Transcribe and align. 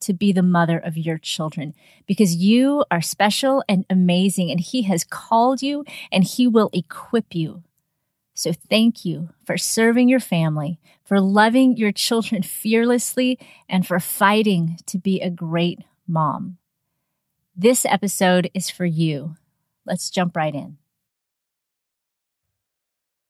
to 0.00 0.12
be 0.12 0.32
the 0.32 0.42
mother 0.42 0.78
of 0.78 0.96
your 0.96 1.18
children 1.18 1.74
because 2.06 2.36
you 2.36 2.84
are 2.90 3.00
special 3.00 3.62
and 3.68 3.84
amazing 3.88 4.50
and 4.50 4.60
he 4.60 4.82
has 4.82 5.04
called 5.04 5.62
you 5.62 5.84
and 6.12 6.24
he 6.24 6.46
will 6.46 6.70
equip 6.72 7.34
you. 7.34 7.62
So 8.34 8.52
thank 8.52 9.04
you 9.04 9.30
for 9.44 9.56
serving 9.56 10.10
your 10.10 10.20
family, 10.20 10.78
for 11.04 11.20
loving 11.20 11.78
your 11.78 11.90
children 11.90 12.42
fearlessly, 12.42 13.38
and 13.66 13.86
for 13.86 13.98
fighting 13.98 14.78
to 14.86 14.98
be 14.98 15.22
a 15.22 15.30
great 15.30 15.80
mom. 16.06 16.58
This 17.56 17.86
episode 17.86 18.50
is 18.52 18.68
for 18.68 18.84
you. 18.84 19.36
Let's 19.86 20.10
jump 20.10 20.36
right 20.36 20.54
in. 20.54 20.76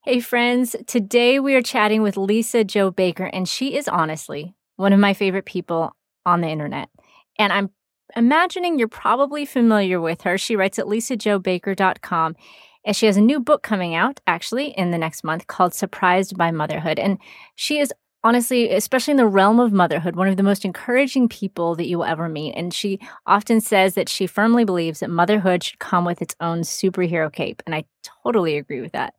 Hey, 0.03 0.19
friends. 0.19 0.75
Today 0.89 1.39
we 1.39 1.55
are 1.55 1.63
chatting 1.63 2.03
with 2.03 2.17
Lisa-Jo 2.17 2.91
Baker, 2.91 3.27
and 3.27 3.49
she 3.49 3.77
is 3.77 3.87
honestly 3.87 4.55
one 4.75 4.93
of 4.93 4.99
my 4.99 5.15
favorite 5.15 5.45
people 5.45 5.95
on 6.27 6.43
the 6.43 6.49
internet. 6.49 6.91
And 7.39 7.53
I'm 7.53 7.71
imagining 8.15 8.79
you're 8.79 8.89
probably 8.89 9.47
familiar 9.47 10.01
with 10.01 10.23
her. 10.23 10.37
She 10.37 10.57
writes 10.57 10.79
at 10.79 10.87
lisajobaker.com. 10.87 12.37
And 12.85 12.95
she 12.95 13.07
has 13.07 13.17
a 13.17 13.21
new 13.21 13.41
book 13.41 13.65
coming 13.65 13.97
out 13.97 14.21
actually 14.29 14.69
in 14.69 14.93
the 14.93 14.99
next 14.99 15.25
month 15.25 15.49
called 15.49 15.75
Surprised 15.75 16.37
by 16.39 16.53
Motherhood. 16.53 17.01
And 17.01 17.19
she 17.57 17.81
is 17.81 17.93
honestly, 18.23 18.71
especially 18.73 19.13
in 19.13 19.17
the 19.17 19.27
realm 19.27 19.61
of 19.61 19.73
motherhood, 19.73 20.17
one 20.17 20.29
of 20.29 20.37
the 20.37 20.43
most 20.43 20.65
encouraging 20.65 21.29
people 21.29 21.75
that 21.77 21.87
you 21.87 21.99
will 21.99 22.05
ever 22.05 22.29
meet. 22.29 22.55
And 22.55 22.73
she 22.73 23.01
often 23.27 23.61
says 23.61 23.95
that 23.95 24.09
she 24.09 24.27
firmly 24.27 24.65
believes 24.65 25.01
that 25.01 25.11
motherhood 25.11 25.63
should 25.63 25.79
come 25.79 26.05
with 26.05 26.23
its 26.23 26.35
own 26.41 26.61
superhero 26.61 27.33
cape. 27.33 27.63
And 27.67 27.75
I 27.75 27.85
totally 28.25 28.57
agree 28.57 28.81
with 28.81 28.93
that. 28.93 29.15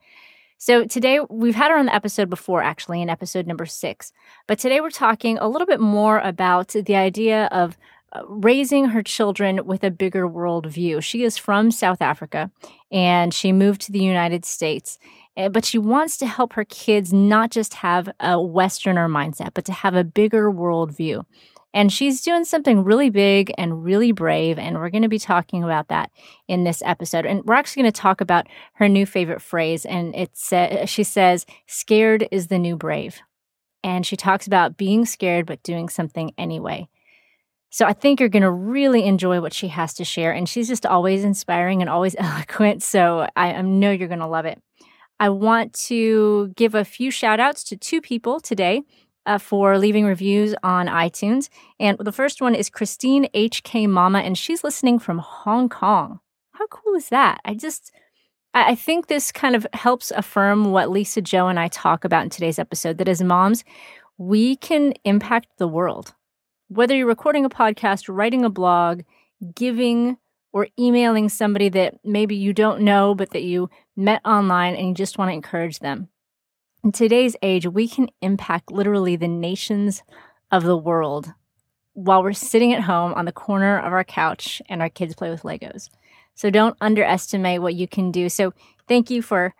So 0.58 0.86
today 0.86 1.20
we've 1.30 1.56
had 1.56 1.70
her 1.70 1.78
on 1.78 1.86
the 1.86 1.96
episode 1.96 2.30
before, 2.30 2.64
actually, 2.64 3.02
in 3.02 3.10
episode 3.10 3.46
number 3.46 3.66
six. 3.66 4.12
But 4.48 4.58
today 4.58 4.82
we're 4.82 4.90
talking 4.90 5.38
a 5.38 5.48
little 5.48 5.68
bit 5.68 5.80
more 5.80 6.20
about 6.20 6.70
the 6.70 6.96
idea 6.96 7.46
of 7.52 7.78
uh, 8.14 8.24
raising 8.28 8.86
her 8.86 9.04
children 9.04 9.66
with 9.66 9.84
a 9.84 9.92
bigger 9.92 10.28
worldview. 10.28 11.04
She 11.04 11.24
is 11.24 11.38
from 11.38 11.70
South 11.70 12.02
Africa 12.02 12.50
and 12.92 13.34
she 13.34 13.52
moved 13.52 13.82
to 13.82 13.92
the 13.92 14.00
United 14.04 14.46
States. 14.46 14.98
Eh, 15.38 15.50
but 15.50 15.64
she 15.64 15.78
wants 15.78 16.18
to 16.18 16.26
help 16.26 16.54
her 16.54 16.66
kids 16.66 17.14
not 17.14 17.52
just 17.52 17.76
have 17.76 18.10
a 18.20 18.42
Westerner 18.42 19.08
mindset, 19.08 19.54
but 19.54 19.66
to 19.66 19.72
have 19.72 19.94
a 19.94 20.04
bigger 20.04 20.52
worldview. 20.52 21.24
And 21.74 21.94
she's 21.94 22.22
doing 22.22 22.44
something 22.44 22.84
really 22.84 23.12
big 23.12 23.54
and 23.56 23.84
really 23.84 24.12
brave. 24.12 24.58
And 24.58 24.78
we're 24.78 24.90
going 24.90 25.04
to 25.04 25.10
be 25.10 25.20
talking 25.20 25.64
about 25.64 25.90
that 25.90 26.10
in 26.48 26.64
this 26.64 26.82
episode. 26.84 27.28
And 27.28 27.44
we're 27.44 27.54
actually 27.54 27.84
going 27.84 27.94
to 27.94 28.02
talk 28.02 28.20
about 28.20 28.48
her 28.74 28.90
new 28.90 29.06
favorite 29.06 29.44
phrase. 29.44 29.86
And 29.86 30.16
it's, 30.16 30.52
uh, 30.52 30.88
she 30.88 31.04
says, 31.04 31.46
scared 31.68 32.28
is 32.32 32.48
the 32.48 32.58
new 32.58 32.76
brave. 32.76 33.20
And 33.84 34.08
she 34.08 34.16
talks 34.16 34.48
about 34.48 34.76
being 34.76 35.06
scared, 35.06 35.46
but 35.46 35.62
doing 35.62 35.88
something 35.88 36.34
anyway. 36.36 36.90
So 37.70 37.86
I 37.86 37.94
think 37.94 38.20
you're 38.20 38.30
going 38.30 38.42
to 38.42 38.50
really 38.50 39.04
enjoy 39.04 39.40
what 39.40 39.54
she 39.54 39.68
has 39.68 39.94
to 39.96 40.06
share. 40.06 40.32
And 40.32 40.50
she's 40.50 40.68
just 40.68 40.86
always 40.86 41.24
inspiring 41.24 41.82
and 41.82 41.92
always 41.92 42.16
eloquent. 42.18 42.82
So 42.82 43.28
I, 43.36 43.54
I 43.54 43.62
know 43.62 43.92
you're 43.92 44.08
going 44.08 44.20
to 44.20 44.26
love 44.26 44.46
it. 44.46 44.60
I 45.20 45.30
want 45.30 45.74
to 45.88 46.54
give 46.56 46.76
a 46.76 46.86
few 46.86 47.10
shout 47.12 47.40
outs 47.40 47.64
to 47.66 47.78
two 47.78 48.02
people 48.02 48.40
today 48.40 48.84
uh, 49.26 49.38
for 49.38 49.78
leaving 49.78 50.06
reviews 50.06 50.56
on 50.64 50.88
iTunes. 50.88 51.50
And 51.80 51.98
the 51.98 52.12
first 52.12 52.42
one 52.42 52.56
is 52.56 52.70
Christine 52.70 53.28
HK 53.34 53.90
Mama, 53.90 54.20
and 54.20 54.38
she's 54.38 54.64
listening 54.64 55.00
from 55.00 55.20
Hong 55.20 55.70
Kong. 55.70 56.20
How 56.52 56.68
cool 56.68 56.96
is 56.96 57.10
that? 57.10 57.40
I 57.46 57.54
just, 57.54 57.92
I 58.54 58.76
think 58.76 59.08
this 59.08 59.32
kind 59.32 59.56
of 59.56 59.68
helps 59.74 60.12
affirm 60.12 60.72
what 60.72 60.90
Lisa-Jo 60.90 61.48
and 61.48 61.60
I 61.60 61.68
talk 61.68 62.04
about 62.06 62.24
in 62.24 62.30
today's 62.30 62.58
episode 62.60 62.98
that 63.00 63.10
as 63.10 63.22
moms, 63.22 63.64
we 64.18 64.56
can 64.56 64.94
impact 65.04 65.48
the 65.58 65.68
world. 65.68 66.14
Whether 66.70 66.96
you're 66.96 67.08
recording 67.08 67.46
a 67.46 67.50
podcast, 67.50 68.06
writing 68.08 68.46
a 68.46 68.50
blog, 68.50 69.02
giving, 69.56 70.18
or 70.54 70.68
emailing 70.80 71.30
somebody 71.30 71.70
that 71.70 71.96
maybe 72.04 72.36
you 72.36 72.54
don't 72.54 72.82
know, 72.82 73.14
but 73.14 73.32
that 73.32 73.44
you 73.44 73.70
met 73.98 74.22
online 74.24 74.76
and 74.76 74.90
you 74.90 74.94
just 74.94 75.18
want 75.18 75.30
to 75.30 75.34
encourage 75.34 75.80
them. 75.80 76.08
In 76.84 76.92
today's 76.92 77.36
age, 77.42 77.68
we 77.68 77.88
can 77.88 78.10
impact 78.22 78.72
literally 78.72 79.16
the 79.16 79.28
nations 79.28 80.04
of 80.52 80.64
the 80.64 80.78
world 80.78 81.34
while 81.94 82.22
we're 82.22 82.32
sitting 82.32 82.74
at 82.74 82.84
home 82.84 83.14
on 83.16 83.26
the 83.26 83.32
corner 83.32 83.80
of 83.80 83.92
our 83.92 84.04
couch 84.04 84.62
and 84.70 84.82
our 84.82 84.90
kids 84.90 85.16
play 85.16 85.32
with 85.32 85.42
Legos. 85.42 85.90
So 86.36 86.52
don't 86.52 86.78
underestimate 86.80 87.62
what 87.62 87.74
you 87.74 87.88
can 87.88 88.12
do. 88.12 88.30
So 88.30 88.54
thank 88.88 89.10
you 89.10 89.24
for 89.24 89.56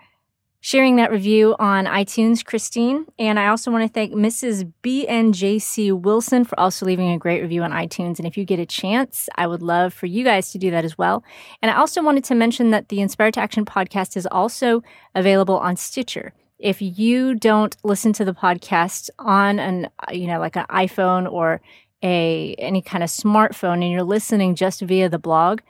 sharing 0.60 0.96
that 0.98 1.12
review 1.12 1.56
on 1.60 1.86
iTunes, 1.86 2.44
Christine. 2.44 3.06
And 3.20 3.40
I 3.40 3.48
also 3.48 3.72
want 3.72 3.88
to 3.88 3.94
thank 3.94 4.14
Mrs. 4.14 4.72
BNJC 4.84 6.02
Wilson 6.02 6.44
for 6.44 6.60
also 6.60 6.86
leaving 6.86 7.12
a 7.12 7.18
great 7.18 7.42
review 7.42 7.64
on 7.64 7.72
iTunes. 7.72 8.18
And 8.18 8.28
if 8.28 8.38
you 8.38 8.44
get 8.44 8.60
a 8.60 8.66
chance, 8.66 9.30
I 9.36 9.48
would 9.48 9.62
love 9.62 9.94
for 9.94 10.08
you 10.08 10.24
guys 10.24 10.52
to 10.52 10.58
do 10.58 10.72
that 10.72 10.84
as 10.84 10.98
well. 10.98 11.24
And 11.62 11.72
I 11.72 11.78
also 11.78 12.02
wanted 12.02 12.24
to 12.26 12.36
mention 12.36 12.72
that 12.72 12.90
the 12.90 13.02
Inspired 13.02 13.36
to 13.36 13.40
Action 13.40 13.66
podcast 13.66 14.18
is 14.18 14.28
also 14.28 14.84
available 15.16 15.58
on 15.58 15.78
Stitcher 15.78 16.34
if 16.60 16.82
you 16.82 17.36
don't 17.36 17.78
listen 17.84 18.14
to 18.14 18.26
the 18.26 18.34
podcast 18.34 19.10
on 19.20 19.60
an 19.60 19.90
you 20.12 20.28
know 20.28 20.40
like 20.40 20.56
an 20.56 20.66
iphone 20.70 21.32
or 21.32 21.62
a 22.04 22.56
any 22.58 22.82
kind 22.82 23.04
of 23.04 23.10
smartphone 23.10 23.84
and 23.84 23.92
you're 23.92 24.04
listening 24.04 24.56
just 24.56 24.82
via 24.82 25.10
the 25.10 25.20
blog 25.20 25.62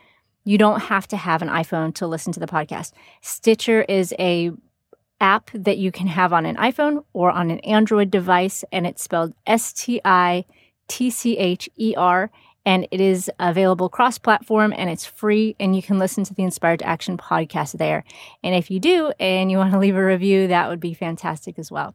you 0.44 0.56
don't 0.56 0.80
have 0.80 1.06
to 1.06 1.16
have 1.16 1.42
an 1.42 1.48
iphone 1.48 1.94
to 1.94 2.06
listen 2.06 2.32
to 2.32 2.40
the 2.40 2.46
podcast 2.46 2.92
stitcher 3.20 3.82
is 3.82 4.14
a 4.18 4.50
app 5.20 5.50
that 5.52 5.78
you 5.78 5.90
can 5.90 6.06
have 6.06 6.32
on 6.32 6.46
an 6.46 6.56
iphone 6.56 7.04
or 7.12 7.30
on 7.30 7.50
an 7.50 7.58
android 7.60 8.10
device 8.10 8.64
and 8.70 8.86
it's 8.86 9.02
spelled 9.02 9.32
s-t-i-t-c-h-e-r 9.46 10.00
and 12.68 12.86
it 12.90 13.00
is 13.00 13.30
available 13.38 13.88
cross 13.88 14.18
platform 14.18 14.74
and 14.76 14.90
it's 14.90 15.06
free 15.06 15.56
and 15.58 15.74
you 15.74 15.80
can 15.80 15.98
listen 15.98 16.22
to 16.24 16.34
the 16.34 16.42
Inspired 16.42 16.80
to 16.80 16.86
Action 16.86 17.16
podcast 17.16 17.78
there. 17.78 18.04
And 18.44 18.54
if 18.54 18.70
you 18.70 18.78
do 18.78 19.10
and 19.18 19.50
you 19.50 19.56
want 19.56 19.72
to 19.72 19.78
leave 19.78 19.96
a 19.96 20.04
review, 20.04 20.48
that 20.48 20.68
would 20.68 20.78
be 20.78 20.92
fantastic 20.92 21.58
as 21.58 21.72
well. 21.72 21.94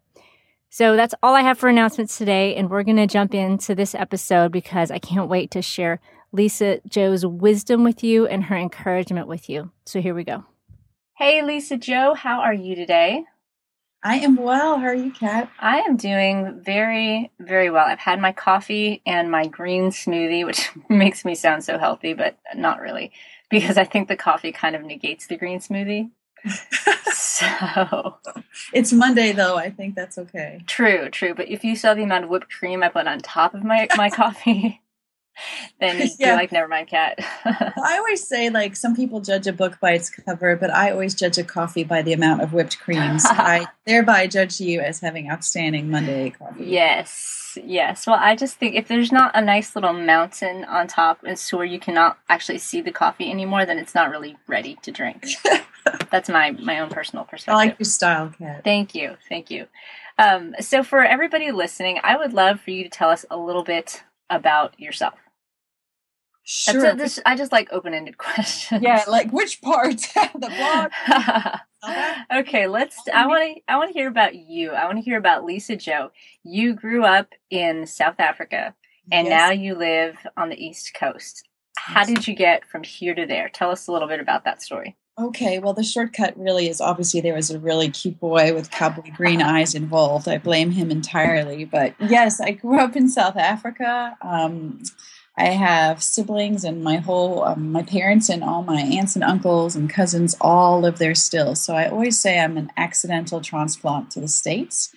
So 0.71 0.95
that's 0.95 1.13
all 1.21 1.35
I 1.35 1.41
have 1.41 1.59
for 1.59 1.69
announcements 1.69 2.17
today. 2.17 2.55
And 2.55 2.71
we're 2.71 2.81
going 2.81 2.97
to 2.97 3.05
jump 3.05 3.35
into 3.35 3.75
this 3.75 3.93
episode 3.93 4.51
because 4.51 4.89
I 4.89 4.97
can't 4.97 5.29
wait 5.29 5.51
to 5.51 5.61
share 5.61 5.99
Lisa-Jo's 6.31 7.23
wisdom 7.23 7.83
with 7.83 8.03
you 8.03 8.25
and 8.25 8.45
her 8.45 8.57
encouragement 8.57 9.27
with 9.27 9.47
you. 9.49 9.69
So 9.85 10.01
here 10.01 10.15
we 10.15 10.23
go. 10.23 10.43
Hey, 11.15 11.43
Lisa-Jo, 11.43 12.15
how 12.15 12.39
are 12.41 12.53
you 12.53 12.75
today? 12.75 13.25
I 14.03 14.15
am 14.17 14.35
well. 14.35 14.79
How 14.79 14.87
are 14.87 14.95
you, 14.95 15.11
Kat? 15.11 15.49
I 15.59 15.79
am 15.81 15.95
doing 15.95 16.61
very, 16.63 17.31
very 17.39 17.69
well. 17.69 17.85
I've 17.85 17.99
had 17.99 18.19
my 18.19 18.31
coffee 18.33 19.01
and 19.05 19.31
my 19.31 19.47
green 19.47 19.91
smoothie, 19.91 20.45
which 20.45 20.71
makes 20.89 21.23
me 21.23 21.35
sound 21.35 21.63
so 21.63 21.77
healthy, 21.77 22.13
but 22.13 22.37
not 22.55 22.81
really, 22.81 23.11
because 23.49 23.77
I 23.77 23.85
think 23.85 24.07
the 24.07 24.15
coffee 24.17 24.51
kind 24.51 24.75
of 24.75 24.83
negates 24.83 25.27
the 25.27 25.37
green 25.37 25.59
smoothie. 25.59 26.09
so 27.13 28.17
it's 28.73 28.91
Monday, 28.91 29.31
though. 29.31 29.55
I 29.55 29.69
think 29.69 29.95
that's 29.95 30.17
okay. 30.17 30.61
True, 30.67 31.09
true. 31.09 31.33
But 31.35 31.47
if 31.47 31.63
you 31.63 31.75
saw 31.75 31.93
the 31.93 32.03
amount 32.03 32.25
of 32.25 32.29
whipped 32.29 32.49
cream 32.51 32.83
I 32.83 32.89
put 32.89 33.07
on 33.07 33.19
top 33.19 33.53
of 33.53 33.63
my 33.63 33.87
my 33.95 34.09
coffee, 34.21 34.81
then 35.79 35.99
yeah. 36.19 36.27
you're 36.27 36.35
like, 36.35 36.51
never 36.51 36.67
mind, 36.67 36.87
Kat. 36.87 37.19
I 37.45 37.97
always 37.97 38.25
say, 38.27 38.49
like, 38.49 38.75
some 38.75 38.95
people 38.95 39.21
judge 39.21 39.47
a 39.47 39.53
book 39.53 39.79
by 39.79 39.91
its 39.91 40.09
cover, 40.09 40.55
but 40.55 40.71
I 40.71 40.91
always 40.91 41.13
judge 41.13 41.37
a 41.37 41.43
coffee 41.43 41.83
by 41.83 42.01
the 42.01 42.13
amount 42.13 42.41
of 42.41 42.53
whipped 42.53 42.79
cream. 42.79 43.19
So 43.19 43.29
I 43.29 43.67
thereby 43.85 44.27
judge 44.27 44.59
you 44.59 44.79
as 44.81 44.99
having 44.99 45.29
outstanding 45.29 45.89
Monday 45.89 46.31
coffee. 46.31 46.65
Yes, 46.65 47.57
yes. 47.63 48.07
Well, 48.07 48.17
I 48.19 48.35
just 48.35 48.57
think 48.57 48.75
if 48.75 48.87
there's 48.87 49.11
not 49.11 49.31
a 49.35 49.41
nice 49.41 49.75
little 49.75 49.93
mountain 49.93 50.65
on 50.65 50.87
top, 50.87 51.23
and 51.23 51.37
so 51.37 51.57
where 51.57 51.65
you 51.65 51.79
cannot 51.79 52.17
actually 52.29 52.59
see 52.59 52.81
the 52.81 52.91
coffee 52.91 53.29
anymore, 53.29 53.65
then 53.65 53.77
it's 53.77 53.95
not 53.95 54.09
really 54.09 54.37
ready 54.47 54.77
to 54.83 54.91
drink. 54.91 55.25
That's 56.11 56.29
my 56.29 56.51
my 56.51 56.79
own 56.79 56.89
personal 56.89 57.25
perspective. 57.25 57.53
I 57.53 57.57
like 57.57 57.79
your 57.79 57.85
style, 57.85 58.33
Kat. 58.37 58.63
Thank 58.63 58.95
you, 58.95 59.17
thank 59.27 59.51
you. 59.51 59.67
Um, 60.17 60.55
so, 60.59 60.83
for 60.83 61.03
everybody 61.03 61.51
listening, 61.51 61.99
I 62.03 62.17
would 62.17 62.33
love 62.33 62.61
for 62.61 62.71
you 62.71 62.83
to 62.83 62.89
tell 62.89 63.09
us 63.09 63.25
a 63.29 63.37
little 63.37 63.63
bit 63.63 64.03
about 64.29 64.79
yourself. 64.79 65.15
Sure. 66.45 66.81
That's 66.81 66.95
a, 66.95 66.97
this, 66.97 67.19
I 67.25 67.35
just 67.35 67.51
like 67.51 67.69
open 67.71 67.93
ended 67.93 68.17
questions. 68.17 68.83
Yeah, 68.83 69.03
like 69.07 69.31
which 69.31 69.61
part? 69.61 69.93
Of 69.93 70.01
the 70.41 70.91
blog. 71.81 72.39
okay, 72.39 72.67
let's. 72.67 72.99
I 73.13 73.25
want 73.27 73.55
to. 73.55 73.61
I 73.67 73.77
want 73.77 73.89
to 73.89 73.93
hear 73.93 74.07
about 74.07 74.35
you. 74.35 74.71
I 74.71 74.85
want 74.85 74.97
to 74.97 75.03
hear 75.03 75.17
about 75.17 75.45
Lisa-Jo. 75.45 76.11
You 76.43 76.73
grew 76.73 77.05
up 77.05 77.29
in 77.49 77.87
South 77.87 78.19
Africa, 78.19 78.75
and 79.11 79.27
yes. 79.27 79.31
now 79.31 79.51
you 79.51 79.75
live 79.75 80.17
on 80.35 80.49
the 80.49 80.63
East 80.63 80.93
Coast. 80.93 81.47
how 81.77 82.03
did 82.03 82.27
you 82.27 82.35
get 82.35 82.65
from 82.65 82.83
here 82.83 83.15
to 83.15 83.25
there? 83.25 83.49
Tell 83.49 83.71
us 83.71 83.87
a 83.87 83.91
little 83.91 84.07
bit 84.07 84.19
about 84.19 84.43
that 84.43 84.61
story. 84.61 84.97
Okay, 85.19 85.59
well, 85.59 85.73
the 85.73 85.83
shortcut 85.83 86.35
really 86.35 86.67
is 86.67 86.81
obviously 86.81 87.21
there 87.21 87.35
was 87.35 87.51
a 87.51 87.59
really 87.59 87.89
cute 87.89 88.19
boy 88.19 88.51
with 88.53 88.71
cowboy 88.71 89.11
green 89.15 89.43
eyes 89.43 89.75
involved. 89.75 90.27
I 90.27 90.39
blame 90.39 90.71
him 90.71 90.89
entirely. 90.89 91.65
But 91.65 91.93
yes, 91.99 92.41
I 92.41 92.51
grew 92.51 92.79
up 92.79 92.95
in 92.95 93.07
South 93.07 93.37
Africa. 93.37 94.17
Um, 94.23 94.81
I 95.35 95.45
have 95.45 96.03
siblings, 96.03 96.63
and 96.63 96.83
my 96.83 96.97
whole 96.97 97.43
um, 97.43 97.71
my 97.71 97.81
parents 97.81 98.29
and 98.29 98.43
all 98.43 98.61
my 98.61 98.81
aunts 98.81 99.15
and 99.15 99.23
uncles 99.23 99.75
and 99.75 99.89
cousins 99.89 100.35
all 100.39 100.81
live 100.81 100.99
there 100.99 101.15
still. 101.15 101.55
So 101.55 101.75
I 101.75 101.87
always 101.87 102.19
say 102.19 102.39
I'm 102.39 102.57
an 102.57 102.71
accidental 102.77 103.41
transplant 103.41 104.11
to 104.11 104.21
the 104.21 104.27
states. 104.27 104.93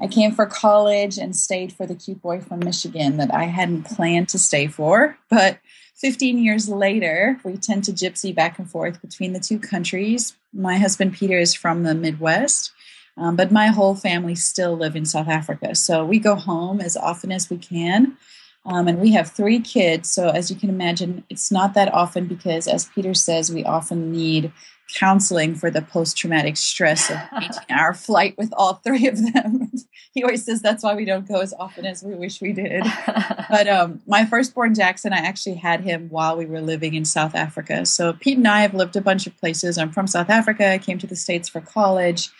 I 0.00 0.08
came 0.08 0.32
for 0.32 0.44
college 0.44 1.18
and 1.18 1.34
stayed 1.34 1.72
for 1.72 1.86
the 1.86 1.94
cute 1.94 2.20
boy 2.20 2.40
from 2.40 2.60
Michigan 2.60 3.16
that 3.16 3.32
I 3.32 3.44
hadn't 3.44 3.84
planned 3.84 4.28
to 4.30 4.38
stay 4.38 4.66
for, 4.66 5.16
but 5.30 5.58
15 5.94 6.44
years 6.44 6.68
later, 6.68 7.40
we 7.42 7.56
tend 7.56 7.84
to 7.84 7.92
gypsy 7.92 8.34
back 8.34 8.58
and 8.58 8.70
forth 8.70 9.00
between 9.00 9.32
the 9.32 9.40
two 9.40 9.58
countries. 9.58 10.36
My 10.52 10.76
husband 10.76 11.14
Peter 11.14 11.38
is 11.38 11.54
from 11.54 11.84
the 11.84 11.94
Midwest, 11.94 12.72
um, 13.16 13.36
but 13.36 13.50
my 13.50 13.68
whole 13.68 13.94
family 13.94 14.34
still 14.34 14.76
live 14.76 14.94
in 14.94 15.06
South 15.06 15.28
Africa. 15.28 15.74
So 15.74 16.04
we 16.04 16.18
go 16.18 16.34
home 16.34 16.82
as 16.82 16.98
often 16.98 17.32
as 17.32 17.48
we 17.48 17.56
can. 17.56 18.18
Um, 18.66 18.88
and 18.88 19.00
we 19.00 19.12
have 19.12 19.30
three 19.30 19.60
kids. 19.60 20.10
So, 20.10 20.28
as 20.28 20.50
you 20.50 20.56
can 20.56 20.68
imagine, 20.68 21.24
it's 21.30 21.52
not 21.52 21.74
that 21.74 21.92
often 21.94 22.26
because, 22.26 22.66
as 22.66 22.86
Peter 22.86 23.14
says, 23.14 23.52
we 23.52 23.64
often 23.64 24.12
need 24.12 24.52
counseling 24.94 25.54
for 25.54 25.70
the 25.70 25.82
post 25.82 26.16
traumatic 26.16 26.56
stress 26.56 27.10
of 27.10 27.16
18 27.36 27.50
hour 27.70 27.92
flight 27.92 28.36
with 28.38 28.52
all 28.56 28.74
three 28.74 29.06
of 29.06 29.16
them. 29.32 29.70
he 30.14 30.22
always 30.22 30.44
says 30.44 30.62
that's 30.62 30.82
why 30.82 30.94
we 30.94 31.04
don't 31.04 31.28
go 31.28 31.40
as 31.40 31.52
often 31.58 31.84
as 31.84 32.02
we 32.02 32.14
wish 32.14 32.40
we 32.40 32.52
did. 32.52 32.84
but 33.50 33.68
um, 33.68 34.00
my 34.06 34.24
firstborn 34.24 34.74
Jackson, 34.74 35.12
I 35.12 35.18
actually 35.18 35.56
had 35.56 35.80
him 35.80 36.08
while 36.08 36.36
we 36.36 36.46
were 36.46 36.60
living 36.60 36.94
in 36.94 37.04
South 37.04 37.34
Africa. 37.34 37.84
So 37.86 38.12
Pete 38.12 38.38
and 38.38 38.48
I 38.48 38.60
have 38.60 38.74
lived 38.74 38.96
a 38.96 39.00
bunch 39.00 39.26
of 39.26 39.36
places. 39.36 39.76
I'm 39.76 39.90
from 39.90 40.06
South 40.06 40.30
Africa. 40.30 40.68
I 40.68 40.78
came 40.78 40.98
to 40.98 41.06
the 41.06 41.16
States 41.16 41.48
for 41.48 41.60
college. 41.60 42.30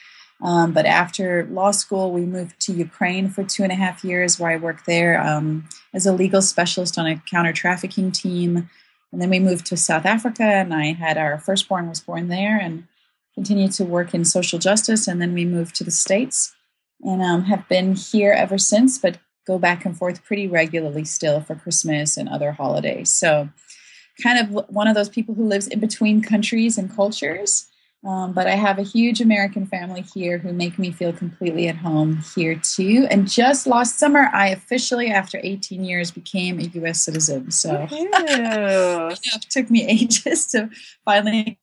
Um, 0.43 0.73
but 0.73 0.85
after 0.85 1.47
law 1.51 1.71
school, 1.71 2.13
we 2.13 2.27
moved 2.27 2.61
to 2.61 2.73
Ukraine 2.73 3.29
for 3.29 3.43
two 3.43 3.63
and 3.63 3.73
a 3.73 3.77
half 3.77 4.05
years, 4.05 4.39
where 4.39 4.51
I 4.51 4.57
worked 4.57 4.87
there 4.87 5.21
um, 5.21 5.69
as 5.95 6.07
a 6.07 6.13
legal 6.13 6.43
specialist 6.43 6.99
on 6.99 7.07
a 7.07 7.17
counter 7.31 7.53
trafficking 7.53 8.13
team. 8.13 8.69
And 9.13 9.23
then 9.23 9.31
we 9.31 9.39
moved 9.39 9.67
to 9.67 9.77
South 9.77 10.05
Africa, 10.05 10.43
and 10.43 10.75
I 10.75 10.93
had 10.93 11.17
our 11.17 11.39
firstborn 11.39 11.89
was 11.89 12.01
born 12.01 12.29
there, 12.29 12.59
and 12.59 12.87
continued 13.35 13.73
to 13.73 13.85
work 13.85 14.15
in 14.15 14.25
social 14.25 14.59
justice. 14.59 15.09
And 15.09 15.23
then 15.23 15.33
we 15.33 15.45
moved 15.45 15.75
to 15.77 15.85
the 15.85 15.91
States, 15.91 16.55
and 17.01 17.23
um, 17.23 17.45
have 17.45 17.67
been 17.69 17.95
here 17.95 18.33
ever 18.33 18.59
since. 18.59 18.99
But 18.99 19.19
go 19.47 19.59
back 19.59 19.87
and 19.87 19.97
forth 19.97 20.25
pretty 20.25 20.49
regularly 20.49 21.05
still 21.05 21.41
for 21.41 21.55
Christmas 21.55 22.17
and 22.17 22.29
other 22.29 22.53
holidays. 22.53 23.11
So, 23.11 23.49
kind 24.23 24.39
of 24.39 24.69
one 24.69 24.89
of 24.89 24.95
those 24.95 25.09
people 25.09 25.35
who 25.35 25.47
lives 25.47 25.67
in 25.67 25.81
between 25.81 26.21
countries 26.21 26.77
and 26.77 26.95
cultures. 26.95 27.69
Um, 28.07 28.33
but 28.33 28.47
I 28.47 28.55
have 28.55 28.79
a 28.79 28.83
huge 28.83 29.21
American 29.21 29.67
family 29.67 30.03
here 30.03 30.39
who 30.39 30.53
make 30.53 30.79
me 30.79 30.93
feel 30.93 31.13
completely 31.13 31.67
at 31.67 31.77
home 31.77 32.23
here 32.37 32.55
too. 32.55 33.09
And 33.11 33.29
just 33.29 33.67
last 33.67 33.99
summer, 33.99 34.31
I 34.33 34.49
officially, 34.49 35.11
after 35.11 35.41
18 35.43 35.85
years, 35.85 36.13
became 36.13 36.61
a 36.61 36.65
U.S. 36.65 37.03
citizen. 37.03 37.51
So 37.51 37.89
it 37.91 39.21
took 39.51 39.71
me 39.71 39.87
ages 39.89 40.47
to 40.49 40.71
finally 41.05 41.59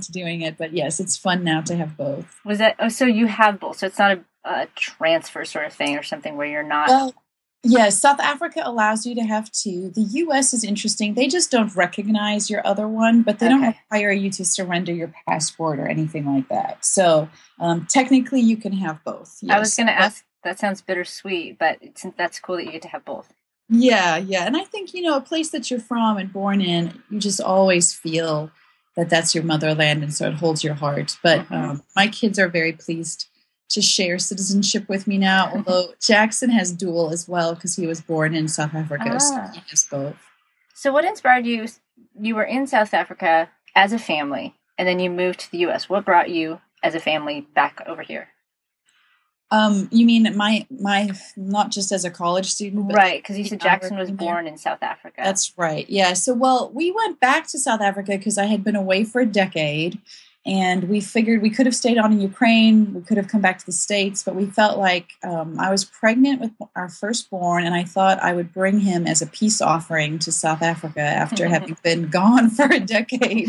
to 0.00 0.12
doing 0.12 0.40
it. 0.40 0.56
But 0.56 0.72
yes, 0.72 0.98
it's 0.98 1.16
fun 1.16 1.44
now 1.44 1.60
to 1.62 1.76
have 1.76 1.96
both. 1.96 2.40
Was 2.44 2.58
that 2.58 2.76
oh? 2.78 2.88
So 2.88 3.04
you 3.04 3.26
have 3.26 3.60
both. 3.60 3.78
So 3.78 3.86
it's 3.86 3.98
not 3.98 4.12
a, 4.12 4.24
a 4.44 4.66
transfer 4.76 5.44
sort 5.44 5.66
of 5.66 5.74
thing 5.74 5.96
or 5.96 6.02
something 6.02 6.36
where 6.36 6.46
you're 6.46 6.62
not. 6.62 6.88
Well, 6.88 7.14
Yes, 7.62 7.98
South 7.98 8.20
Africa 8.20 8.62
allows 8.64 9.06
you 9.06 9.14
to 9.16 9.22
have 9.22 9.50
two. 9.50 9.90
The 9.90 10.02
US 10.02 10.54
is 10.54 10.62
interesting. 10.62 11.14
They 11.14 11.26
just 11.26 11.50
don't 11.50 11.74
recognize 11.74 12.48
your 12.48 12.64
other 12.66 12.86
one, 12.86 13.22
but 13.22 13.38
they 13.38 13.46
okay. 13.46 13.54
don't 13.54 13.66
require 13.66 14.12
you 14.12 14.30
to 14.30 14.44
surrender 14.44 14.92
your 14.92 15.12
passport 15.26 15.80
or 15.80 15.88
anything 15.88 16.26
like 16.26 16.48
that. 16.48 16.84
So 16.84 17.28
um, 17.58 17.86
technically, 17.86 18.40
you 18.40 18.56
can 18.56 18.72
have 18.74 19.02
both. 19.04 19.38
Yes. 19.42 19.56
I 19.56 19.58
was 19.58 19.74
going 19.74 19.88
to 19.88 19.98
ask, 19.98 20.24
that 20.44 20.58
sounds 20.58 20.80
bittersweet, 20.80 21.58
but 21.58 21.78
that's 22.16 22.38
cool 22.38 22.56
that 22.56 22.66
you 22.66 22.72
get 22.72 22.82
to 22.82 22.88
have 22.88 23.04
both. 23.04 23.32
Yeah, 23.68 24.16
yeah. 24.16 24.46
And 24.46 24.56
I 24.56 24.62
think, 24.64 24.94
you 24.94 25.02
know, 25.02 25.16
a 25.16 25.20
place 25.20 25.50
that 25.50 25.70
you're 25.70 25.80
from 25.80 26.18
and 26.18 26.32
born 26.32 26.60
in, 26.60 27.02
you 27.10 27.18
just 27.18 27.40
always 27.40 27.92
feel 27.92 28.50
that 28.94 29.10
that's 29.10 29.34
your 29.34 29.42
motherland. 29.42 30.04
And 30.04 30.14
so 30.14 30.28
it 30.28 30.34
holds 30.34 30.62
your 30.62 30.74
heart. 30.74 31.18
But 31.22 31.40
mm-hmm. 31.40 31.54
um, 31.54 31.82
my 31.96 32.06
kids 32.06 32.38
are 32.38 32.48
very 32.48 32.72
pleased 32.72 33.26
to 33.68 33.82
share 33.82 34.18
citizenship 34.18 34.88
with 34.88 35.06
me 35.06 35.18
now. 35.18 35.50
Although 35.52 35.94
Jackson 36.00 36.50
has 36.50 36.72
dual 36.72 37.10
as 37.10 37.28
well 37.28 37.54
because 37.54 37.76
he 37.76 37.86
was 37.86 38.00
born 38.00 38.34
in 38.34 38.48
South 38.48 38.74
Africa, 38.74 39.12
ah. 39.14 39.18
so 39.18 39.40
he 39.52 39.62
has 39.70 39.84
both. 39.84 40.16
So, 40.74 40.92
what 40.92 41.04
inspired 41.04 41.46
you? 41.46 41.66
You 42.18 42.34
were 42.34 42.44
in 42.44 42.66
South 42.66 42.94
Africa 42.94 43.50
as 43.74 43.92
a 43.92 43.98
family, 43.98 44.54
and 44.78 44.86
then 44.86 44.98
you 45.00 45.10
moved 45.10 45.40
to 45.40 45.50
the 45.50 45.58
U.S. 45.58 45.88
What 45.88 46.04
brought 46.04 46.30
you 46.30 46.60
as 46.82 46.94
a 46.94 47.00
family 47.00 47.40
back 47.54 47.82
over 47.86 48.02
here? 48.02 48.28
Um, 49.50 49.88
you 49.92 50.04
mean 50.06 50.36
my 50.36 50.66
my 50.70 51.10
not 51.36 51.70
just 51.70 51.92
as 51.92 52.04
a 52.04 52.10
college 52.10 52.50
student, 52.50 52.92
right? 52.92 53.22
Because 53.22 53.38
you 53.38 53.44
said 53.44 53.60
Jackson 53.60 53.96
was 53.96 54.10
born 54.10 54.46
in 54.48 54.58
South 54.58 54.82
Africa. 54.82 55.20
That's 55.22 55.56
right. 55.56 55.88
Yeah. 55.88 56.14
So, 56.14 56.34
well, 56.34 56.70
we 56.74 56.90
went 56.90 57.20
back 57.20 57.46
to 57.48 57.58
South 57.58 57.80
Africa 57.80 58.18
because 58.18 58.38
I 58.38 58.46
had 58.46 58.64
been 58.64 58.74
away 58.74 59.04
for 59.04 59.20
a 59.20 59.26
decade, 59.26 60.00
and 60.46 60.84
we 60.84 61.00
figured 61.00 61.42
we 61.42 61.50
could 61.50 61.66
have 61.66 61.74
stayed 61.74 61.98
on 61.98 62.12
in 62.12 62.20
Ukraine. 62.20 62.94
We 62.94 63.00
could 63.00 63.16
have 63.16 63.26
come 63.26 63.40
back 63.40 63.58
to 63.58 63.66
the 63.66 63.72
States, 63.72 64.22
but 64.22 64.36
we 64.36 64.46
felt 64.46 64.78
like 64.78 65.14
um, 65.24 65.58
I 65.58 65.70
was 65.70 65.84
pregnant 65.84 66.40
with 66.40 66.52
our 66.76 66.88
firstborn, 66.88 67.66
and 67.66 67.74
I 67.74 67.82
thought 67.82 68.22
I 68.22 68.32
would 68.32 68.52
bring 68.52 68.78
him 68.78 69.08
as 69.08 69.20
a 69.20 69.26
peace 69.26 69.60
offering 69.60 70.20
to 70.20 70.30
South 70.30 70.62
Africa 70.62 71.00
after 71.00 71.48
having 71.56 71.76
been 71.82 72.08
gone 72.08 72.48
for 72.50 72.66
a 72.66 72.78
decade. 72.78 73.48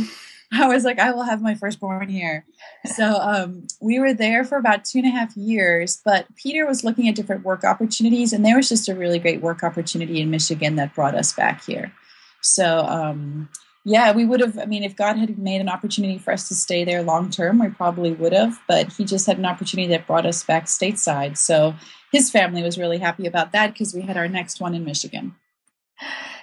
I 0.52 0.68
was 0.68 0.86
like, 0.86 0.98
I 0.98 1.12
will 1.12 1.24
have 1.24 1.42
my 1.42 1.56
firstborn 1.56 2.10
here. 2.10 2.46
So 2.86 3.20
um, 3.20 3.68
we 3.82 4.00
were 4.00 4.14
there 4.14 4.44
for 4.46 4.58
about 4.58 4.86
two 4.86 5.00
and 5.00 5.08
a 5.08 5.12
half 5.12 5.36
years, 5.36 6.02
but 6.04 6.26
Peter 6.36 6.66
was 6.66 6.84
looking 6.84 7.08
at 7.08 7.16
different 7.16 7.44
work 7.44 7.64
opportunities, 7.64 8.34
and 8.34 8.44
there 8.44 8.56
was 8.56 8.70
just 8.70 8.90
a 8.90 8.96
really 8.96 9.20
great 9.20 9.42
work 9.42 9.62
opportunity 9.62 10.20
in 10.20 10.32
Michigan 10.32 10.78
that 10.78 10.96
brought 10.96 11.16
us 11.16 11.32
back 11.34 11.64
here. 11.66 11.94
So, 12.42 12.80
um, 12.80 13.50
yeah, 13.88 14.12
we 14.12 14.26
would 14.26 14.42
have. 14.42 14.60
I 14.60 14.66
mean, 14.66 14.84
if 14.84 14.98
God 14.98 15.16
had 15.18 15.40
made 15.40 15.62
an 15.62 15.70
opportunity 15.70 16.18
for 16.18 16.34
us 16.34 16.50
to 16.50 16.56
stay 16.56 16.84
there 16.84 17.02
long 17.02 17.30
term, 17.30 17.58
we 17.58 17.70
probably 17.70 18.12
would 18.12 18.34
have. 18.34 18.60
But 18.68 18.92
He 18.92 19.06
just 19.06 19.26
had 19.26 19.38
an 19.38 19.46
opportunity 19.46 19.88
that 19.90 20.06
brought 20.06 20.26
us 20.26 20.44
back 20.44 20.66
stateside. 20.66 21.38
So 21.38 21.74
his 22.12 22.30
family 22.30 22.62
was 22.62 22.78
really 22.78 22.98
happy 22.98 23.26
about 23.26 23.54
that 23.54 23.72
because 23.72 23.94
we 23.94 24.02
had 24.02 24.18
our 24.18 24.28
next 24.28 24.60
one 24.60 24.76
in 24.76 24.84
Michigan. 24.84 25.36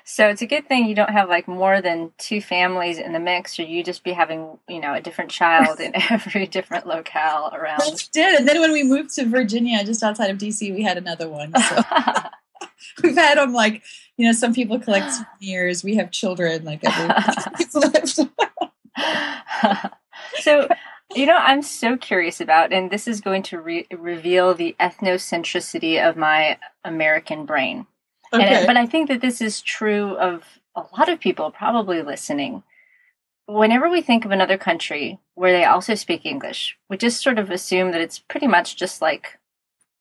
So 0.04 0.28
it's 0.28 0.40
a 0.40 0.46
good 0.46 0.68
thing 0.68 0.86
you 0.86 0.94
don't 0.94 1.10
have 1.10 1.28
like 1.28 1.46
more 1.46 1.82
than 1.82 2.12
two 2.16 2.40
families 2.40 2.96
in 2.96 3.12
the 3.12 3.20
mix, 3.20 3.58
or 3.58 3.64
you 3.64 3.84
just 3.84 4.04
be 4.04 4.12
having, 4.12 4.58
you 4.66 4.80
know, 4.80 4.94
a 4.94 5.02
different 5.02 5.30
child 5.30 5.80
in 5.80 5.92
every 6.10 6.46
different 6.46 6.86
locale 6.86 7.50
around. 7.52 7.82
we 7.84 7.98
did, 8.10 8.36
and 8.36 8.48
then 8.48 8.58
when 8.62 8.72
we 8.72 8.84
moved 8.84 9.14
to 9.16 9.26
Virginia, 9.26 9.84
just 9.84 10.02
outside 10.02 10.30
of 10.30 10.38
DC, 10.38 10.74
we 10.74 10.82
had 10.82 10.96
another 10.96 11.28
one. 11.28 11.52
So. 11.60 11.82
we've 13.02 13.16
had 13.16 13.38
them 13.38 13.52
like 13.52 13.82
you 14.16 14.26
know 14.26 14.32
some 14.32 14.54
people 14.54 14.78
collect 14.78 15.12
souvenirs. 15.40 15.82
We 15.84 15.96
have 15.96 16.10
children 16.10 16.64
like 16.64 16.82
so 20.40 20.68
you 21.14 21.26
know 21.26 21.36
i'm 21.36 21.62
so 21.62 21.96
curious 21.96 22.40
about 22.40 22.72
and 22.72 22.90
this 22.90 23.06
is 23.08 23.20
going 23.20 23.42
to 23.42 23.60
re- 23.60 23.86
reveal 23.92 24.54
the 24.54 24.74
ethnocentricity 24.80 26.02
of 26.02 26.16
my 26.16 26.58
american 26.84 27.44
brain. 27.46 27.86
Okay. 28.32 28.58
and, 28.58 28.66
but 28.66 28.76
i 28.76 28.86
think 28.86 29.08
that 29.08 29.20
this 29.20 29.40
is 29.40 29.60
true 29.60 30.16
of 30.16 30.44
a 30.76 30.84
lot 30.98 31.08
of 31.08 31.20
people 31.20 31.52
probably 31.52 32.02
listening. 32.02 32.64
Whenever 33.46 33.88
we 33.88 34.02
think 34.02 34.24
of 34.24 34.32
another 34.32 34.58
country 34.58 35.20
where 35.34 35.52
they 35.52 35.64
also 35.64 35.94
speak 35.94 36.24
english 36.24 36.78
we 36.88 36.96
just 36.96 37.22
sort 37.22 37.38
of 37.38 37.50
assume 37.50 37.92
that 37.92 38.00
it's 38.00 38.18
pretty 38.18 38.46
much 38.46 38.76
just 38.76 39.02
like 39.02 39.38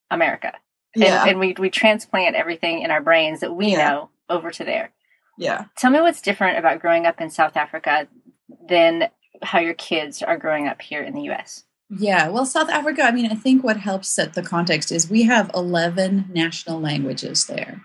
america 0.09 0.53
yeah. 0.95 1.21
and, 1.21 1.31
and 1.31 1.39
we 1.39 1.55
we 1.57 1.69
transplant 1.69 2.35
everything 2.35 2.81
in 2.81 2.91
our 2.91 3.01
brains 3.01 3.39
that 3.41 3.53
we 3.53 3.71
yeah. 3.71 3.89
know 3.89 4.09
over 4.29 4.51
to 4.51 4.63
there. 4.63 4.91
Yeah. 5.37 5.65
Tell 5.77 5.91
me 5.91 6.01
what's 6.01 6.21
different 6.21 6.57
about 6.57 6.79
growing 6.79 7.05
up 7.05 7.19
in 7.19 7.29
South 7.29 7.57
Africa 7.57 8.07
than 8.67 9.09
how 9.41 9.59
your 9.59 9.73
kids 9.73 10.21
are 10.21 10.37
growing 10.37 10.67
up 10.67 10.81
here 10.81 11.01
in 11.01 11.13
the 11.13 11.29
US. 11.31 11.65
Yeah, 11.89 12.29
well, 12.29 12.45
South 12.45 12.69
Africa, 12.69 13.03
I 13.03 13.11
mean, 13.11 13.29
I 13.31 13.35
think 13.35 13.63
what 13.63 13.77
helps 13.77 14.07
set 14.07 14.33
the 14.33 14.41
context 14.41 14.91
is 14.91 15.09
we 15.09 15.23
have 15.23 15.51
11 15.53 16.25
national 16.33 16.79
languages 16.79 17.45
there. 17.45 17.83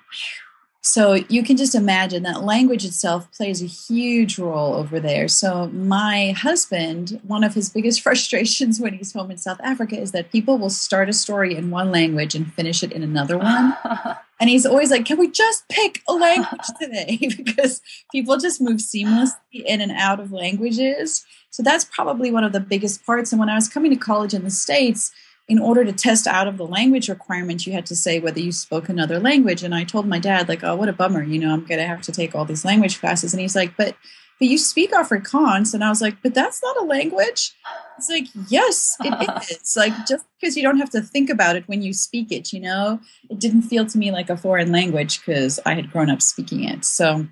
So 0.88 1.16
you 1.28 1.42
can 1.42 1.58
just 1.58 1.74
imagine 1.74 2.22
that 2.22 2.44
language 2.44 2.82
itself 2.82 3.30
plays 3.32 3.62
a 3.62 3.66
huge 3.66 4.38
role 4.38 4.72
over 4.72 4.98
there. 4.98 5.28
So 5.28 5.66
my 5.68 6.30
husband, 6.30 7.20
one 7.24 7.44
of 7.44 7.52
his 7.52 7.68
biggest 7.68 8.00
frustrations 8.06 8.80
when 8.80 8.94
he's 8.94 9.12
home 9.12 9.30
in 9.30 9.36
South 9.36 9.60
Africa 9.62 10.00
is 10.00 10.12
that 10.12 10.32
people 10.32 10.56
will 10.56 10.70
start 10.70 11.10
a 11.10 11.12
story 11.12 11.54
in 11.54 11.70
one 11.70 11.92
language 11.92 12.34
and 12.34 12.50
finish 12.54 12.82
it 12.82 12.90
in 12.90 13.02
another 13.02 13.36
one. 13.36 13.76
and 14.40 14.48
he's 14.48 14.64
always 14.64 14.90
like, 14.90 15.04
"Can 15.04 15.18
we 15.18 15.30
just 15.30 15.68
pick 15.68 16.00
a 16.08 16.14
language 16.14 16.66
today?" 16.80 17.18
because 17.36 17.82
people 18.10 18.38
just 18.38 18.58
move 18.58 18.78
seamlessly 18.78 19.36
in 19.52 19.82
and 19.82 19.92
out 19.92 20.20
of 20.20 20.32
languages. 20.32 21.22
So 21.50 21.62
that's 21.62 21.84
probably 21.84 22.30
one 22.30 22.44
of 22.44 22.52
the 22.52 22.60
biggest 22.60 23.04
parts. 23.04 23.30
And 23.30 23.38
when 23.38 23.50
I 23.50 23.56
was 23.56 23.68
coming 23.68 23.90
to 23.90 23.96
college 23.96 24.32
in 24.32 24.42
the 24.42 24.50
States, 24.50 25.12
in 25.48 25.58
order 25.58 25.82
to 25.82 25.92
test 25.92 26.26
out 26.26 26.46
of 26.46 26.58
the 26.58 26.66
language 26.66 27.08
requirement, 27.08 27.66
you 27.66 27.72
had 27.72 27.86
to 27.86 27.96
say 27.96 28.20
whether 28.20 28.38
you 28.38 28.52
spoke 28.52 28.88
another 28.88 29.18
language. 29.18 29.62
And 29.62 29.74
I 29.74 29.82
told 29.82 30.06
my 30.06 30.18
dad, 30.18 30.46
like, 30.46 30.62
oh, 30.62 30.76
what 30.76 30.90
a 30.90 30.92
bummer, 30.92 31.22
you 31.22 31.38
know, 31.38 31.52
I'm 31.52 31.64
going 31.64 31.80
to 31.80 31.86
have 31.86 32.02
to 32.02 32.12
take 32.12 32.34
all 32.34 32.44
these 32.44 32.66
language 32.66 33.00
classes. 33.00 33.32
And 33.32 33.40
he's 33.40 33.56
like, 33.56 33.74
but, 33.76 33.96
but 34.38 34.48
you 34.48 34.58
speak 34.58 34.92
Afrikaans. 34.92 35.72
And 35.72 35.82
I 35.82 35.88
was 35.88 36.02
like, 36.02 36.22
but 36.22 36.34
that's 36.34 36.62
not 36.62 36.76
a 36.76 36.84
language. 36.84 37.54
It's 37.96 38.10
like, 38.10 38.26
yes, 38.50 38.94
it 39.00 39.50
is. 39.50 39.74
Like, 39.74 39.94
just 40.06 40.26
because 40.38 40.54
you 40.54 40.62
don't 40.62 40.78
have 40.78 40.90
to 40.90 41.00
think 41.00 41.30
about 41.30 41.56
it 41.56 41.66
when 41.66 41.80
you 41.80 41.94
speak 41.94 42.30
it, 42.30 42.52
you 42.52 42.60
know, 42.60 43.00
it 43.30 43.38
didn't 43.38 43.62
feel 43.62 43.86
to 43.86 43.96
me 43.96 44.12
like 44.12 44.28
a 44.28 44.36
foreign 44.36 44.70
language 44.70 45.24
because 45.24 45.58
I 45.64 45.74
had 45.74 45.90
grown 45.90 46.10
up 46.10 46.20
speaking 46.20 46.64
it. 46.64 46.84
So, 46.84 47.26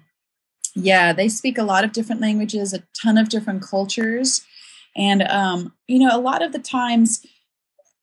yeah, 0.75 1.13
they 1.13 1.29
speak 1.29 1.59
a 1.59 1.65
lot 1.65 1.85
of 1.85 1.93
different 1.93 2.23
languages, 2.23 2.73
a 2.73 2.83
ton 3.03 3.19
of 3.19 3.29
different 3.29 3.63
cultures. 3.63 4.43
And, 4.97 5.23
um, 5.25 5.75
you 5.87 5.99
know, 5.99 6.17
a 6.17 6.21
lot 6.21 6.43
of 6.43 6.53
the 6.53 6.59
times, 6.59 7.25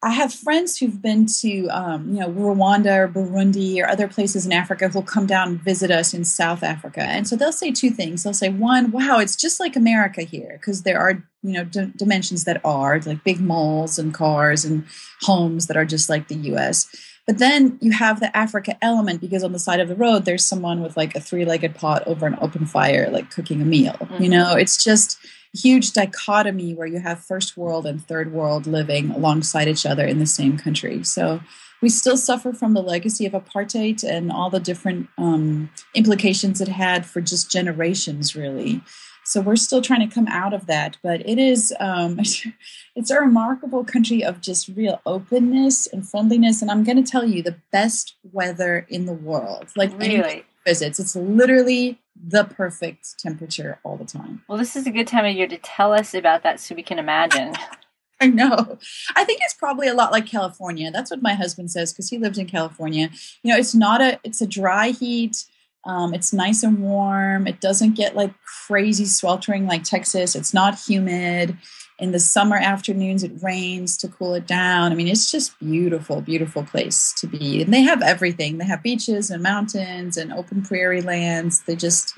I 0.03 0.09
have 0.09 0.33
friends 0.33 0.77
who've 0.77 1.01
been 1.01 1.27
to, 1.39 1.67
um, 1.69 2.13
you 2.13 2.19
know, 2.19 2.29
Rwanda 2.29 2.97
or 2.97 3.07
Burundi 3.07 3.81
or 3.81 3.87
other 3.87 4.09
places 4.09 4.45
in 4.45 4.51
Africa 4.51 4.89
who'll 4.89 5.01
come 5.01 5.25
down 5.25 5.47
and 5.47 5.61
visit 5.61 5.91
us 5.91 6.13
in 6.13 6.25
South 6.25 6.61
Africa. 6.61 7.01
And 7.01 7.25
so 7.25 7.37
they'll 7.37 7.53
say 7.53 7.71
two 7.71 7.89
things. 7.89 8.21
They'll 8.23 8.33
say, 8.33 8.49
one, 8.49 8.91
wow, 8.91 9.19
it's 9.19 9.37
just 9.37 9.61
like 9.61 9.77
America 9.77 10.23
here, 10.23 10.57
because 10.59 10.83
there 10.83 10.99
are, 10.99 11.23
you 11.41 11.53
know, 11.53 11.63
d- 11.63 11.93
dimensions 11.95 12.43
that 12.43 12.59
are 12.65 12.99
like 12.99 13.23
big 13.23 13.39
malls 13.39 13.97
and 13.97 14.13
cars 14.13 14.65
and 14.65 14.83
homes 15.21 15.67
that 15.67 15.77
are 15.77 15.85
just 15.85 16.09
like 16.09 16.27
the 16.27 16.35
US. 16.35 16.85
But 17.25 17.37
then 17.37 17.77
you 17.79 17.93
have 17.93 18.19
the 18.19 18.35
Africa 18.35 18.77
element 18.81 19.21
because 19.21 19.45
on 19.45 19.53
the 19.53 19.59
side 19.59 19.79
of 19.79 19.87
the 19.87 19.95
road, 19.95 20.25
there's 20.25 20.43
someone 20.43 20.81
with 20.83 20.97
like 20.97 21.15
a 21.15 21.21
three 21.21 21.45
legged 21.45 21.75
pot 21.75 22.05
over 22.05 22.27
an 22.27 22.37
open 22.41 22.65
fire, 22.65 23.09
like 23.09 23.31
cooking 23.31 23.61
a 23.61 23.65
meal. 23.65 23.93
Mm-hmm. 23.93 24.23
You 24.23 24.29
know, 24.29 24.55
it's 24.55 24.83
just, 24.83 25.17
huge 25.53 25.93
dichotomy 25.93 26.73
where 26.73 26.87
you 26.87 26.99
have 26.99 27.23
first 27.23 27.55
world 27.55 27.85
and 27.85 28.05
third 28.05 28.31
world 28.31 28.65
living 28.65 29.11
alongside 29.11 29.67
each 29.67 29.85
other 29.85 30.05
in 30.05 30.19
the 30.19 30.25
same 30.25 30.57
country. 30.57 31.03
So 31.03 31.41
we 31.81 31.89
still 31.89 32.17
suffer 32.17 32.53
from 32.53 32.73
the 32.73 32.81
legacy 32.81 33.25
of 33.25 33.33
apartheid 33.33 34.03
and 34.03 34.31
all 34.31 34.49
the 34.49 34.59
different 34.59 35.09
um, 35.17 35.69
implications 35.93 36.61
it 36.61 36.69
had 36.69 37.05
for 37.05 37.21
just 37.21 37.51
generations, 37.51 38.35
really. 38.35 38.81
So 39.25 39.41
we're 39.41 39.55
still 39.55 39.81
trying 39.81 40.07
to 40.07 40.13
come 40.13 40.27
out 40.27 40.53
of 40.53 40.65
that, 40.67 40.97
but 41.01 41.27
it 41.27 41.37
is 41.37 41.73
um, 41.79 42.19
it's 42.95 43.11
a 43.11 43.19
remarkable 43.19 43.83
country 43.83 44.23
of 44.23 44.41
just 44.41 44.69
real 44.69 45.01
openness 45.05 45.87
and 45.87 46.07
friendliness. 46.07 46.61
And 46.61 46.71
I'm 46.71 46.83
going 46.83 47.03
to 47.03 47.09
tell 47.09 47.25
you 47.25 47.43
the 47.43 47.57
best 47.71 48.15
weather 48.31 48.85
in 48.89 49.05
the 49.05 49.13
world. 49.13 49.67
Like 49.75 49.97
really 49.97 50.45
visits, 50.65 50.99
it's 50.99 51.15
literally 51.15 51.99
the 52.15 52.43
perfect 52.43 53.19
temperature 53.19 53.79
all 53.83 53.97
the 53.97 54.05
time. 54.05 54.43
Well, 54.47 54.57
this 54.57 54.75
is 54.75 54.87
a 54.87 54.91
good 54.91 55.07
time 55.07 55.25
of 55.25 55.35
year 55.35 55.47
to 55.47 55.57
tell 55.57 55.93
us 55.93 56.13
about 56.13 56.43
that 56.43 56.59
so 56.59 56.75
we 56.75 56.83
can 56.83 56.99
imagine. 56.99 57.53
I 58.21 58.27
know. 58.27 58.77
I 59.15 59.25
think 59.25 59.41
it's 59.43 59.53
probably 59.53 59.87
a 59.87 59.93
lot 59.93 60.13
like 60.13 60.25
California. 60.25 60.91
That's 60.91 61.11
what 61.11 61.21
my 61.21 61.33
husband 61.33 61.71
says 61.71 61.91
because 61.91 62.09
he 62.09 62.17
lived 62.17 62.37
in 62.37 62.45
California. 62.45 63.09
You 63.43 63.51
know, 63.51 63.57
it's 63.57 63.75
not 63.75 64.01
a 64.01 64.19
it's 64.23 64.39
a 64.39 64.47
dry 64.47 64.89
heat. 64.89 65.43
Um, 65.85 66.13
it's 66.13 66.31
nice 66.31 66.63
and 66.63 66.79
warm. 66.79 67.47
It 67.47 67.59
doesn't 67.59 67.95
get 67.95 68.15
like 68.15 68.33
crazy 68.65 69.05
sweltering 69.05 69.67
like 69.67 69.83
Texas. 69.83 70.35
It's 70.35 70.53
not 70.53 70.79
humid 70.79 71.57
in 72.03 72.11
the 72.11 72.19
summer 72.19 72.57
afternoons 72.57 73.23
it 73.23 73.31
rains 73.41 73.95
to 73.97 74.07
cool 74.09 74.33
it 74.35 74.45
down. 74.45 74.91
I 74.91 74.95
mean 74.95 75.07
it's 75.07 75.31
just 75.31 75.57
beautiful 75.59 76.21
beautiful 76.21 76.63
place 76.63 77.13
to 77.19 77.27
be. 77.27 77.61
And 77.61 77.73
they 77.73 77.81
have 77.81 78.01
everything. 78.01 78.57
They 78.57 78.65
have 78.65 78.83
beaches 78.83 79.31
and 79.31 79.41
mountains 79.41 80.17
and 80.17 80.33
open 80.33 80.61
prairie 80.61 81.01
lands. 81.01 81.63
They 81.63 81.75
just 81.75 82.17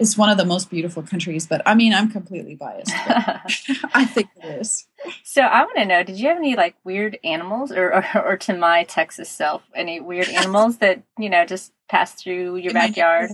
it's 0.00 0.16
one 0.16 0.30
of 0.30 0.38
the 0.38 0.44
most 0.44 0.70
beautiful 0.70 1.02
countries 1.02 1.46
but 1.46 1.60
i 1.66 1.74
mean 1.74 1.92
i'm 1.92 2.10
completely 2.10 2.54
biased 2.54 2.90
i 3.94 4.04
think 4.04 4.28
it 4.36 4.60
is. 4.60 4.86
So 5.22 5.42
i 5.42 5.62
want 5.62 5.76
to 5.76 5.84
know 5.84 6.02
did 6.02 6.18
you 6.18 6.28
have 6.28 6.38
any 6.38 6.56
like 6.56 6.74
weird 6.84 7.18
animals 7.22 7.70
or, 7.70 7.94
or, 7.94 8.22
or 8.24 8.36
to 8.38 8.56
my 8.56 8.84
texas 8.84 9.28
self 9.28 9.62
any 9.74 10.00
weird 10.00 10.28
animals 10.40 10.78
that 10.78 11.02
you 11.18 11.28
know 11.28 11.44
just 11.44 11.72
pass 11.88 12.14
through 12.14 12.56
your 12.56 12.72
backyard 12.72 13.30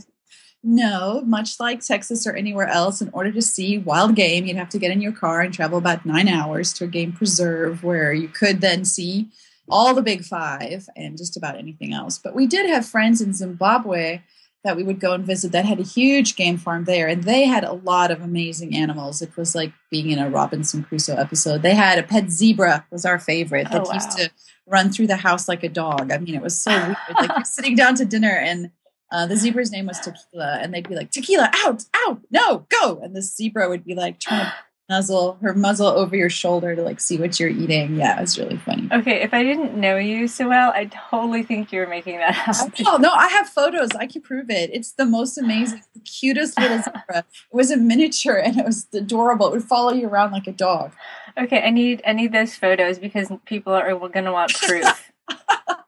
no, 0.67 1.23
much 1.25 1.61
like 1.61 1.81
Texas 1.81 2.27
or 2.27 2.35
anywhere 2.35 2.67
else, 2.67 3.01
in 3.01 3.09
order 3.13 3.31
to 3.31 3.41
see 3.41 3.79
wild 3.79 4.17
game, 4.17 4.47
you'd 4.47 4.57
have 4.57 4.69
to 4.71 4.79
get 4.79 4.91
in 4.91 5.01
your 5.01 5.13
car 5.13 5.41
and 5.41 5.55
travel 5.55 5.79
about 5.79 6.05
nine 6.05 6.27
hours 6.27 6.73
to 6.73 6.85
a 6.85 6.89
game 6.89 7.13
preserve 7.13 7.85
where 7.85 8.13
you 8.13 8.27
could 8.27 8.61
then 8.61 8.85
see 8.85 9.29
all 9.69 9.95
the 9.95 10.03
big 10.03 10.25
five 10.25 10.89
and 10.97 11.17
just 11.17 11.37
about 11.37 11.57
anything 11.57 11.95
else. 11.95 12.19
But 12.19 12.35
we 12.35 12.49
did 12.49 12.69
have 12.69 12.85
friends 12.85 13.21
in 13.21 13.33
Zimbabwe 13.33 14.23
that 14.65 14.77
we 14.77 14.83
would 14.83 14.99
go 14.99 15.13
and 15.13 15.25
visit 15.25 15.53
that 15.53 15.65
had 15.65 15.79
a 15.79 15.85
huge 15.85 16.35
game 16.35 16.57
farm 16.57 16.85
there, 16.85 17.07
and 17.07 17.23
they 17.23 17.45
had 17.45 17.63
a 17.63 17.73
lot 17.73 18.11
of 18.11 18.21
amazing 18.21 18.75
animals. 18.75 19.23
It 19.23 19.37
was 19.37 19.55
like 19.55 19.73
being 19.89 20.11
in 20.11 20.19
a 20.19 20.29
Robinson 20.29 20.83
Crusoe 20.83 21.15
episode. 21.15 21.63
They 21.63 21.77
had 21.77 22.01
a 22.01 22.03
pet 22.03 22.29
zebra 22.29 22.85
was 22.91 23.05
our 23.05 23.21
favorite 23.21 23.71
that 23.71 23.83
oh, 23.83 23.85
wow. 23.85 23.95
used 23.95 24.19
to 24.19 24.31
run 24.67 24.91
through 24.91 25.07
the 25.07 25.17
house 25.17 25.47
like 25.47 25.63
a 25.63 25.69
dog. 25.69 26.11
I 26.11 26.19
mean, 26.19 26.35
it 26.35 26.43
was 26.43 26.61
so 26.61 26.73
weird. 26.77 26.97
Like 27.15 27.37
you're 27.37 27.45
sitting 27.45 27.77
down 27.77 27.95
to 27.95 28.05
dinner 28.05 28.37
and 28.37 28.73
uh, 29.13 29.27
the 29.27 29.37
zebra's 29.37 29.71
name 29.71 29.87
was 29.87 30.01
Tequila, 30.01 30.59
and 30.61 30.75
they'd 30.75 30.89
be 30.89 30.97
like, 30.97 31.11
"Tequila, 31.11 31.51
out, 31.65 31.85
out, 32.07 32.21
no, 32.31 32.67
go!" 32.69 33.01
And 33.03 33.15
the 33.15 33.23
zebra 33.23 33.69
would 33.69 33.85
be 33.85 33.95
like 33.95 34.19
trying 34.19 34.47
to 34.47 34.53
nuzzle 34.89 35.39
her 35.43 35.55
muzzle 35.55 35.87
over 35.87 36.17
your 36.17 36.31
shoulder 36.31 36.75
to 36.75 36.83
like 36.83 36.99
see 36.99 37.17
what 37.17 37.39
you're 37.39 37.49
eating. 37.49 37.97
Yeah, 37.97 38.19
it 38.19 38.21
was 38.21 38.39
really 38.39 38.57
funny. 38.57 38.89
Okay, 38.93 39.23
if 39.23 39.33
I 39.33 39.45
didn't 39.45 39.77
know 39.77 39.97
you 39.97 40.27
so 40.27 40.49
well, 40.49 40.73
I 40.73 40.87
totally 40.87 41.45
think 41.45 41.71
you 41.71 41.81
were 41.81 41.87
making 41.87 42.19
that 42.19 42.49
up. 42.49 42.73
Oh 42.85 42.97
no, 42.97 43.11
I 43.11 43.29
have 43.29 43.49
photos. 43.49 43.91
I 43.93 44.09
can 44.09 44.23
prove 44.23 44.51
it. 44.51 44.71
It's 44.73 44.93
the 44.93 45.07
most 45.07 45.39
amazing, 45.39 45.83
the 45.95 46.01
cutest 46.01 46.59
little 46.59 46.79
zebra. 46.83 47.19
It 47.19 47.25
was 47.53 47.71
a 47.71 47.77
miniature 47.77 48.37
and 48.37 48.59
it 48.59 48.65
was 48.65 48.89
adorable. 48.93 49.47
It 49.47 49.53
would 49.53 49.65
follow 49.65 49.93
you 49.93 50.09
around 50.09 50.33
like 50.33 50.49
a 50.49 50.53
dog. 50.53 50.93
Okay, 51.39 51.63
I 51.63 51.71
need 51.71 52.03
I 52.05 52.13
need 52.13 52.33
those 52.33 52.57
photos 52.57 52.99
because 52.99 53.31
people 53.45 53.73
are 53.73 53.95
going 53.95 54.25
to 54.25 54.33
want 54.33 54.53
proof. 54.55 55.13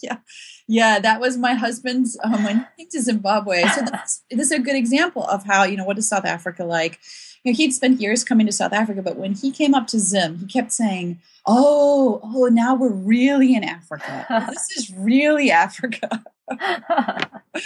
yeah, 0.02 0.18
yeah, 0.66 0.98
that 1.00 1.20
was 1.20 1.36
my 1.36 1.54
husband's 1.54 2.18
um, 2.22 2.44
when 2.44 2.66
he 2.76 2.84
came 2.84 2.90
to 2.90 3.02
Zimbabwe. 3.02 3.64
So 3.68 3.82
this 4.30 4.50
is 4.50 4.52
a 4.52 4.58
good 4.58 4.76
example 4.76 5.24
of 5.24 5.44
how 5.44 5.64
you 5.64 5.76
know 5.76 5.84
what 5.84 5.98
is 5.98 6.08
South 6.08 6.24
Africa 6.24 6.64
like. 6.64 6.98
You 7.44 7.52
know, 7.52 7.56
he'd 7.56 7.72
spent 7.72 8.00
years 8.00 8.22
coming 8.22 8.46
to 8.46 8.52
South 8.52 8.72
Africa, 8.72 9.00
but 9.02 9.16
when 9.16 9.32
he 9.32 9.50
came 9.50 9.74
up 9.74 9.86
to 9.88 9.98
Zim, 9.98 10.38
he 10.38 10.46
kept 10.46 10.72
saying, 10.72 11.20
"Oh, 11.46 12.20
oh, 12.22 12.46
now 12.46 12.74
we're 12.74 12.92
really 12.92 13.54
in 13.54 13.64
Africa. 13.64 14.26
this 14.50 14.70
is 14.76 14.94
really 14.96 15.50
Africa." 15.50 16.22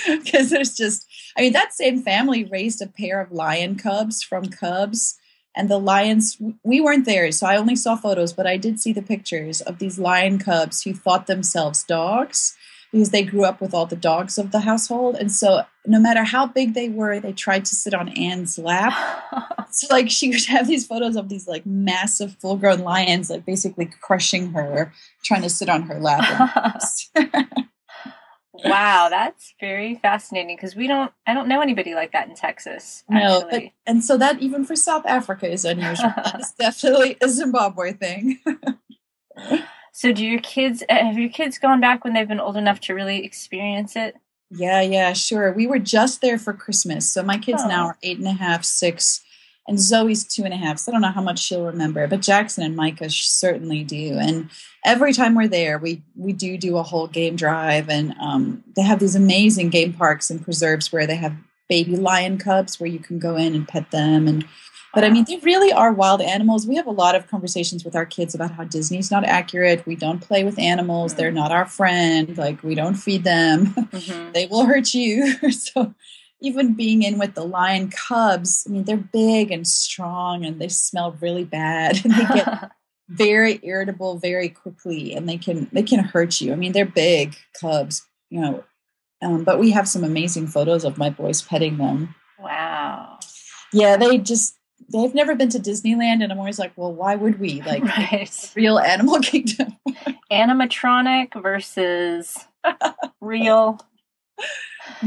Because 0.07 0.51
there's 0.51 0.75
just, 0.75 1.07
I 1.37 1.41
mean, 1.41 1.53
that 1.55 1.73
same 1.73 2.03
family 2.03 2.45
raised 2.45 2.83
a 2.83 2.87
pair 2.87 3.21
of 3.21 3.33
lion 3.33 3.77
cubs 3.77 4.23
from 4.23 4.47
cubs 4.47 5.19
and 5.57 5.69
the 5.69 5.79
lions 5.79 6.37
we 6.63 6.81
weren't 6.81 7.07
there 7.07 7.31
so 7.33 7.47
i 7.47 7.57
only 7.57 7.77
saw 7.77 7.97
photos 7.97 8.33
but 8.33 8.47
i 8.47 8.57
did 8.57 8.81
see 8.81 8.93
the 8.93 9.03
pictures 9.03 9.61
of 9.63 9.79
these 9.79 9.99
lion 9.99 10.39
cubs 10.39 10.83
who 10.83 10.93
thought 10.93 11.27
themselves 11.27 11.85
dogs 11.85 12.57
because 12.95 13.11
they 13.11 13.25
grew 13.25 13.45
up 13.45 13.61
with 13.61 13.75
all 13.75 13.87
the 13.87 13.97
dogs 13.97 14.39
of 14.39 14.53
the 14.53 14.61
household. 14.61 15.17
And 15.17 15.33
so 15.33 15.65
no 15.85 15.99
matter 15.99 16.23
how 16.23 16.47
big 16.47 16.75
they 16.75 16.89
were 16.89 17.19
they 17.19 17.33
tried 17.33 17.65
to 17.65 17.75
sit 17.75 17.93
on 17.93 18.09
anne's 18.11 18.57
lap. 18.57 18.95
So 19.71 19.89
like 19.91 20.09
she 20.09 20.29
would 20.29 20.45
have 20.45 20.69
these 20.69 20.87
photos 20.87 21.17
of 21.17 21.29
these 21.29 21.49
like 21.49 21.67
massive 21.67 22.37
full 22.37 22.57
grown 22.57 22.79
lions 22.79 23.29
like 23.29 23.45
basically 23.45 23.87
crushing 23.87 24.53
her 24.53 24.93
trying 25.25 25.43
to 25.43 25.51
sit 25.51 25.69
on 25.69 25.83
her 25.83 25.99
lap 25.99 26.81
wow, 28.65 29.09
that's 29.11 29.55
very 29.61 29.97
fascinating 29.97 30.57
because 30.57 30.77
we 30.77 30.87
don't 30.87 31.13
I 31.27 31.35
don't 31.35 31.49
know 31.49 31.61
anybody 31.61 31.95
like 31.95 32.13
that 32.13 32.29
in 32.29 32.35
Texas. 32.35 33.05
No, 33.09 33.47
but, 33.51 33.65
and 33.87 34.05
so 34.05 34.17
that 34.19 34.41
even 34.41 34.65
for 34.65 34.77
South 34.77 35.07
Africa 35.07 35.51
is 35.51 35.65
unusual. 35.65 36.13
that 36.17 36.41
is 36.41 36.53
definitely 36.53 37.17
a 37.21 37.29
Zimbabwe 37.29 37.93
thing. 37.93 38.41
so 39.93 40.13
do 40.13 40.25
your 40.25 40.41
kids 40.41 40.83
uh, 40.89 40.95
have 40.95 41.19
your 41.19 41.31
kids 41.31 41.59
gone 41.59 41.81
back 41.81 42.05
when 42.05 42.15
they've 42.15 42.29
been 42.29 42.41
old 42.41 42.57
enough 42.57 42.81
to 42.81 42.95
really 42.95 43.25
experience 43.25 43.97
it? 43.97 44.17
Yeah, 44.51 44.83
yeah, 44.83 45.13
sure. 45.15 45.53
We 45.53 45.67
were 45.67 45.79
just 45.79 46.21
there 46.21 46.39
for 46.39 46.53
Christmas. 46.53 47.11
So 47.11 47.23
my 47.23 47.39
kids 47.39 47.63
oh. 47.65 47.69
now 47.69 47.87
are 47.87 47.99
eight 48.03 48.19
and 48.19 48.29
a 48.29 48.33
half, 48.33 48.65
six, 48.65 49.24
and 49.67 49.81
Zoe's 49.81 50.25
two 50.25 50.45
and 50.45 50.53
a 50.53 50.57
half. 50.57 50.79
So 50.79 50.91
I 50.91 50.95
don't 50.95 51.03
know 51.03 51.11
how 51.11 51.23
much 51.23 51.39
she'll 51.39 51.65
remember, 51.65 52.07
but 52.07 52.21
Jackson 52.21 52.65
and 52.65 52.77
Micah 52.77 53.09
certainly 53.11 53.83
do. 53.83 54.19
And 54.19 54.51
every 54.85 55.13
time 55.13 55.35
we're 55.35 55.49
there, 55.49 55.79
we 55.79 56.03
we 56.17 56.33
do 56.33 56.59
do 56.59 56.77
a 56.77 56.83
whole 56.83 57.07
game 57.07 57.37
drive, 57.37 57.89
and 57.89 58.15
um, 58.21 58.63
they 58.77 58.83
have 58.83 58.99
these 58.99 59.15
amazing 59.15 59.71
game 59.71 59.93
parks 59.93 60.31
and 60.31 60.43
preserves 60.43 60.93
where 60.93 61.07
they 61.07 61.17
have 61.17 61.35
baby 61.69 61.97
lion 61.97 62.37
cubs 62.37 62.79
where 62.79 62.89
you 62.89 62.99
can 62.99 63.19
go 63.19 63.37
in 63.37 63.55
and 63.55 63.69
pet 63.69 63.91
them 63.91 64.29
and. 64.29 64.47
But 64.95 65.03
I 65.03 65.11
mean, 65.11 65.25
they 65.27 65.39
really 65.39 65.73
are 65.73 65.93
wild 65.93 66.21
animals. 66.23 66.69
We 66.69 66.77
have 66.77 66.87
a 66.87 66.93
lot 66.93 67.17
of 67.17 67.27
conversations 67.27 67.85
with 67.85 67.97
our 67.97 68.07
kids 68.07 68.33
about 68.33 68.53
how 68.53 68.63
Disney's 68.63 69.11
not 69.11 69.25
accurate. 69.25 69.85
We 69.87 69.97
don't 69.97 70.21
play 70.21 70.45
with 70.45 70.57
animals. 70.57 71.15
They're 71.15 71.33
not 71.33 71.51
our 71.51 71.67
friend. 71.67 72.39
Like, 72.39 72.63
we 72.63 72.77
don't 72.77 72.95
feed 72.95 73.25
them. 73.25 73.75
Mm-hmm. 73.95 74.33
they 74.33 74.47
will 74.47 74.67
hurt 74.67 74.95
you. 74.95 75.51
so, 75.51 75.95
even 76.45 76.75
being 76.75 77.03
in 77.03 77.19
with 77.19 77.35
the 77.35 77.45
lion 77.45 77.91
cubs, 77.91 78.67
I 78.69 78.73
mean, 78.73 78.85
they're 78.85 78.97
big 78.97 79.51
and 79.51 79.67
strong 79.67 80.45
and 80.45 80.61
they 80.61 80.69
smell 80.69 81.17
really 81.21 81.45
bad 81.45 82.01
and 82.05 82.15
they 82.15 82.25
get 82.25 82.71
very 83.09 83.61
irritable 83.63 84.19
very 84.19 84.49
quickly 84.49 85.15
and 85.15 85.29
they 85.29 85.37
can 85.37 85.69
they 85.73 85.83
can 85.83 86.01
hurt 86.01 86.41
you. 86.41 86.53
I 86.53 86.57
mean, 86.57 86.73
they're 86.73 86.85
big 86.85 87.37
cubs, 87.61 88.07
you 88.31 88.41
know. 88.41 88.65
Um, 89.23 89.45
but 89.45 89.59
we 89.59 89.71
have 89.71 89.89
some 89.89 90.05
amazing 90.05 90.49
photos 90.49 90.85
of 90.85 90.99
my 90.99 91.09
boys 91.09 91.41
petting 91.41 91.79
them. 91.79 92.15
Wow. 92.39 93.19
Yeah, 93.73 93.97
they 93.97 94.19
just 94.19 94.57
they've 94.93 95.15
never 95.15 95.35
been 95.35 95.49
to 95.51 95.59
Disneyland, 95.59 96.23
and 96.23 96.31
I'm 96.31 96.39
always 96.39 96.59
like, 96.59 96.73
well, 96.77 96.93
why 96.93 97.17
would 97.17 97.41
we? 97.41 97.61
Like, 97.67 97.83
right. 97.83 98.53
real 98.55 98.79
Animal 98.79 99.21
Kingdom, 99.21 99.77
animatronic 100.31 101.41
versus 101.43 102.37
real. 103.21 103.81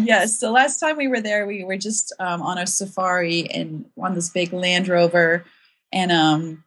Yes. 0.04 0.39
The 0.39 0.51
last 0.51 0.80
time 0.80 0.98
we 0.98 1.08
were 1.08 1.22
there, 1.22 1.46
we 1.46 1.63
were 1.63 1.77
just 1.77 2.13
um, 2.20 2.42
on 2.42 2.58
a 2.58 2.68
safari 2.68 3.50
and 3.51 3.86
on 3.98 4.16
this 4.16 4.30
big 4.30 4.54
Land 4.54 4.88
Rover, 4.88 5.46
and 5.92 6.12
um, 6.12 6.63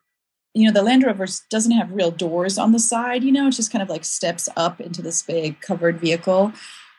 you 0.55 0.67
know, 0.67 0.73
the 0.73 0.83
Land 0.83 1.05
Rover 1.05 1.27
doesn't 1.49 1.73
have 1.73 1.93
real 1.93 2.11
doors 2.11 2.59
on 2.59 2.73
the 2.73 2.79
side. 2.79 3.23
You 3.23 3.33
know, 3.33 3.47
it's 3.47 3.57
just 3.57 3.73
kind 3.73 3.83
of 3.83 3.89
like 3.89 4.05
steps 4.05 4.49
up 4.57 4.81
into 4.81 5.03
this 5.03 5.23
big 5.23 5.61
covered 5.61 6.01
vehicle 6.01 6.53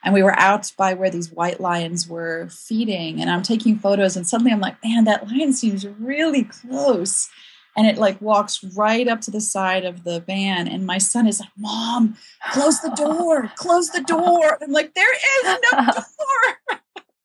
and 0.03 0.13
we 0.13 0.23
were 0.23 0.37
out 0.39 0.71
by 0.77 0.93
where 0.93 1.09
these 1.09 1.31
white 1.31 1.59
lions 1.59 2.07
were 2.07 2.47
feeding 2.49 3.21
and 3.21 3.29
i'm 3.29 3.43
taking 3.43 3.77
photos 3.77 4.15
and 4.15 4.27
suddenly 4.27 4.51
i'm 4.51 4.59
like 4.59 4.83
man 4.83 5.03
that 5.03 5.27
lion 5.27 5.53
seems 5.53 5.85
really 5.87 6.43
close 6.43 7.29
and 7.75 7.87
it 7.87 7.97
like 7.97 8.19
walks 8.21 8.63
right 8.75 9.07
up 9.07 9.21
to 9.21 9.31
the 9.31 9.41
side 9.41 9.85
of 9.85 10.03
the 10.03 10.19
van 10.19 10.67
and 10.67 10.85
my 10.85 10.97
son 10.97 11.27
is 11.27 11.39
like 11.39 11.49
mom 11.57 12.15
close 12.51 12.79
the 12.81 12.89
door 12.89 13.51
close 13.55 13.89
the 13.89 14.01
door 14.01 14.57
i'm 14.61 14.71
like 14.71 14.93
there 14.93 15.13
is 15.13 15.43
no 15.43 15.57
door 15.71 16.57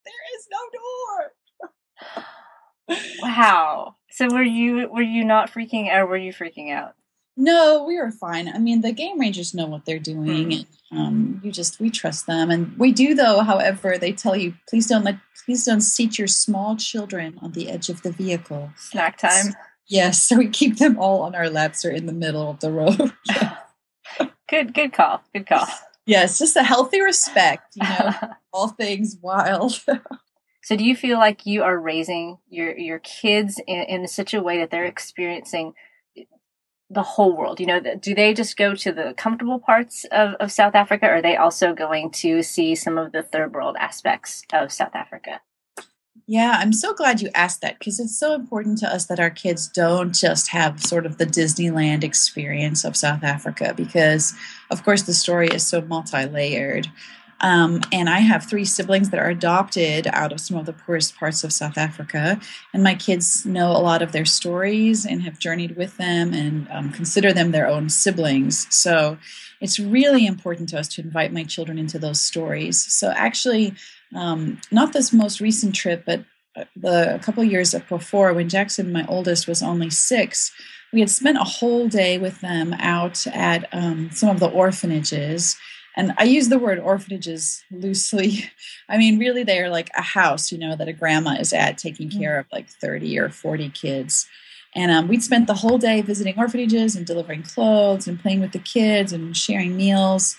there 0.05 0.25
is 0.37 0.49
no 0.51 0.59
door 2.17 3.05
wow 3.23 3.95
so 4.11 4.29
were 4.33 4.43
you 4.43 4.89
were 4.89 5.03
you 5.03 5.25
not 5.25 5.51
freaking 5.51 5.91
out 5.91 6.03
or 6.03 6.07
were 6.07 6.17
you 6.17 6.33
freaking 6.33 6.73
out 6.73 6.95
no, 7.37 7.85
we 7.85 7.99
were 7.99 8.11
fine. 8.11 8.49
I 8.49 8.59
mean, 8.59 8.81
the 8.81 8.93
game 8.93 9.21
rangers 9.21 9.53
know 9.53 9.67
what 9.67 9.85
they're 9.85 9.99
doing, 9.99 10.49
mm. 10.49 10.67
and 10.91 10.99
um, 10.99 11.41
you 11.45 11.53
just 11.53 11.79
we 11.79 11.91
trust 11.91 12.27
them, 12.27 12.51
and 12.51 12.77
we 12.79 12.93
do. 12.93 13.15
Though, 13.15 13.43
however, 13.43 13.99
they 13.99 14.13
tell 14.13 14.35
you 14.35 14.55
please 14.69 14.87
don't 14.87 15.05
let 15.05 15.19
please 15.45 15.65
don't 15.65 15.83
seat 15.83 16.19
your 16.19 16.29
small 16.29 16.77
children 16.77 17.39
on 17.43 17.53
the 17.53 17.71
edge 17.71 17.91
of 17.91 18.01
the 18.01 18.11
vehicle. 18.11 18.71
Snack 18.77 19.19
time. 19.19 19.55
Yes, 19.89 20.23
so 20.23 20.37
we 20.37 20.49
keep 20.49 20.79
them 20.79 20.99
all 20.99 21.23
on 21.23 21.35
our 21.35 21.49
laps 21.49 21.85
or 21.85 21.91
in 21.91 22.07
the 22.07 22.13
middle 22.13 22.51
of 22.51 22.61
the 22.61 22.73
road. 22.73 23.13
good, 24.49 24.75
good 24.75 24.93
call. 24.93 25.23
Good 25.33 25.47
call. 25.47 25.67
Yes, 26.07 26.39
just 26.39 26.57
a 26.57 26.63
healthy 26.63 27.01
respect. 27.01 27.75
You 27.77 27.89
know, 27.89 28.13
all 28.53 28.69
things 28.69 29.17
wild. 29.21 29.81
So 30.63 30.75
do 30.75 30.85
you 30.85 30.97
feel 30.97 31.19
like 31.19 31.47
you 31.47 31.63
are 31.63 31.79
raising 31.79 32.39
your 32.49 32.77
your 32.77 32.99
kids 32.99 33.61
in, 33.69 33.83
in 33.83 34.09
such 34.09 34.35
a 34.35 34.43
way 34.43 34.59
that 34.59 34.73
they're 34.73 34.85
experiencing 34.85 35.75
the 36.91 37.05
whole 37.05 37.37
world? 37.37 37.61
You 37.61 37.67
know, 37.67 37.81
do 37.81 38.17
they 38.17 38.35
just 38.35 38.57
go 38.57 38.75
to 38.75 38.91
the 38.91 39.15
comfortable 39.17 39.61
parts 39.61 40.05
of, 40.11 40.35
of 40.41 40.51
South 40.51 40.75
Africa, 40.75 41.07
or 41.07 41.15
are 41.19 41.23
they 41.23 41.37
also 41.37 41.73
going 41.73 42.11
to 42.15 42.43
see 42.43 42.75
some 42.75 42.99
of 42.99 43.13
the 43.13 43.23
third 43.23 43.55
world 43.55 43.77
aspects 43.79 44.43
of 44.53 44.73
South 44.73 44.97
Africa? 44.97 45.41
Yeah, 46.29 46.57
I'm 46.59 46.73
so 46.73 46.93
glad 46.93 47.21
you 47.21 47.31
asked 47.37 47.61
that 47.61 47.79
because 47.79 48.01
it's 48.01 48.19
so 48.19 48.35
important 48.35 48.79
to 48.79 48.93
us 48.93 49.07
that 49.07 49.21
our 49.21 49.31
kids 49.31 49.69
don't 49.69 50.13
just 50.13 50.49
have 50.49 50.83
sort 50.83 51.07
of 51.07 51.19
the 51.19 51.27
Disneyland 51.27 52.03
experience 52.03 52.85
of 52.85 52.97
South 52.97 53.23
Africa 53.23 53.75
because, 53.77 54.35
of 54.71 54.85
course, 54.85 55.03
the 55.03 55.15
story 55.15 55.47
is 55.47 55.65
so 55.65 55.83
multi 55.83 56.25
layered. 56.27 56.89
Um, 57.43 57.83
and 57.93 58.09
I 58.09 58.21
have 58.21 58.45
three 58.45 58.65
siblings 58.65 59.11
that 59.11 59.21
are 59.21 59.29
adopted 59.29 60.09
out 60.09 60.33
of 60.33 60.41
some 60.41 60.57
of 60.57 60.67
the 60.67 60.73
poorest 60.73 61.17
parts 61.17 61.45
of 61.45 61.53
South 61.53 61.79
Africa. 61.79 62.41
And 62.73 62.83
my 62.83 62.95
kids 62.97 63.47
know 63.47 63.71
a 63.71 63.79
lot 63.79 64.03
of 64.03 64.11
their 64.11 64.25
stories 64.25 65.07
and 65.07 65.23
have 65.23 65.39
journeyed 65.39 65.77
with 65.77 65.97
them 65.97 66.33
and 66.33 66.67
um, 66.73 66.91
consider 66.91 67.33
them 67.33 67.53
their 67.53 67.69
own 67.69 67.89
siblings. 67.89 68.67
So 68.75 69.19
it's 69.61 69.79
really 69.79 70.27
important 70.27 70.71
to 70.71 70.79
us 70.79 70.89
to 70.89 71.03
invite 71.03 71.33
my 71.33 71.45
children 71.45 71.79
into 71.79 71.99
those 71.99 72.21
stories. 72.21 72.81
So 72.93 73.13
actually, 73.15 73.75
um, 74.15 74.61
not 74.71 74.93
this 74.93 75.13
most 75.13 75.41
recent 75.41 75.75
trip, 75.75 76.05
but 76.07 76.25
uh, 76.57 76.65
the 76.75 77.15
a 77.15 77.19
couple 77.19 77.45
years 77.45 77.75
before 77.89 78.33
when 78.33 78.49
Jackson, 78.49 78.93
my 78.93 79.07
oldest, 79.07 79.47
was 79.47 79.63
only 79.63 79.91
six, 79.91 80.53
we 80.93 81.01
had 81.01 81.11
spent 81.11 81.39
a 81.39 81.45
whole 81.45 81.89
day 81.89 82.19
with 82.19 82.41
them 82.41 82.73
out 82.75 83.27
at 83.29 83.69
um, 83.73 84.11
some 84.13 84.31
of 84.31 84.41
the 84.41 84.49
orphanages 84.49 85.57
and 85.97 86.13
I 86.19 86.25
use 86.25 86.51
the 86.51 86.59
word 86.59 86.79
orphanages 86.79 87.65
loosely. 87.71 88.45
I 88.89 88.99
mean, 88.99 89.19
really, 89.19 89.43
they're 89.43 89.71
like 89.71 89.91
a 89.97 90.03
house, 90.03 90.53
you 90.53 90.59
know, 90.59 90.77
that 90.77 90.89
a 90.89 90.93
grandma 90.93 91.37
is 91.41 91.53
at 91.53 91.79
taking 91.79 92.11
mm. 92.11 92.21
care 92.21 92.39
of 92.39 92.47
like 92.53 92.69
30 92.69 93.19
or 93.19 93.31
40 93.31 93.71
kids. 93.71 94.29
And 94.75 94.93
um, 94.93 95.09
we'd 95.09 95.23
spent 95.23 95.47
the 95.47 95.55
whole 95.55 95.79
day 95.79 96.03
visiting 96.03 96.39
orphanages 96.39 96.97
and 96.97 97.07
delivering 97.07 97.43
clothes 97.43 98.07
and 98.07 98.21
playing 98.21 98.41
with 98.41 98.53
the 98.53 98.59
kids 98.59 99.11
and 99.11 99.35
sharing 99.35 99.75
meals. 99.75 100.37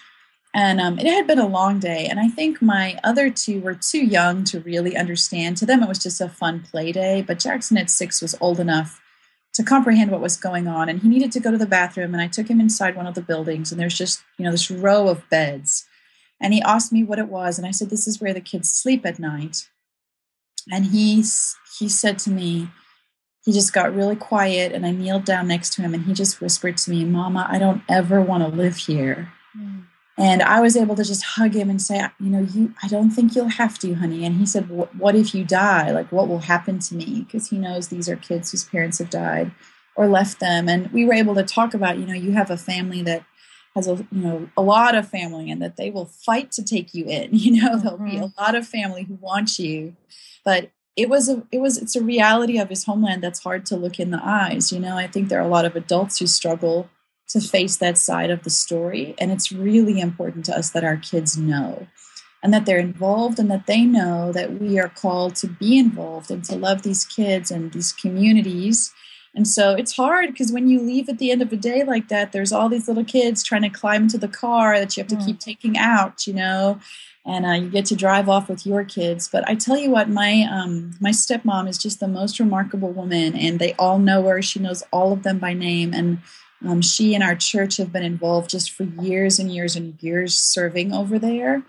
And 0.57 0.81
um, 0.81 0.97
it 0.97 1.05
had 1.05 1.27
been 1.27 1.37
a 1.37 1.45
long 1.45 1.77
day. 1.77 2.07
And 2.09 2.19
I 2.19 2.29
think 2.29 2.63
my 2.63 2.99
other 3.03 3.29
two 3.29 3.61
were 3.61 3.75
too 3.75 4.03
young 4.03 4.43
to 4.45 4.59
really 4.61 4.97
understand. 4.97 5.55
To 5.57 5.67
them, 5.67 5.83
it 5.83 5.87
was 5.87 5.99
just 5.99 6.19
a 6.19 6.27
fun 6.27 6.61
play 6.61 6.91
day. 6.91 7.21
But 7.21 7.37
Jackson 7.37 7.77
at 7.77 7.91
six 7.91 8.23
was 8.23 8.35
old 8.41 8.59
enough 8.59 8.99
to 9.53 9.63
comprehend 9.63 10.11
what 10.11 10.21
was 10.21 10.37
going 10.37 10.67
on 10.67 10.87
and 10.87 11.01
he 11.01 11.09
needed 11.09 11.31
to 11.31 11.39
go 11.39 11.49
to 11.49 11.57
the 11.57 11.65
bathroom 11.65 12.13
and 12.13 12.21
i 12.21 12.27
took 12.27 12.47
him 12.47 12.59
inside 12.59 12.95
one 12.95 13.07
of 13.07 13.15
the 13.15 13.23
buildings 13.23 13.71
and 13.71 13.81
there's 13.81 13.97
just 13.97 14.21
you 14.37 14.45
know 14.45 14.51
this 14.51 14.69
row 14.69 15.07
of 15.07 15.27
beds 15.31 15.85
and 16.39 16.53
he 16.53 16.61
asked 16.61 16.93
me 16.93 17.03
what 17.03 17.17
it 17.17 17.27
was 17.27 17.57
and 17.57 17.65
i 17.65 17.71
said 17.71 17.89
this 17.89 18.07
is 18.07 18.21
where 18.21 18.35
the 18.35 18.41
kids 18.41 18.69
sleep 18.69 19.03
at 19.03 19.17
night 19.17 19.67
and 20.71 20.87
he 20.87 21.23
he 21.79 21.89
said 21.89 22.19
to 22.19 22.29
me 22.29 22.69
he 23.45 23.51
just 23.51 23.73
got 23.73 23.95
really 23.95 24.15
quiet 24.15 24.73
and 24.73 24.85
i 24.85 24.91
kneeled 24.91 25.25
down 25.25 25.47
next 25.47 25.73
to 25.73 25.81
him 25.81 25.95
and 25.95 26.03
he 26.03 26.13
just 26.13 26.39
whispered 26.39 26.77
to 26.77 26.91
me 26.91 27.03
mama 27.03 27.47
i 27.49 27.57
don't 27.57 27.81
ever 27.89 28.21
want 28.21 28.43
to 28.43 28.55
live 28.55 28.77
here 28.77 29.33
mm. 29.57 29.83
And 30.19 30.41
I 30.41 30.61
was 30.61 30.75
able 30.75 30.95
to 30.95 31.03
just 31.03 31.23
hug 31.23 31.53
him 31.53 31.69
and 31.69 31.79
say, 31.79 32.03
you 32.19 32.29
know, 32.29 32.39
you, 32.39 32.73
I 32.81 32.87
don't 32.87 33.11
think 33.11 33.35
you'll 33.35 33.49
have 33.49 33.77
to, 33.79 33.93
honey. 33.93 34.25
And 34.25 34.37
he 34.37 34.47
said, 34.47 34.67
what 34.97 35.15
if 35.15 35.35
you 35.35 35.43
die? 35.43 35.91
Like, 35.91 36.11
what 36.11 36.27
will 36.27 36.39
happen 36.39 36.79
to 36.79 36.95
me? 36.95 37.21
Because 37.21 37.49
he 37.49 37.57
knows 37.59 37.87
these 37.87 38.09
are 38.09 38.15
kids 38.15 38.49
whose 38.49 38.63
parents 38.63 38.97
have 38.97 39.11
died 39.11 39.51
or 39.95 40.07
left 40.07 40.39
them. 40.39 40.67
And 40.67 40.91
we 40.91 41.05
were 41.05 41.13
able 41.13 41.35
to 41.35 41.43
talk 41.43 41.75
about, 41.75 41.99
you 41.99 42.05
know, 42.07 42.15
you 42.15 42.31
have 42.31 42.49
a 42.49 42.57
family 42.57 43.03
that 43.03 43.25
has 43.75 43.87
a, 43.87 43.95
you 44.11 44.21
know, 44.21 44.49
a 44.57 44.61
lot 44.63 44.95
of 44.95 45.07
family 45.07 45.51
and 45.51 45.61
that 45.61 45.77
they 45.77 45.91
will 45.91 46.05
fight 46.05 46.51
to 46.53 46.63
take 46.63 46.95
you 46.95 47.05
in. 47.05 47.29
You 47.37 47.61
know, 47.61 47.77
there'll 47.77 47.99
be 47.99 48.17
a 48.17 48.21
mm-hmm. 48.21 48.41
lot 48.41 48.55
of 48.55 48.67
family 48.67 49.03
who 49.03 49.15
want 49.15 49.59
you, 49.59 49.95
but 50.43 50.71
it 50.95 51.09
was 51.09 51.29
a, 51.29 51.45
it 51.51 51.59
was, 51.59 51.77
it's 51.77 51.95
a 51.95 52.03
reality 52.03 52.57
of 52.57 52.69
his 52.69 52.85
homeland 52.85 53.21
that's 53.21 53.43
hard 53.43 53.67
to 53.67 53.77
look 53.77 53.99
in 53.99 54.09
the 54.09 54.19
eyes. 54.23 54.71
You 54.71 54.79
know, 54.79 54.97
I 54.97 55.05
think 55.05 55.29
there 55.29 55.39
are 55.39 55.45
a 55.45 55.47
lot 55.47 55.65
of 55.65 55.75
adults 55.75 56.17
who 56.17 56.25
struggle 56.25 56.89
to 57.29 57.41
face 57.41 57.77
that 57.77 57.97
side 57.97 58.29
of 58.29 58.43
the 58.43 58.49
story. 58.49 59.15
And 59.17 59.31
it's 59.31 59.51
really 59.51 59.99
important 59.99 60.45
to 60.45 60.57
us 60.57 60.69
that 60.71 60.83
our 60.83 60.97
kids 60.97 61.37
know 61.37 61.87
and 62.43 62.53
that 62.53 62.65
they're 62.65 62.79
involved 62.79 63.39
and 63.39 63.49
that 63.51 63.67
they 63.67 63.83
know 63.83 64.31
that 64.31 64.59
we 64.59 64.79
are 64.79 64.89
called 64.89 65.35
to 65.35 65.47
be 65.47 65.77
involved 65.77 66.31
and 66.31 66.43
to 66.45 66.55
love 66.55 66.83
these 66.83 67.05
kids 67.05 67.51
and 67.51 67.71
these 67.73 67.91
communities. 67.91 68.93
And 69.35 69.47
so 69.47 69.73
it's 69.73 69.95
hard 69.95 70.31
because 70.31 70.51
when 70.51 70.67
you 70.67 70.81
leave 70.81 71.09
at 71.09 71.17
the 71.17 71.31
end 71.31 71.41
of 71.41 71.51
a 71.51 71.57
day 71.57 71.83
like 71.83 72.07
that, 72.07 72.31
there's 72.31 72.51
all 72.51 72.69
these 72.69 72.87
little 72.87 73.03
kids 73.03 73.43
trying 73.43 73.63
to 73.63 73.69
climb 73.69 74.03
into 74.03 74.17
the 74.17 74.27
car 74.27 74.79
that 74.79 74.95
you 74.95 75.01
have 75.01 75.09
to 75.09 75.15
mm. 75.15 75.25
keep 75.25 75.39
taking 75.39 75.77
out, 75.77 76.25
you 76.25 76.33
know, 76.33 76.79
and 77.25 77.45
uh, 77.45 77.51
you 77.51 77.69
get 77.69 77.85
to 77.87 77.95
drive 77.95 78.29
off 78.29 78.49
with 78.49 78.65
your 78.65 78.83
kids. 78.85 79.27
But 79.27 79.47
I 79.47 79.53
tell 79.55 79.77
you 79.77 79.91
what, 79.91 80.09
my 80.09 80.47
um, 80.49 80.95
my 80.99 81.11
stepmom 81.11 81.67
is 81.67 81.77
just 81.77 81.99
the 81.99 82.07
most 82.07 82.39
remarkable 82.39 82.91
woman, 82.91 83.35
and 83.35 83.59
they 83.59 83.73
all 83.73 83.99
know 83.99 84.23
her. 84.23 84.41
She 84.41 84.59
knows 84.59 84.83
all 84.91 85.11
of 85.11 85.23
them 85.23 85.37
by 85.37 85.53
name, 85.53 85.93
and 85.93 86.19
um, 86.65 86.81
she 86.81 87.13
and 87.13 87.23
our 87.23 87.35
church 87.35 87.77
have 87.77 87.91
been 87.91 88.03
involved 88.03 88.49
just 88.49 88.71
for 88.71 88.83
years 88.83 89.39
and 89.39 89.53
years 89.53 89.75
and 89.75 90.01
years 90.01 90.35
serving 90.35 90.93
over 90.93 91.19
there 91.19 91.63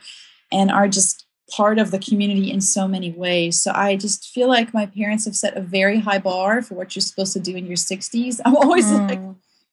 and 0.51 0.71
are 0.71 0.89
just 0.89 1.27
part 1.51 1.79
of 1.79 1.91
the 1.91 1.99
community 1.99 2.51
in 2.51 2.61
so 2.61 2.87
many 2.87 3.11
ways. 3.11 3.61
So 3.61 3.73
I 3.75 3.97
just 3.97 4.29
feel 4.29 4.49
like 4.49 4.75
my 4.75 4.87
parents 4.87 5.25
have 5.25 5.37
set 5.37 5.57
a 5.57 5.61
very 5.61 6.01
high 6.01 6.19
bar 6.19 6.63
for 6.63 6.75
what 6.75 6.95
you're 6.95 7.03
supposed 7.03 7.33
to 7.35 7.41
do 7.41 7.57
in 7.57 7.67
your 7.67 7.77
60s. 7.77 8.41
I'm 8.45 8.57
always 8.57 8.87
mm. 8.87 9.09
like, 9.09 9.21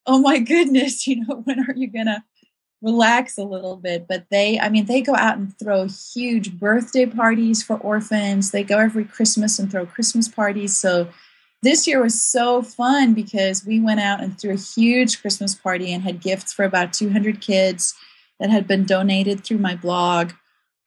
oh 0.06 0.20
my 0.20 0.40
goodness, 0.40 1.08
you 1.08 1.26
know, 1.26 1.42
when 1.44 1.60
are 1.60 1.76
you 1.76 1.88
going 1.88 2.08
to 2.08 2.24
relax 2.82 3.38
a 3.38 3.44
little 3.44 3.78
bit? 3.78 4.08
But 4.08 4.26
they, 4.30 4.60
I 4.60 4.70
mean, 4.70 4.86
they 4.86 5.02
go 5.02 5.16
out 5.16 5.38
and 5.38 5.58
throw 5.58 5.88
huge 5.88 6.58
birthday 6.60 7.06
parties 7.06 7.64
for 7.64 7.78
orphans. 7.78 8.52
They 8.52 8.64
go 8.64 8.78
every 8.78 9.06
Christmas 9.06 9.60
and 9.60 9.72
throw 9.72 9.86
Christmas 9.86 10.28
parties. 10.28 10.78
So 10.78 11.10
this 11.66 11.88
year 11.88 12.02
was 12.02 12.22
so 12.22 12.62
fun 12.62 13.14
because 13.14 13.66
we 13.66 13.80
went 13.80 14.00
out 14.00 14.22
and 14.22 14.40
threw 14.40 14.54
a 14.54 14.56
huge 14.56 15.22
Christmas 15.22 15.56
party 15.56 15.92
and 15.92 16.04
had 16.04 16.22
gifts 16.22 16.54
for 16.54 16.64
about 16.64 16.94
200 16.94 17.42
kids 17.42 17.94
that 18.40 18.50
had 18.50 18.68
been 18.68 18.86
donated 18.86 19.44
through 19.44 19.58
my 19.58 19.76
blog. 19.76 20.34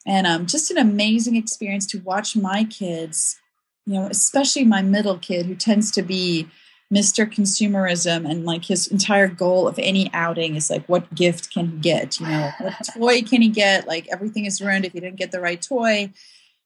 And 0.06 0.26
um, 0.26 0.46
just 0.46 0.70
an 0.70 0.78
amazing 0.78 1.36
experience 1.36 1.86
to 1.86 1.98
watch 1.98 2.36
my 2.36 2.64
kids, 2.64 3.38
you 3.86 3.94
know, 3.94 4.06
especially 4.06 4.64
my 4.64 4.82
middle 4.82 5.18
kid 5.18 5.46
who 5.46 5.54
tends 5.54 5.90
to 5.92 6.02
be 6.02 6.48
Mr. 6.92 7.30
Consumerism 7.30 8.28
and 8.28 8.44
like 8.46 8.64
his 8.64 8.86
entire 8.86 9.28
goal 9.28 9.68
of 9.68 9.78
any 9.78 10.10
outing 10.14 10.54
is 10.54 10.70
like, 10.70 10.86
what 10.88 11.14
gift 11.14 11.52
can 11.52 11.68
he 11.68 11.76
get? 11.76 12.18
You 12.20 12.26
know, 12.26 12.50
what 12.58 12.74
toy 12.94 13.22
can 13.22 13.42
he 13.42 13.48
get? 13.48 13.86
Like 13.86 14.08
everything 14.08 14.46
is 14.46 14.62
ruined 14.62 14.84
if 14.84 14.92
he 14.92 15.00
didn't 15.00 15.18
get 15.18 15.32
the 15.32 15.40
right 15.40 15.60
toy 15.60 16.10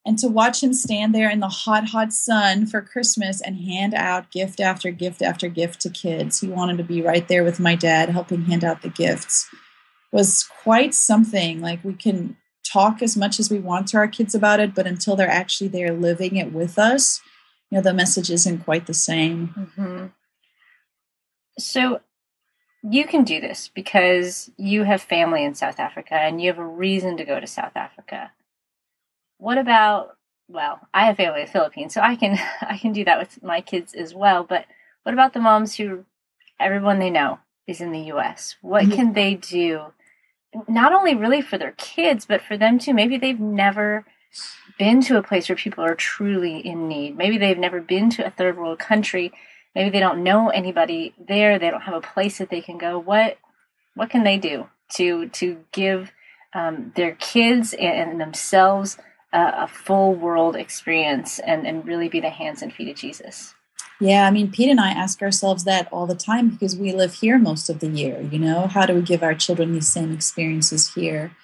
and 0.04 0.18
to 0.18 0.28
watch 0.28 0.62
him 0.62 0.72
stand 0.72 1.14
there 1.14 1.30
in 1.30 1.40
the 1.40 1.48
hot, 1.48 1.88
hot 1.88 2.12
sun 2.12 2.66
for 2.66 2.80
Christmas 2.80 3.40
and 3.40 3.56
hand 3.56 3.94
out 3.94 4.30
gift 4.30 4.60
after 4.60 4.90
gift 4.90 5.22
after 5.22 5.48
gift 5.48 5.80
to 5.82 5.90
kids. 5.90 6.40
He 6.40 6.48
wanted 6.48 6.78
to 6.78 6.84
be 6.84 7.02
right 7.02 7.26
there 7.28 7.44
with 7.44 7.60
my 7.60 7.74
dad, 7.76 8.08
helping 8.08 8.42
hand 8.46 8.64
out 8.64 8.82
the 8.82 8.88
gifts, 8.88 9.48
was 10.10 10.44
quite 10.62 10.94
something. 10.94 11.60
Like 11.60 11.84
we 11.84 11.94
can 11.94 12.36
talk 12.64 13.02
as 13.02 13.16
much 13.16 13.38
as 13.38 13.50
we 13.50 13.58
want 13.58 13.88
to 13.88 13.96
our 13.98 14.08
kids 14.08 14.34
about 14.34 14.60
it, 14.60 14.74
but 14.74 14.86
until 14.86 15.14
they're 15.14 15.28
actually 15.28 15.68
there 15.68 15.92
living 15.92 16.36
it 16.36 16.52
with 16.52 16.78
us, 16.78 17.20
you 17.70 17.78
know 17.78 17.82
the 17.82 17.94
message 17.94 18.30
isn't 18.30 18.64
quite 18.64 18.86
the 18.86 18.94
same. 18.94 19.48
Mm-hmm. 19.48 20.06
So 21.58 22.00
you 22.82 23.04
can 23.06 23.22
do 23.24 23.40
this 23.40 23.70
because 23.72 24.50
you 24.56 24.82
have 24.82 25.00
family 25.00 25.44
in 25.44 25.54
South 25.54 25.78
Africa 25.78 26.14
and 26.14 26.40
you 26.40 26.48
have 26.48 26.58
a 26.58 26.66
reason 26.66 27.16
to 27.16 27.24
go 27.24 27.38
to 27.38 27.46
South 27.46 27.76
Africa. 27.76 28.32
What 29.42 29.59
about 29.59 30.16
well, 30.48 30.81
I 30.92 31.07
have 31.07 31.16
family 31.16 31.40
in 31.40 31.46
the 31.46 31.52
Philippines, 31.52 31.94
so 31.94 32.00
I 32.00 32.16
can 32.16 32.38
I 32.62 32.78
can 32.78 32.92
do 32.92 33.05
that 33.05 33.18
with 33.18 33.42
my 33.42 33.61
kids 33.61 33.94
as 33.94 34.14
well, 34.14 34.44
but 34.44 34.66
what 35.02 35.12
about 35.12 35.33
the 35.33 35.40
moms 35.40 35.76
who 35.76 36.05
everyone 36.61 36.98
they 36.98 37.11
know 37.11 37.40
is 37.66 37.81
in 37.81 37.92
the 37.92 38.12
US? 38.12 38.57
What 38.62 38.85
mm-hmm. 38.85 38.94
can 38.94 39.12
they 39.14 39.35
do 39.35 39.92
not 40.68 40.92
only 40.92 41.14
really 41.14 41.40
for 41.40 41.59
their 41.59 41.72
kids, 41.72 42.26
but 42.26 42.42
for 42.42 42.57
them 42.57 42.78
too? 42.78 42.94
Maybe 42.94 43.16
they've 43.16 43.40
never 43.40 44.05
been 44.78 45.00
to 45.02 45.18
a 45.18 45.22
place 45.22 45.48
where 45.48 45.57
people 45.57 45.85
are 45.85 45.94
truly 45.94 46.59
in 46.59 46.88
need. 46.88 47.16
Maybe 47.16 47.37
they've 47.37 47.59
never 47.59 47.81
been 47.81 48.11
to 48.11 48.26
a 48.26 48.31
third 48.31 48.57
world 48.57 48.78
country 48.78 49.33
maybe 49.74 49.90
they 49.90 50.00
don't 50.00 50.22
know 50.22 50.48
anybody 50.48 51.14
there 51.18 51.59
they 51.59 51.70
don't 51.70 51.83
have 51.83 51.94
a 51.94 52.00
place 52.00 52.38
that 52.38 52.50
they 52.50 52.61
can 52.61 52.78
go 52.78 52.98
what 52.98 53.38
what 53.94 54.11
can 54.11 54.24
they 54.24 54.38
do 54.38 54.68
to 54.90 55.28
to 55.31 55.64
give 55.72 56.12
um, 56.55 56.92
their 56.96 57.14
kids 57.14 57.72
and, 57.72 58.11
and 58.11 58.20
themselves 58.20 58.98
a 59.32 59.66
full 59.66 60.14
world 60.14 60.56
experience 60.56 61.38
and, 61.38 61.66
and 61.66 61.86
really 61.86 62.08
be 62.08 62.20
the 62.20 62.30
hands 62.30 62.62
and 62.62 62.72
feet 62.72 62.88
of 62.88 62.96
jesus 62.96 63.54
yeah, 64.02 64.26
I 64.26 64.32
mean, 64.32 64.50
Pete 64.50 64.68
and 64.68 64.80
I 64.80 64.90
ask 64.90 65.22
ourselves 65.22 65.62
that 65.62 65.86
all 65.92 66.08
the 66.08 66.16
time 66.16 66.48
because 66.48 66.74
we 66.76 66.90
live 66.92 67.14
here 67.14 67.38
most 67.38 67.70
of 67.70 67.78
the 67.78 67.86
year. 67.86 68.20
You 68.20 68.40
know, 68.40 68.66
how 68.66 68.84
do 68.84 68.94
we 68.94 69.00
give 69.00 69.22
our 69.22 69.34
children 69.34 69.72
these 69.72 69.86
same 69.86 70.12
experiences 70.12 70.92
here? 70.92 71.36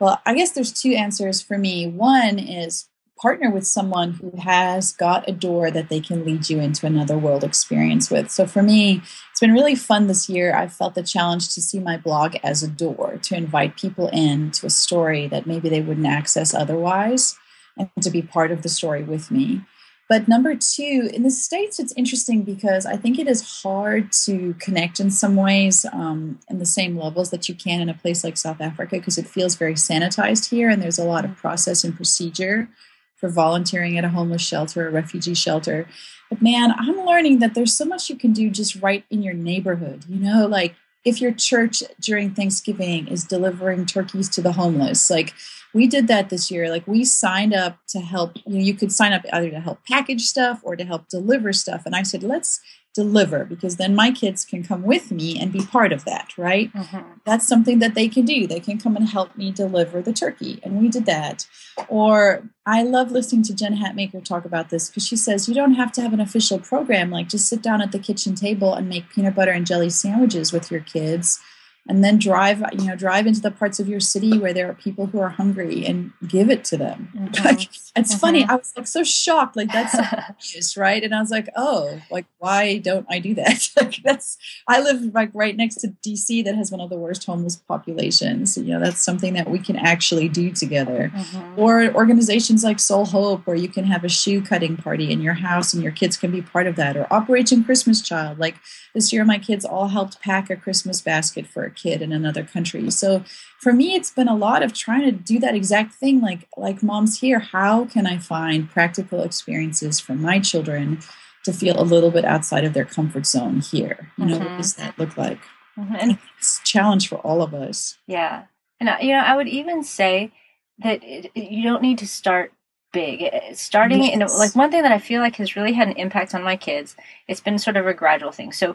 Well, 0.00 0.18
I 0.24 0.34
guess 0.34 0.52
there's 0.52 0.72
two 0.72 0.92
answers 0.92 1.42
for 1.42 1.58
me. 1.58 1.86
One 1.86 2.38
is 2.38 2.88
partner 3.20 3.50
with 3.50 3.66
someone 3.66 4.12
who 4.12 4.32
has 4.38 4.92
got 4.92 5.28
a 5.28 5.32
door 5.32 5.70
that 5.70 5.88
they 5.88 6.00
can 6.00 6.24
lead 6.24 6.48
you 6.48 6.60
into 6.60 6.86
another 6.86 7.18
world 7.18 7.44
experience 7.44 8.10
with. 8.10 8.30
So 8.30 8.46
for 8.46 8.62
me, 8.62 9.02
it's 9.30 9.40
been 9.40 9.52
really 9.52 9.74
fun 9.74 10.06
this 10.06 10.28
year. 10.28 10.54
I've 10.54 10.72
felt 10.72 10.94
the 10.94 11.02
challenge 11.02 11.54
to 11.54 11.62
see 11.62 11.80
my 11.80 11.96
blog 11.96 12.36
as 12.42 12.62
a 12.62 12.68
door 12.68 13.18
to 13.22 13.36
invite 13.36 13.76
people 13.76 14.08
in 14.08 14.50
to 14.52 14.66
a 14.66 14.70
story 14.70 15.26
that 15.28 15.46
maybe 15.46 15.68
they 15.68 15.80
wouldn't 15.80 16.06
access 16.06 16.54
otherwise 16.54 17.36
and 17.76 17.90
to 18.00 18.10
be 18.10 18.22
part 18.22 18.50
of 18.50 18.62
the 18.62 18.68
story 18.68 19.02
with 19.02 19.30
me. 19.30 19.62
But 20.08 20.26
number 20.26 20.54
two, 20.54 21.10
in 21.12 21.22
the 21.22 21.30
States, 21.30 21.78
it's 21.78 21.92
interesting 21.92 22.42
because 22.42 22.86
I 22.86 22.96
think 22.96 23.18
it 23.18 23.28
is 23.28 23.62
hard 23.62 24.10
to 24.24 24.54
connect 24.58 25.00
in 25.00 25.10
some 25.10 25.36
ways 25.36 25.84
um, 25.92 26.40
in 26.48 26.58
the 26.58 26.66
same 26.66 26.96
levels 26.96 27.30
that 27.30 27.46
you 27.46 27.54
can 27.54 27.82
in 27.82 27.90
a 27.90 27.94
place 27.94 28.24
like 28.24 28.38
South 28.38 28.62
Africa 28.62 28.96
because 28.96 29.18
it 29.18 29.28
feels 29.28 29.56
very 29.56 29.74
sanitized 29.74 30.48
here 30.48 30.70
and 30.70 30.80
there's 30.80 30.98
a 30.98 31.04
lot 31.04 31.26
of 31.26 31.36
process 31.36 31.84
and 31.84 31.94
procedure 31.94 32.70
for 33.18 33.28
volunteering 33.28 33.98
at 33.98 34.04
a 34.04 34.08
homeless 34.08 34.42
shelter, 34.42 34.88
a 34.88 34.90
refugee 34.90 35.34
shelter. 35.34 35.86
But 36.30 36.40
man, 36.40 36.72
I'm 36.78 37.04
learning 37.04 37.40
that 37.40 37.54
there's 37.54 37.74
so 37.74 37.84
much 37.84 38.08
you 38.08 38.16
can 38.16 38.32
do 38.32 38.50
just 38.50 38.76
right 38.76 39.04
in 39.10 39.22
your 39.22 39.34
neighborhood. 39.34 40.04
You 40.08 40.20
know, 40.20 40.46
like 40.46 40.74
if 41.04 41.20
your 41.20 41.32
church 41.32 41.82
during 42.00 42.34
Thanksgiving 42.34 43.08
is 43.08 43.24
delivering 43.24 43.86
turkeys 43.86 44.28
to 44.30 44.42
the 44.42 44.52
homeless, 44.52 45.10
like 45.10 45.34
we 45.74 45.86
did 45.86 46.08
that 46.08 46.30
this 46.30 46.50
year. 46.50 46.70
Like 46.70 46.86
we 46.86 47.04
signed 47.04 47.54
up 47.54 47.78
to 47.88 48.00
help, 48.00 48.36
you 48.46 48.54
know, 48.54 48.60
you 48.60 48.74
could 48.74 48.92
sign 48.92 49.12
up 49.12 49.22
either 49.32 49.50
to 49.50 49.60
help 49.60 49.84
package 49.86 50.22
stuff 50.22 50.60
or 50.62 50.76
to 50.76 50.84
help 50.84 51.08
deliver 51.08 51.52
stuff. 51.52 51.82
And 51.84 51.94
I 51.94 52.02
said, 52.02 52.22
let's 52.22 52.60
deliver 52.98 53.44
because 53.44 53.76
then 53.76 53.94
my 53.94 54.10
kids 54.10 54.44
can 54.44 54.64
come 54.64 54.82
with 54.82 55.12
me 55.12 55.38
and 55.38 55.52
be 55.52 55.64
part 55.64 55.92
of 55.92 56.04
that, 56.04 56.36
right? 56.36 56.72
Mm-hmm. 56.72 57.12
That's 57.24 57.46
something 57.46 57.78
that 57.78 57.94
they 57.94 58.08
can 58.08 58.24
do. 58.24 58.48
They 58.48 58.58
can 58.58 58.76
come 58.76 58.96
and 58.96 59.08
help 59.08 59.36
me 59.36 59.52
deliver 59.52 60.02
the 60.02 60.12
turkey. 60.12 60.58
And 60.64 60.80
we 60.80 60.88
did 60.88 61.06
that. 61.06 61.46
Or 61.86 62.42
I 62.66 62.82
love 62.82 63.12
listening 63.12 63.44
to 63.44 63.54
Jen 63.54 63.76
Hatmaker 63.76 64.24
talk 64.24 64.44
about 64.44 64.70
this 64.70 64.88
because 64.88 65.06
she 65.06 65.14
says 65.14 65.48
you 65.48 65.54
don't 65.54 65.74
have 65.74 65.92
to 65.92 66.02
have 66.02 66.12
an 66.12 66.18
official 66.18 66.58
program. 66.58 67.12
Like 67.12 67.28
just 67.28 67.46
sit 67.46 67.62
down 67.62 67.80
at 67.80 67.92
the 67.92 68.00
kitchen 68.00 68.34
table 68.34 68.74
and 68.74 68.88
make 68.88 69.10
peanut 69.10 69.36
butter 69.36 69.52
and 69.52 69.64
jelly 69.64 69.90
sandwiches 69.90 70.52
with 70.52 70.72
your 70.72 70.80
kids 70.80 71.38
and 71.88 72.04
then 72.04 72.18
drive 72.18 72.62
you 72.72 72.86
know 72.86 72.94
drive 72.94 73.26
into 73.26 73.40
the 73.40 73.50
parts 73.50 73.80
of 73.80 73.88
your 73.88 73.98
city 73.98 74.38
where 74.38 74.52
there 74.52 74.68
are 74.68 74.74
people 74.74 75.06
who 75.06 75.18
are 75.18 75.30
hungry 75.30 75.86
and 75.86 76.12
give 76.26 76.50
it 76.50 76.64
to 76.64 76.76
them. 76.76 77.08
Mm-hmm. 77.18 77.44
like, 77.44 77.60
it's 77.62 77.92
mm-hmm. 77.96 78.18
funny 78.18 78.44
i 78.44 78.54
was 78.54 78.72
like 78.76 78.86
so 78.86 79.02
shocked. 79.02 79.56
Like 79.56 79.72
that's 79.72 79.94
obvious 80.30 80.76
right? 80.76 81.02
And 81.02 81.14
i 81.14 81.20
was 81.20 81.30
like 81.30 81.48
oh 81.56 82.00
like 82.10 82.26
why 82.38 82.78
don't 82.78 83.06
i 83.10 83.18
do 83.18 83.34
that? 83.34 83.68
Like 83.78 83.96
that's 84.02 84.36
i 84.66 84.80
live 84.80 85.14
like 85.14 85.30
right 85.34 85.56
next 85.56 85.76
to 85.76 85.88
dc 86.04 86.44
that 86.44 86.54
has 86.54 86.70
one 86.70 86.80
of 86.80 86.90
the 86.90 86.96
worst 86.96 87.24
homeless 87.24 87.56
populations. 87.56 88.56
You 88.56 88.74
know 88.74 88.80
that's 88.80 89.02
something 89.02 89.34
that 89.34 89.50
we 89.50 89.58
can 89.58 89.76
actually 89.76 90.28
do 90.28 90.52
together. 90.52 91.10
Mm-hmm. 91.14 91.60
or 91.60 91.92
organizations 91.94 92.62
like 92.62 92.78
Sole 92.78 93.06
Hope 93.06 93.46
where 93.46 93.56
you 93.56 93.68
can 93.68 93.84
have 93.84 94.04
a 94.04 94.08
shoe 94.08 94.42
cutting 94.42 94.76
party 94.76 95.10
in 95.10 95.20
your 95.20 95.34
house 95.34 95.72
and 95.72 95.82
your 95.82 95.92
kids 95.92 96.16
can 96.16 96.30
be 96.30 96.42
part 96.42 96.66
of 96.66 96.76
that. 96.76 96.96
Or 96.96 97.12
operation 97.12 97.64
christmas 97.64 98.00
child. 98.02 98.38
Like 98.38 98.56
this 98.94 99.12
year 99.12 99.24
my 99.24 99.38
kids 99.38 99.64
all 99.64 99.88
helped 99.88 100.20
pack 100.20 100.50
a 100.50 100.56
christmas 100.56 101.00
basket 101.00 101.46
for 101.46 101.64
a 101.64 101.70
kid 101.78 102.02
in 102.02 102.12
another 102.12 102.44
country 102.44 102.90
so 102.90 103.22
for 103.58 103.72
me 103.72 103.94
it's 103.94 104.10
been 104.10 104.28
a 104.28 104.36
lot 104.36 104.62
of 104.62 104.72
trying 104.72 105.02
to 105.02 105.12
do 105.12 105.38
that 105.38 105.54
exact 105.54 105.94
thing 105.94 106.20
like 106.20 106.48
like 106.56 106.82
moms 106.82 107.20
here 107.20 107.38
how 107.38 107.84
can 107.86 108.06
i 108.06 108.18
find 108.18 108.70
practical 108.70 109.22
experiences 109.22 110.00
for 110.00 110.14
my 110.14 110.38
children 110.38 110.98
to 111.44 111.52
feel 111.52 111.80
a 111.80 111.84
little 111.84 112.10
bit 112.10 112.24
outside 112.24 112.64
of 112.64 112.74
their 112.74 112.84
comfort 112.84 113.26
zone 113.26 113.60
here 113.60 114.12
you 114.18 114.26
know 114.26 114.38
mm-hmm. 114.38 114.44
what 114.44 114.56
does 114.58 114.74
that 114.74 114.98
look 114.98 115.16
like 115.16 115.40
mm-hmm. 115.78 115.94
and 115.94 116.18
it's 116.38 116.60
a 116.60 116.64
challenge 116.64 117.08
for 117.08 117.16
all 117.16 117.42
of 117.42 117.54
us 117.54 117.98
yeah 118.06 118.44
and 118.80 118.90
you 119.00 119.12
know 119.12 119.20
i 119.20 119.36
would 119.36 119.48
even 119.48 119.82
say 119.82 120.32
that 120.78 121.02
it, 121.02 121.30
you 121.34 121.62
don't 121.62 121.82
need 121.82 121.98
to 121.98 122.06
start 122.06 122.52
big. 122.92 123.30
Starting 123.54 124.04
yes. 124.04 124.14
in 124.14 124.38
like 124.38 124.54
one 124.54 124.70
thing 124.70 124.82
that 124.82 124.92
I 124.92 124.98
feel 124.98 125.20
like 125.20 125.36
has 125.36 125.56
really 125.56 125.72
had 125.72 125.88
an 125.88 125.96
impact 125.96 126.34
on 126.34 126.42
my 126.42 126.56
kids. 126.56 126.96
It's 127.26 127.40
been 127.40 127.58
sort 127.58 127.76
of 127.76 127.86
a 127.86 127.94
gradual 127.94 128.32
thing. 128.32 128.52
So 128.52 128.70
uh, 128.70 128.74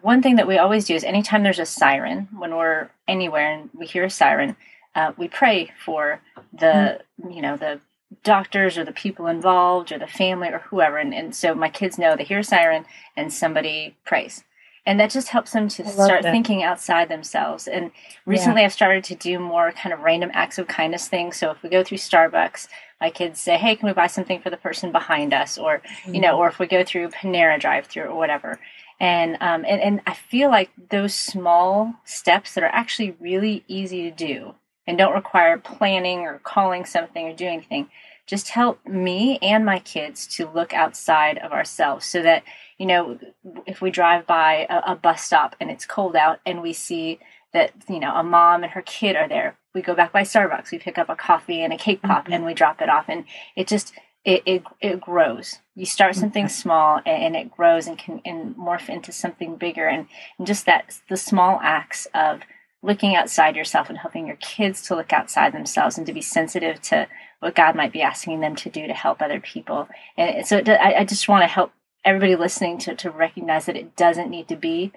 one 0.00 0.22
thing 0.22 0.36
that 0.36 0.46
we 0.46 0.58
always 0.58 0.84
do 0.84 0.94
is 0.94 1.04
anytime 1.04 1.42
there's 1.42 1.58
a 1.58 1.66
siren 1.66 2.28
when 2.36 2.54
we're 2.54 2.90
anywhere 3.08 3.52
and 3.52 3.70
we 3.72 3.86
hear 3.86 4.04
a 4.04 4.10
siren, 4.10 4.56
uh, 4.94 5.12
we 5.16 5.28
pray 5.28 5.72
for 5.84 6.20
the 6.52 7.00
mm-hmm. 7.20 7.30
you 7.30 7.42
know 7.42 7.56
the 7.56 7.80
doctors 8.22 8.76
or 8.76 8.84
the 8.84 8.92
people 8.92 9.26
involved 9.26 9.90
or 9.90 9.98
the 9.98 10.06
family 10.06 10.48
or 10.48 10.58
whoever. 10.58 10.98
And, 10.98 11.14
and 11.14 11.34
so 11.34 11.54
my 11.54 11.70
kids 11.70 11.96
know 11.96 12.14
they 12.14 12.24
hear 12.24 12.40
a 12.40 12.44
siren 12.44 12.84
and 13.16 13.32
somebody 13.32 13.96
prays 14.04 14.44
and 14.84 14.98
that 14.98 15.10
just 15.10 15.28
helps 15.28 15.52
them 15.52 15.68
to 15.68 15.88
start 15.88 16.22
that. 16.22 16.32
thinking 16.32 16.62
outside 16.62 17.08
themselves 17.08 17.68
and 17.68 17.90
recently 18.26 18.60
yeah. 18.62 18.66
i've 18.66 18.72
started 18.72 19.04
to 19.04 19.14
do 19.14 19.38
more 19.38 19.72
kind 19.72 19.92
of 19.92 20.00
random 20.00 20.30
acts 20.32 20.58
of 20.58 20.66
kindness 20.66 21.08
things 21.08 21.36
so 21.36 21.50
if 21.50 21.62
we 21.62 21.68
go 21.68 21.84
through 21.84 21.98
starbucks 21.98 22.68
my 23.00 23.10
kids 23.10 23.40
say 23.40 23.56
hey 23.56 23.76
can 23.76 23.86
we 23.86 23.92
buy 23.92 24.06
something 24.06 24.40
for 24.40 24.50
the 24.50 24.56
person 24.56 24.92
behind 24.92 25.32
us 25.32 25.58
or 25.58 25.78
mm-hmm. 25.78 26.14
you 26.14 26.20
know 26.20 26.36
or 26.36 26.48
if 26.48 26.58
we 26.58 26.66
go 26.66 26.84
through 26.84 27.08
panera 27.08 27.58
drive 27.60 27.86
through 27.86 28.04
or 28.04 28.16
whatever 28.16 28.58
and, 29.00 29.36
um, 29.40 29.64
and 29.66 29.80
and 29.80 30.00
i 30.06 30.14
feel 30.14 30.50
like 30.50 30.70
those 30.90 31.14
small 31.14 31.94
steps 32.04 32.54
that 32.54 32.64
are 32.64 32.74
actually 32.74 33.16
really 33.20 33.64
easy 33.68 34.02
to 34.02 34.10
do 34.10 34.54
and 34.86 34.98
don't 34.98 35.14
require 35.14 35.58
planning 35.58 36.20
or 36.20 36.40
calling 36.44 36.84
something 36.84 37.26
or 37.26 37.34
doing 37.34 37.54
anything 37.54 37.88
just 38.26 38.50
help 38.50 38.84
me 38.86 39.38
and 39.42 39.64
my 39.64 39.78
kids 39.80 40.26
to 40.26 40.48
look 40.48 40.72
outside 40.72 41.38
of 41.38 41.52
ourselves 41.52 42.06
so 42.06 42.22
that 42.22 42.42
you 42.82 42.86
know, 42.86 43.16
if 43.64 43.80
we 43.80 43.92
drive 43.92 44.26
by 44.26 44.66
a, 44.68 44.92
a 44.92 44.96
bus 44.96 45.22
stop 45.22 45.54
and 45.60 45.70
it's 45.70 45.86
cold 45.86 46.16
out 46.16 46.40
and 46.44 46.60
we 46.60 46.72
see 46.72 47.20
that, 47.52 47.70
you 47.88 48.00
know, 48.00 48.12
a 48.12 48.24
mom 48.24 48.64
and 48.64 48.72
her 48.72 48.82
kid 48.82 49.14
are 49.14 49.28
there, 49.28 49.56
we 49.72 49.82
go 49.82 49.94
back 49.94 50.10
by 50.10 50.22
Starbucks, 50.22 50.72
we 50.72 50.80
pick 50.80 50.98
up 50.98 51.08
a 51.08 51.14
coffee 51.14 51.62
and 51.62 51.72
a 51.72 51.76
cake 51.76 52.02
pop 52.02 52.24
mm-hmm. 52.24 52.32
and 52.32 52.44
we 52.44 52.54
drop 52.54 52.82
it 52.82 52.88
off. 52.88 53.04
And 53.06 53.24
it 53.54 53.68
just, 53.68 53.92
it, 54.24 54.42
it, 54.46 54.62
it 54.80 55.00
grows. 55.00 55.58
You 55.74 55.86
start 55.86 56.14
something 56.14 56.48
small 56.48 57.00
and, 57.04 57.22
and, 57.22 57.36
it 57.36 57.50
grows 57.50 57.86
and 57.86 57.98
can 57.98 58.20
and 58.24 58.54
morph 58.56 58.88
into 58.88 59.10
something 59.10 59.56
bigger. 59.56 59.86
And, 59.86 60.06
and 60.38 60.46
just 60.46 60.66
that, 60.66 61.00
the 61.08 61.16
small 61.16 61.58
acts 61.62 62.06
of 62.14 62.42
looking 62.82 63.16
outside 63.16 63.56
yourself 63.56 63.88
and 63.88 63.98
helping 63.98 64.26
your 64.26 64.36
kids 64.36 64.82
to 64.82 64.96
look 64.96 65.12
outside 65.12 65.52
themselves 65.52 65.98
and 65.98 66.06
to 66.06 66.12
be 66.12 66.20
sensitive 66.20 66.80
to 66.82 67.08
what 67.40 67.54
God 67.54 67.74
might 67.74 67.92
be 67.92 68.02
asking 68.02 68.40
them 68.40 68.54
to 68.56 68.70
do 68.70 68.86
to 68.86 68.94
help 68.94 69.20
other 69.20 69.40
people. 69.40 69.88
And 70.16 70.46
so 70.46 70.62
I, 70.66 70.94
I 70.98 71.04
just 71.04 71.28
want 71.28 71.42
to 71.42 71.48
help 71.48 71.72
everybody 72.04 72.36
listening 72.36 72.78
to, 72.78 72.94
to 72.96 73.10
recognize 73.10 73.66
that 73.66 73.76
it 73.76 73.96
doesn't 73.96 74.30
need 74.30 74.48
to 74.48 74.56
be 74.56 74.92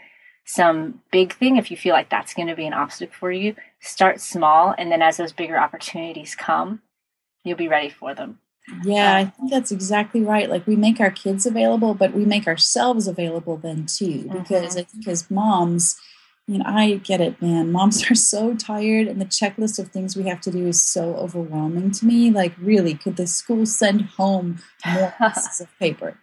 some 0.46 1.02
big 1.12 1.34
thing 1.34 1.58
if 1.58 1.72
you 1.72 1.78
feel 1.78 1.94
like 1.94 2.10
that's 2.10 2.34
going 2.34 2.48
to 2.48 2.56
be 2.56 2.68
an 2.68 2.74
obstacle 2.74 3.16
for 3.20 3.32
you 3.32 3.56
start 3.80 4.22
small 4.22 4.76
and 4.78 4.92
then 4.92 5.02
as 5.02 5.18
those 5.18 5.34
bigger 5.34 5.58
opportunities 5.58 6.36
come 6.36 6.82
you'll 7.44 7.58
be 7.58 7.68
ready 7.68 7.90
for 7.90 8.14
them 8.14 8.38
yeah 8.84 9.16
i 9.16 9.26
think 9.26 9.52
that's 9.52 9.72
exactly 9.72 10.22
right 10.22 10.50
like 10.50 10.66
we 10.66 10.76
make 10.76 11.00
our 11.00 11.12
kids 11.12 11.46
available 11.46 11.94
but 11.94 12.14
we 12.14 12.26
make 12.26 12.48
ourselves 12.48 13.08
available 13.08 13.58
then 13.58 13.86
too 13.86 14.24
because 14.32 14.76
mm-hmm. 14.76 14.80
i 14.80 14.84
think 14.84 15.08
as 15.08 15.30
moms 15.30 16.00
you 16.48 16.60
know, 16.60 16.66
I 16.68 16.96
get 16.98 17.22
it, 17.22 17.42
man. 17.42 17.72
Moms 17.72 18.04
are 18.12 18.16
so 18.16 18.56
tired, 18.56 19.08
and 19.08 19.20
the 19.20 19.26
checklist 19.26 19.80
of 19.80 19.90
things 19.90 20.16
we 20.16 20.24
have 20.24 20.42
to 20.42 20.52
do 20.52 20.68
is 20.68 20.82
so 20.82 21.16
overwhelming 21.16 21.92
to 21.92 22.06
me. 22.06 22.30
Like, 22.30 22.54
really, 22.60 22.94
could 22.94 23.16
the 23.16 23.28
school 23.28 23.66
send 23.66 24.02
home 24.02 24.60
more 24.86 25.14
pieces 25.20 25.62
of 25.62 25.80
paper? 25.80 26.20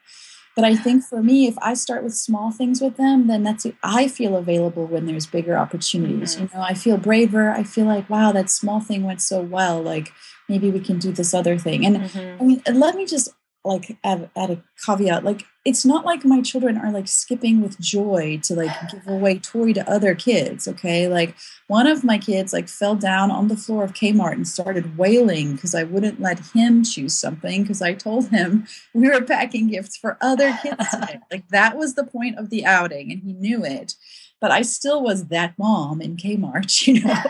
But 0.54 0.64
I 0.64 0.76
think 0.76 1.02
for 1.02 1.22
me, 1.22 1.46
if 1.46 1.56
I 1.62 1.74
start 1.74 2.04
with 2.04 2.14
small 2.14 2.50
things 2.50 2.80
with 2.80 2.96
them, 2.96 3.26
then 3.26 3.42
that's 3.42 3.66
I 3.82 4.06
feel 4.08 4.36
available 4.36 4.86
when 4.86 5.06
there's 5.06 5.26
bigger 5.26 5.56
opportunities. 5.56 6.34
Mm-hmm. 6.34 6.42
You 6.42 6.50
know, 6.54 6.64
I 6.64 6.74
feel 6.74 6.98
braver. 6.98 7.50
I 7.50 7.62
feel 7.62 7.86
like, 7.86 8.08
wow, 8.10 8.32
that 8.32 8.50
small 8.50 8.80
thing 8.80 9.02
went 9.04 9.22
so 9.22 9.40
well. 9.40 9.82
Like 9.82 10.12
maybe 10.48 10.70
we 10.70 10.80
can 10.80 10.98
do 10.98 11.10
this 11.10 11.32
other 11.32 11.56
thing. 11.56 11.86
And 11.86 11.96
mm-hmm. 11.96 12.42
I 12.42 12.44
mean, 12.44 12.62
let 12.70 12.96
me 12.96 13.06
just 13.06 13.30
like 13.64 13.96
add, 14.02 14.30
add 14.36 14.50
a 14.50 14.62
caveat 14.84 15.24
like 15.24 15.44
it's 15.64 15.84
not 15.84 16.04
like 16.04 16.24
my 16.24 16.40
children 16.40 16.76
are 16.76 16.90
like 16.90 17.06
skipping 17.06 17.60
with 17.60 17.78
joy 17.78 18.40
to 18.42 18.54
like 18.54 18.72
give 18.90 19.06
away 19.06 19.38
toy 19.38 19.72
to 19.72 19.88
other 19.88 20.14
kids 20.14 20.66
okay? 20.66 21.06
Like 21.06 21.36
one 21.68 21.86
of 21.86 22.02
my 22.02 22.18
kids 22.18 22.52
like 22.52 22.68
fell 22.68 22.96
down 22.96 23.30
on 23.30 23.48
the 23.48 23.56
floor 23.56 23.84
of 23.84 23.92
kmart 23.92 24.32
and 24.32 24.46
started 24.46 24.98
wailing 24.98 25.54
because 25.54 25.74
i 25.74 25.84
wouldn't 25.84 26.20
let 26.20 26.38
him 26.54 26.82
choose 26.84 27.18
something 27.18 27.62
because 27.62 27.80
i 27.80 27.94
told 27.94 28.28
him 28.28 28.66
we 28.94 29.08
were 29.08 29.22
packing 29.22 29.68
gifts 29.68 29.96
for 29.96 30.18
other 30.20 30.58
kids 30.62 30.88
today 30.90 31.18
like 31.30 31.48
that 31.48 31.76
was 31.76 31.94
the 31.94 32.04
point 32.04 32.38
of 32.38 32.50
the 32.50 32.64
outing 32.64 33.10
and 33.10 33.22
he 33.22 33.32
knew 33.32 33.64
it. 33.64 33.94
But 34.40 34.50
i 34.50 34.62
still 34.62 35.02
was 35.02 35.26
that 35.28 35.54
mom 35.56 36.02
in 36.02 36.16
kmart 36.16 36.86
you 36.86 37.02
know 37.04 37.22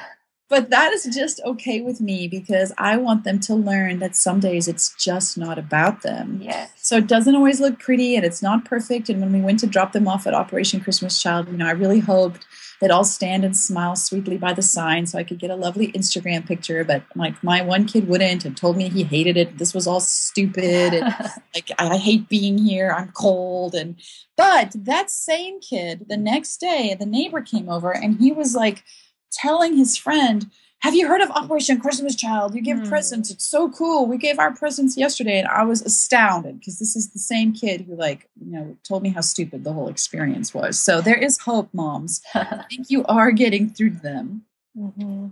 but 0.52 0.68
that 0.68 0.92
is 0.92 1.04
just 1.04 1.40
okay 1.46 1.80
with 1.80 2.02
me 2.02 2.28
because 2.28 2.74
I 2.76 2.98
want 2.98 3.24
them 3.24 3.40
to 3.40 3.54
learn 3.54 4.00
that 4.00 4.14
some 4.14 4.38
days 4.38 4.68
it's 4.68 4.94
just 5.02 5.38
not 5.38 5.58
about 5.58 6.02
them. 6.02 6.40
Yes. 6.42 6.70
So 6.76 6.98
it 6.98 7.06
doesn't 7.06 7.34
always 7.34 7.58
look 7.58 7.78
pretty 7.78 8.16
and 8.16 8.22
it's 8.22 8.42
not 8.42 8.66
perfect. 8.66 9.08
And 9.08 9.22
when 9.22 9.32
we 9.32 9.40
went 9.40 9.60
to 9.60 9.66
drop 9.66 9.92
them 9.92 10.06
off 10.06 10.26
at 10.26 10.34
Operation 10.34 10.82
Christmas 10.82 11.22
Child, 11.22 11.48
you 11.48 11.56
know, 11.56 11.66
I 11.66 11.70
really 11.70 12.00
hoped 12.00 12.44
they'd 12.82 12.90
all 12.90 13.02
stand 13.02 13.46
and 13.46 13.56
smile 13.56 13.96
sweetly 13.96 14.36
by 14.36 14.52
the 14.52 14.60
sign 14.60 15.06
so 15.06 15.16
I 15.16 15.24
could 15.24 15.38
get 15.38 15.50
a 15.50 15.56
lovely 15.56 15.90
Instagram 15.92 16.46
picture. 16.46 16.84
But 16.84 17.04
like 17.16 17.42
my 17.42 17.62
one 17.62 17.86
kid 17.86 18.06
wouldn't 18.06 18.44
and 18.44 18.54
told 18.54 18.76
me 18.76 18.90
he 18.90 19.04
hated 19.04 19.38
it. 19.38 19.56
This 19.56 19.72
was 19.72 19.86
all 19.86 20.00
stupid. 20.00 20.92
And 20.92 21.14
like 21.54 21.70
I 21.78 21.96
hate 21.96 22.28
being 22.28 22.58
here. 22.58 22.94
I'm 22.94 23.10
cold. 23.12 23.74
And 23.74 23.96
but 24.36 24.72
that 24.74 25.10
same 25.10 25.60
kid, 25.60 26.08
the 26.10 26.18
next 26.18 26.58
day, 26.58 26.94
the 26.94 27.06
neighbor 27.06 27.40
came 27.40 27.70
over 27.70 27.90
and 27.90 28.20
he 28.20 28.32
was 28.32 28.54
like, 28.54 28.84
telling 29.32 29.76
his 29.76 29.96
friend, 29.96 30.50
have 30.80 30.94
you 30.96 31.06
heard 31.06 31.20
of 31.20 31.30
Operation 31.30 31.80
Christmas 31.80 32.16
Child? 32.16 32.54
You 32.54 32.60
give 32.60 32.78
mm. 32.78 32.88
presents. 32.88 33.30
It's 33.30 33.44
so 33.44 33.70
cool. 33.70 34.06
We 34.06 34.18
gave 34.18 34.40
our 34.40 34.52
presents 34.52 34.96
yesterday, 34.96 35.38
and 35.38 35.46
I 35.46 35.62
was 35.62 35.80
astounded 35.80 36.58
because 36.58 36.80
this 36.80 36.96
is 36.96 37.12
the 37.12 37.20
same 37.20 37.52
kid 37.52 37.82
who, 37.82 37.94
like, 37.94 38.28
you 38.44 38.50
know, 38.50 38.76
told 38.82 39.04
me 39.04 39.10
how 39.10 39.20
stupid 39.20 39.62
the 39.62 39.72
whole 39.72 39.88
experience 39.88 40.52
was. 40.52 40.80
So 40.80 41.00
there 41.00 41.16
is 41.16 41.38
hope, 41.38 41.68
moms. 41.72 42.20
I 42.34 42.64
think 42.68 42.90
you 42.90 43.04
are 43.04 43.30
getting 43.30 43.70
through 43.70 43.90
them. 43.90 44.44
Mm-hmm. 44.76 45.28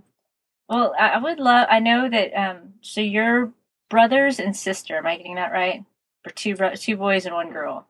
Well, 0.69 0.95
I 0.97 1.19
would 1.19 1.41
love. 1.41 1.67
I 1.69 1.81
know 1.81 2.09
that. 2.09 2.33
Um, 2.33 2.75
so 2.81 3.01
your 3.01 3.53
brothers 3.89 4.39
and 4.39 4.57
sister. 4.57 4.97
Am 4.97 5.07
I 5.07 5.17
getting 5.17 5.35
that 5.35 5.53
right? 5.53 5.85
For 6.23 6.31
two 6.31 6.55
bro- 6.55 6.77
two 6.77 6.97
boys 6.97 7.27
and 7.27 7.35
one 7.35 7.51
girl. 7.51 7.87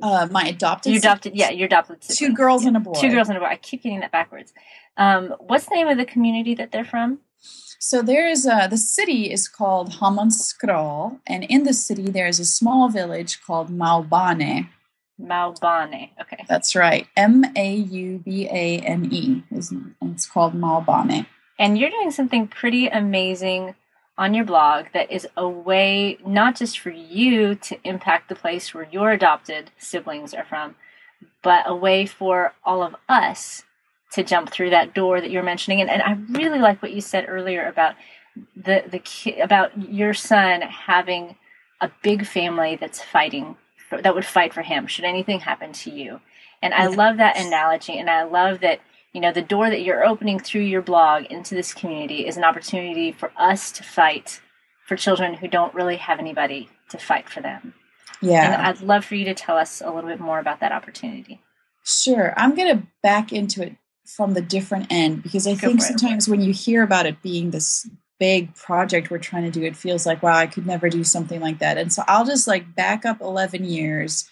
Uh, 0.00 0.28
my 0.30 0.44
adopted. 0.44 0.92
You 0.92 0.98
adopted. 0.98 1.34
Yeah, 1.34 1.50
your 1.50 1.66
adopted. 1.66 2.02
Siblings. 2.02 2.18
Two 2.18 2.34
girls 2.34 2.62
yeah. 2.62 2.68
and 2.68 2.76
a 2.76 2.80
boy. 2.80 2.94
Two 2.94 3.10
girls 3.10 3.28
and 3.28 3.36
a 3.36 3.40
boy. 3.40 3.46
I 3.46 3.56
keep 3.56 3.82
getting 3.82 4.00
that 4.00 4.12
backwards. 4.12 4.52
Um, 4.96 5.34
what's 5.38 5.66
the 5.66 5.74
name 5.74 5.88
of 5.88 5.96
the 5.96 6.04
community 6.04 6.54
that 6.54 6.72
they're 6.72 6.84
from? 6.84 7.20
So 7.78 8.00
there 8.00 8.28
is 8.28 8.46
a 8.46 8.68
the 8.70 8.76
city 8.76 9.32
is 9.32 9.48
called 9.48 9.94
Hammanskraal, 9.94 11.18
and 11.26 11.44
in 11.44 11.64
the 11.64 11.72
city 11.72 12.10
there 12.10 12.28
is 12.28 12.38
a 12.38 12.44
small 12.44 12.88
village 12.88 13.42
called 13.42 13.70
Maubane. 13.70 14.68
Maubane. 15.20 16.10
Okay. 16.20 16.44
That's 16.48 16.74
right. 16.74 17.06
M 17.16 17.44
A 17.56 17.74
U 17.74 18.18
B 18.18 18.46
A 18.46 18.78
N 18.78 19.08
E. 19.12 19.42
And 19.50 20.12
it's 20.12 20.26
called 20.26 20.54
Maubane. 20.54 21.26
And 21.58 21.78
you're 21.78 21.90
doing 21.90 22.10
something 22.10 22.48
pretty 22.48 22.88
amazing 22.88 23.74
on 24.18 24.34
your 24.34 24.44
blog 24.44 24.86
that 24.92 25.10
is 25.10 25.26
a 25.36 25.48
way 25.48 26.18
not 26.26 26.56
just 26.56 26.78
for 26.78 26.90
you 26.90 27.54
to 27.54 27.78
impact 27.84 28.28
the 28.28 28.34
place 28.34 28.74
where 28.74 28.88
your 28.90 29.10
adopted 29.10 29.70
siblings 29.78 30.34
are 30.34 30.44
from, 30.44 30.74
but 31.42 31.64
a 31.66 31.74
way 31.74 32.06
for 32.06 32.52
all 32.64 32.82
of 32.82 32.94
us 33.08 33.64
to 34.12 34.22
jump 34.22 34.50
through 34.50 34.70
that 34.70 34.94
door 34.94 35.20
that 35.20 35.30
you're 35.30 35.42
mentioning. 35.42 35.80
And, 35.80 35.90
and 35.90 36.02
I 36.02 36.18
really 36.38 36.58
like 36.58 36.82
what 36.82 36.92
you 36.92 37.00
said 37.00 37.24
earlier 37.28 37.66
about 37.66 37.94
the 38.56 38.84
the 38.90 38.98
ki- 38.98 39.40
about 39.40 39.90
your 39.90 40.14
son 40.14 40.62
having 40.62 41.36
a 41.80 41.90
big 42.02 42.26
family 42.26 42.76
that's 42.76 43.02
fighting 43.02 43.56
for, 43.88 44.00
that 44.00 44.14
would 44.14 44.24
fight 44.24 44.54
for 44.54 44.62
him 44.62 44.86
should 44.86 45.04
anything 45.04 45.40
happen 45.40 45.72
to 45.72 45.90
you. 45.90 46.20
And 46.62 46.72
I 46.72 46.86
love 46.86 47.16
that 47.16 47.36
analogy, 47.38 47.98
and 47.98 48.08
I 48.08 48.22
love 48.22 48.60
that 48.60 48.80
you 49.12 49.20
know 49.20 49.32
the 49.32 49.42
door 49.42 49.68
that 49.70 49.82
you're 49.82 50.04
opening 50.04 50.38
through 50.38 50.62
your 50.62 50.82
blog 50.82 51.24
into 51.26 51.54
this 51.54 51.74
community 51.74 52.26
is 52.26 52.36
an 52.36 52.44
opportunity 52.44 53.12
for 53.12 53.32
us 53.36 53.70
to 53.72 53.82
fight 53.82 54.40
for 54.86 54.96
children 54.96 55.34
who 55.34 55.48
don't 55.48 55.74
really 55.74 55.96
have 55.96 56.18
anybody 56.18 56.68
to 56.90 56.98
fight 56.98 57.28
for 57.28 57.40
them. 57.40 57.74
Yeah. 58.20 58.54
And 58.54 58.62
I'd 58.62 58.80
love 58.80 59.04
for 59.04 59.14
you 59.14 59.24
to 59.26 59.34
tell 59.34 59.56
us 59.56 59.80
a 59.80 59.90
little 59.90 60.08
bit 60.08 60.20
more 60.20 60.38
about 60.38 60.60
that 60.60 60.72
opportunity. 60.72 61.40
Sure. 61.84 62.32
I'm 62.36 62.54
going 62.54 62.78
to 62.78 62.86
back 63.02 63.32
into 63.32 63.62
it 63.62 63.76
from 64.06 64.34
the 64.34 64.42
different 64.42 64.86
end 64.90 65.22
because 65.22 65.46
I 65.46 65.54
Go 65.54 65.68
think 65.68 65.82
sometimes 65.82 66.28
when 66.28 66.40
you 66.40 66.52
hear 66.52 66.82
about 66.82 67.06
it 67.06 67.22
being 67.22 67.50
this 67.50 67.88
big 68.20 68.54
project 68.54 69.10
we're 69.10 69.18
trying 69.18 69.44
to 69.44 69.50
do, 69.50 69.64
it 69.64 69.76
feels 69.76 70.06
like, 70.06 70.22
wow, 70.22 70.36
I 70.36 70.46
could 70.46 70.66
never 70.66 70.88
do 70.88 71.02
something 71.02 71.40
like 71.40 71.58
that. 71.58 71.78
And 71.78 71.92
so 71.92 72.04
I'll 72.06 72.24
just 72.24 72.46
like 72.46 72.74
back 72.74 73.04
up 73.04 73.20
11 73.20 73.64
years. 73.64 74.28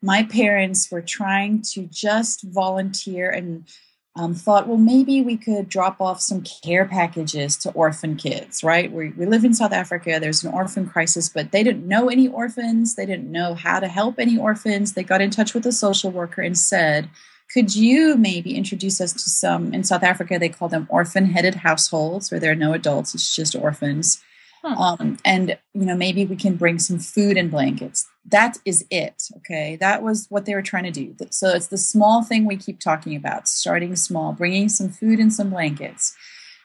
My 0.00 0.22
parents 0.22 0.90
were 0.90 1.02
trying 1.02 1.62
to 1.72 1.86
just 1.90 2.42
volunteer 2.44 3.30
and 3.30 3.68
um, 4.16 4.34
thought, 4.34 4.68
well, 4.68 4.78
maybe 4.78 5.20
we 5.20 5.36
could 5.36 5.68
drop 5.68 6.00
off 6.00 6.20
some 6.20 6.42
care 6.42 6.84
packages 6.84 7.56
to 7.56 7.72
orphan 7.72 8.14
kids, 8.16 8.62
right? 8.62 8.92
We, 8.92 9.08
we 9.10 9.26
live 9.26 9.44
in 9.44 9.54
South 9.54 9.72
Africa, 9.72 10.18
there's 10.20 10.44
an 10.44 10.52
orphan 10.52 10.86
crisis, 10.86 11.28
but 11.28 11.50
they 11.50 11.64
didn't 11.64 11.88
know 11.88 12.08
any 12.08 12.28
orphans. 12.28 12.94
They 12.94 13.06
didn't 13.06 13.30
know 13.30 13.54
how 13.54 13.80
to 13.80 13.88
help 13.88 14.20
any 14.20 14.38
orphans. 14.38 14.92
They 14.92 15.02
got 15.02 15.20
in 15.20 15.30
touch 15.30 15.52
with 15.52 15.66
a 15.66 15.72
social 15.72 16.12
worker 16.12 16.42
and 16.42 16.56
said, 16.56 17.10
could 17.52 17.74
you 17.74 18.16
maybe 18.16 18.56
introduce 18.56 19.00
us 19.00 19.12
to 19.12 19.30
some, 19.30 19.74
in 19.74 19.82
South 19.84 20.02
Africa, 20.02 20.38
they 20.38 20.48
call 20.48 20.68
them 20.68 20.86
orphan 20.90 21.26
headed 21.26 21.56
households 21.56 22.30
where 22.30 22.40
there 22.40 22.52
are 22.52 22.56
no 22.56 22.72
adults, 22.72 23.14
it's 23.14 23.34
just 23.34 23.56
orphans. 23.56 24.22
Um, 24.64 25.18
and, 25.24 25.58
you 25.74 25.84
know, 25.84 25.94
maybe 25.94 26.24
we 26.24 26.36
can 26.36 26.56
bring 26.56 26.78
some 26.78 26.98
food 26.98 27.36
and 27.36 27.50
blankets. 27.50 28.06
That 28.24 28.56
is 28.64 28.86
it 28.90 29.22
okay? 29.38 29.76
That 29.76 30.02
was 30.02 30.26
what 30.30 30.46
they 30.46 30.54
were 30.54 30.62
trying 30.62 30.84
to 30.84 30.90
do. 30.90 31.14
So 31.30 31.50
it's 31.50 31.66
the 31.66 31.76
small 31.76 32.22
thing 32.22 32.46
we 32.46 32.56
keep 32.56 32.80
talking 32.80 33.14
about 33.14 33.46
starting 33.46 33.94
small 33.96 34.32
bringing 34.32 34.70
some 34.70 34.88
food 34.88 35.18
and 35.18 35.32
some 35.32 35.50
blankets. 35.50 36.14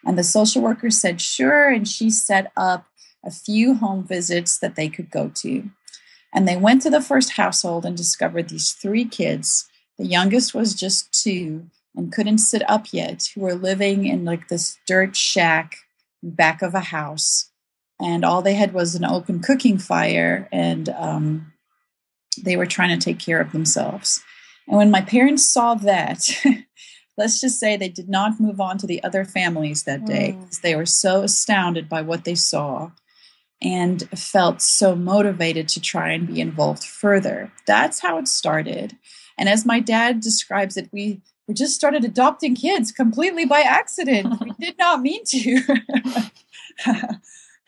And 0.06 0.18
the 0.18 0.24
social 0.24 0.62
worker 0.62 0.90
said 0.90 1.20
sure 1.20 1.70
and 1.70 1.88
she 1.88 2.10
set 2.10 2.52
up 2.56 2.86
a 3.26 3.32
few 3.32 3.76
home 3.76 4.06
visits 4.06 4.58
that 4.60 4.76
they 4.76 4.88
could 4.88 5.12
go 5.12 5.30
to. 5.36 5.70
And 6.34 6.48
they 6.48 6.56
went 6.56 6.82
to 6.84 6.90
the 6.90 7.02
first 7.02 7.32
household 7.32 7.86
and 7.86 7.98
discovered 7.98 8.48
these 8.48 8.72
three 8.72 9.04
kids. 9.04 9.68
The 9.98 10.06
youngest 10.06 10.54
was 10.54 10.74
just 10.74 11.12
two 11.12 11.66
and 11.96 12.14
couldn't 12.14 12.38
sit 12.38 12.68
up 12.70 12.94
yet 12.94 13.28
who 13.36 13.42
were 13.42 13.56
living 13.56 14.06
in 14.06 14.24
like 14.24 14.48
this 14.48 14.78
dirt 14.88 15.18
shack 15.18 15.76
back 16.24 16.62
of 16.62 16.74
a 16.74 16.80
house 16.80 17.49
and 18.02 18.24
all 18.24 18.42
they 18.42 18.54
had 18.54 18.74
was 18.74 18.96
an 18.96 19.06
open 19.06 19.40
cooking 19.40 19.78
fire 19.78 20.48
and 20.52 20.90
um, 20.90 21.54
they 22.42 22.56
were 22.56 22.66
trying 22.66 22.98
to 22.98 23.04
take 23.04 23.20
care 23.20 23.42
of 23.42 23.52
themselves. 23.52 24.22
And 24.68 24.78
when 24.78 24.92
my 24.92 25.02
parents 25.02 25.52
saw 25.52 25.76
that 25.76 26.28
let's 27.20 27.42
just 27.42 27.60
say 27.60 27.76
they 27.76 27.90
did 27.90 28.08
not 28.10 28.40
move 28.40 28.62
on 28.62 28.78
to 28.78 28.88
the 28.88 29.04
other 29.04 29.26
families 29.26 29.84
that 29.84 30.06
day 30.06 30.38
because 30.40 30.60
mm. 30.60 30.62
they 30.62 30.76
were 30.76 30.86
so 30.86 31.22
astounded 31.22 31.90
by 31.90 32.02
what 32.02 32.24
they 32.24 32.34
saw 32.34 32.90
and 33.62 34.10
felt 34.18 34.62
so 34.62 34.96
motivated 34.96 35.68
to 35.68 35.82
try 35.82 36.14
and 36.14 36.28
be 36.28 36.40
involved 36.40 36.84
further. 36.84 37.52
That's 37.68 38.00
how 38.00 38.18
it 38.18 38.30
started. 38.30 38.98
And 39.38 39.50
as 39.50 39.66
my 39.66 39.82
dad 39.82 40.22
describes 40.22 40.78
it 40.78 40.90
we 40.94 41.22
we 41.46 41.56
just 41.56 41.76
started 41.76 42.06
adopting 42.06 42.56
kids 42.56 42.92
completely 42.92 43.44
by 43.44 43.62
accident. 43.62 44.40
We 44.40 44.52
did 44.60 44.78
not 44.78 45.02
mean 45.02 45.24
to 45.26 45.62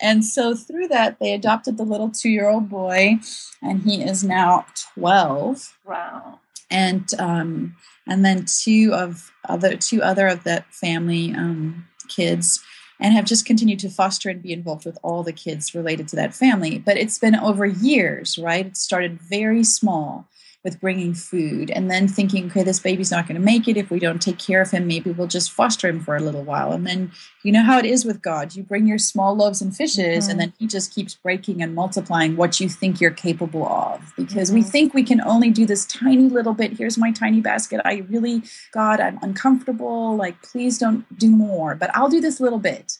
And 0.01 0.25
so 0.25 0.55
through 0.55 0.87
that, 0.87 1.19
they 1.19 1.33
adopted 1.33 1.77
the 1.77 1.83
little 1.83 2.09
two 2.09 2.29
year 2.29 2.49
old 2.49 2.69
boy, 2.69 3.19
and 3.61 3.83
he 3.83 4.01
is 4.01 4.23
now 4.23 4.65
12. 4.95 5.77
Wow. 5.85 6.39
And, 6.69 7.13
um, 7.19 7.75
and 8.07 8.25
then 8.25 8.45
two 8.45 8.91
of 8.93 9.31
other 9.47 9.75
two 9.75 10.01
other 10.01 10.27
of 10.27 10.43
that 10.43 10.71
family 10.73 11.33
um, 11.33 11.87
kids 12.07 12.63
and 12.99 13.13
have 13.13 13.25
just 13.25 13.45
continued 13.45 13.79
to 13.79 13.89
foster 13.89 14.29
and 14.29 14.43
be 14.43 14.53
involved 14.53 14.85
with 14.85 14.97
all 15.01 15.23
the 15.23 15.33
kids 15.33 15.73
related 15.73 16.07
to 16.09 16.15
that 16.15 16.33
family 16.33 16.77
but 16.77 16.97
it's 16.97 17.17
been 17.17 17.35
over 17.35 17.65
years 17.65 18.37
right 18.37 18.67
it 18.67 18.77
started 18.77 19.19
very 19.19 19.63
small 19.63 20.27
with 20.63 20.79
bringing 20.79 21.13
food 21.13 21.71
and 21.71 21.89
then 21.89 22.07
thinking, 22.07 22.45
okay, 22.45 22.61
this 22.61 22.79
baby's 22.79 23.09
not 23.09 23.27
going 23.27 23.39
to 23.39 23.43
make 23.45 23.67
it. 23.67 23.77
If 23.77 23.89
we 23.89 23.99
don't 23.99 24.21
take 24.21 24.37
care 24.37 24.61
of 24.61 24.69
him, 24.69 24.85
maybe 24.85 25.09
we'll 25.09 25.27
just 25.27 25.51
foster 25.51 25.87
him 25.87 25.99
for 25.99 26.15
a 26.15 26.19
little 26.19 26.43
while. 26.43 26.71
And 26.71 26.85
then 26.85 27.11
you 27.43 27.51
know 27.51 27.63
how 27.63 27.79
it 27.79 27.85
is 27.85 28.05
with 28.05 28.21
God. 28.21 28.55
You 28.55 28.61
bring 28.61 28.85
your 28.85 28.99
small 28.99 29.35
loaves 29.35 29.61
and 29.61 29.75
fishes, 29.75 30.23
mm-hmm. 30.23 30.31
and 30.31 30.39
then 30.39 30.53
He 30.59 30.67
just 30.67 30.93
keeps 30.93 31.15
breaking 31.15 31.63
and 31.63 31.73
multiplying 31.73 32.35
what 32.35 32.59
you 32.59 32.69
think 32.69 33.01
you're 33.01 33.09
capable 33.09 33.65
of. 33.65 34.13
Because 34.15 34.49
mm-hmm. 34.49 34.59
we 34.59 34.63
think 34.63 34.93
we 34.93 35.03
can 35.03 35.21
only 35.21 35.49
do 35.49 35.65
this 35.65 35.85
tiny 35.85 36.29
little 36.29 36.53
bit. 36.53 36.77
Here's 36.77 36.97
my 36.97 37.11
tiny 37.11 37.41
basket. 37.41 37.81
I 37.83 38.05
really, 38.09 38.43
God, 38.71 38.99
I'm 38.99 39.17
uncomfortable. 39.23 40.15
Like, 40.15 40.41
please 40.43 40.77
don't 40.77 41.17
do 41.17 41.31
more, 41.31 41.73
but 41.73 41.89
I'll 41.95 42.09
do 42.09 42.21
this 42.21 42.39
little 42.39 42.59
bit. 42.59 42.99